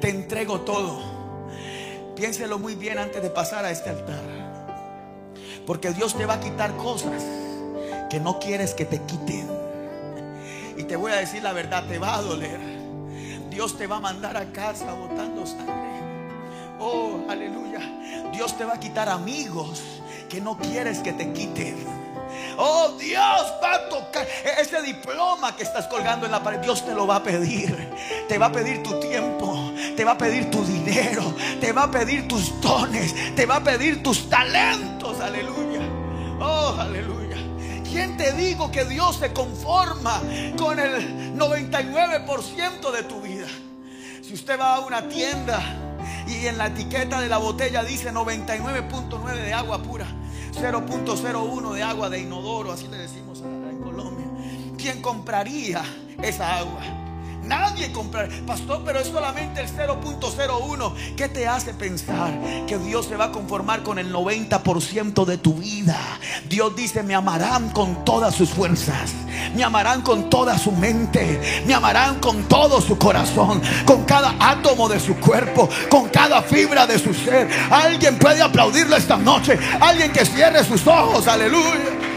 te 0.00 0.08
entrego 0.08 0.60
todo. 0.60 1.16
Piénselo 2.14 2.58
muy 2.58 2.74
bien 2.74 2.98
antes 2.98 3.22
de 3.22 3.30
pasar 3.30 3.64
a 3.64 3.70
este 3.70 3.90
altar. 3.90 4.22
Porque 5.66 5.90
Dios 5.90 6.16
te 6.16 6.26
va 6.26 6.34
a 6.34 6.40
quitar 6.40 6.76
cosas 6.76 7.22
que 8.08 8.20
no 8.20 8.38
quieres 8.38 8.72
que 8.74 8.84
te 8.84 9.00
quiten. 9.02 9.50
Y 10.76 10.84
te 10.84 10.96
voy 10.96 11.12
a 11.12 11.16
decir 11.16 11.42
la 11.42 11.52
verdad, 11.52 11.84
te 11.86 11.98
va 11.98 12.16
a 12.16 12.22
doler. 12.22 12.60
Dios 13.50 13.76
te 13.76 13.86
va 13.86 13.96
a 13.96 14.00
mandar 14.00 14.36
a 14.36 14.52
casa 14.52 14.92
botando 14.94 15.44
sangre. 15.46 15.74
Oh, 16.78 17.24
aleluya. 17.28 17.80
Dios 18.32 18.56
te 18.56 18.64
va 18.64 18.74
a 18.74 18.80
quitar 18.80 19.08
amigos 19.08 19.82
que 20.28 20.40
no 20.40 20.56
quieres 20.58 20.98
que 20.98 21.12
te 21.12 21.32
quiten. 21.32 21.96
Oh, 22.58 22.96
Dios 22.98 23.54
va 23.62 23.74
a 23.74 23.88
tocar 23.88 24.26
ese 24.58 24.80
diploma 24.82 25.54
que 25.56 25.62
estás 25.62 25.86
colgando 25.86 26.26
en 26.26 26.32
la 26.32 26.42
pared. 26.42 26.60
Dios 26.60 26.84
te 26.84 26.94
lo 26.94 27.06
va 27.06 27.16
a 27.16 27.22
pedir. 27.22 27.74
Te 28.28 28.38
va 28.38 28.46
a 28.46 28.52
pedir 28.52 28.82
tu 28.82 28.98
tiempo. 28.98 29.72
Te 29.96 30.04
va 30.04 30.12
a 30.12 30.18
pedir 30.18 30.50
tu 30.50 30.64
dinero. 30.64 31.34
Te 31.60 31.72
va 31.72 31.84
a 31.84 31.90
pedir 31.90 32.26
tus 32.28 32.60
dones. 32.60 33.34
Te 33.34 33.46
va 33.46 33.56
a 33.56 33.64
pedir 33.64 34.02
tus 34.02 34.28
talentos. 34.28 35.20
Aleluya. 35.20 35.80
Oh, 36.40 36.74
aleluya. 36.78 37.36
¿Quién 37.84 38.16
te 38.16 38.32
digo 38.32 38.70
que 38.70 38.84
Dios 38.84 39.16
se 39.16 39.32
conforma 39.32 40.20
con 40.58 40.78
el 40.78 41.36
99% 41.36 42.90
de 42.90 43.02
tu 43.04 43.20
vida? 43.20 43.48
Si 44.22 44.34
usted 44.34 44.58
va 44.58 44.76
a 44.76 44.80
una 44.80 45.08
tienda 45.08 45.85
y 46.26 46.46
en 46.46 46.58
la 46.58 46.66
etiqueta 46.66 47.20
de 47.20 47.28
la 47.28 47.38
botella 47.38 47.84
dice 47.84 48.12
99.9 48.12 49.34
de 49.34 49.52
agua 49.52 49.82
pura. 49.82 50.06
0.01 50.52 51.72
de 51.74 51.82
agua 51.82 52.08
de 52.08 52.20
inodoro, 52.20 52.72
así 52.72 52.88
le 52.88 52.96
decimos 52.96 53.42
en 53.42 53.80
Colombia. 53.82 54.26
¿Quién 54.78 55.02
compraría 55.02 55.82
esa 56.22 56.58
agua? 56.58 57.05
Nadie 57.46 57.92
comprar. 57.92 58.28
Pastor, 58.46 58.82
pero 58.84 58.98
es 58.98 59.08
solamente 59.08 59.60
el 59.60 59.68
0.01. 59.68 61.14
¿Qué 61.16 61.28
te 61.28 61.46
hace 61.46 61.74
pensar 61.74 62.32
que 62.66 62.78
Dios 62.78 63.06
se 63.06 63.16
va 63.16 63.26
a 63.26 63.32
conformar 63.32 63.82
con 63.82 63.98
el 63.98 64.12
90% 64.12 65.24
de 65.24 65.38
tu 65.38 65.54
vida? 65.54 65.98
Dios 66.48 66.74
dice, 66.74 67.02
me 67.02 67.14
amarán 67.14 67.70
con 67.70 68.04
todas 68.04 68.34
sus 68.34 68.50
fuerzas. 68.50 69.12
Me 69.54 69.62
amarán 69.62 70.02
con 70.02 70.28
toda 70.28 70.58
su 70.58 70.72
mente. 70.72 71.62
Me 71.66 71.74
amarán 71.74 72.20
con 72.20 72.44
todo 72.44 72.80
su 72.80 72.98
corazón. 72.98 73.62
Con 73.84 74.04
cada 74.04 74.34
átomo 74.40 74.88
de 74.88 74.98
su 74.98 75.16
cuerpo. 75.16 75.68
Con 75.88 76.08
cada 76.08 76.42
fibra 76.42 76.86
de 76.86 76.98
su 76.98 77.14
ser. 77.14 77.48
Alguien 77.70 78.18
puede 78.18 78.42
aplaudirlo 78.42 78.96
esta 78.96 79.16
noche. 79.16 79.58
Alguien 79.80 80.12
que 80.12 80.24
cierre 80.24 80.64
sus 80.64 80.86
ojos. 80.86 81.28
Aleluya. 81.28 82.15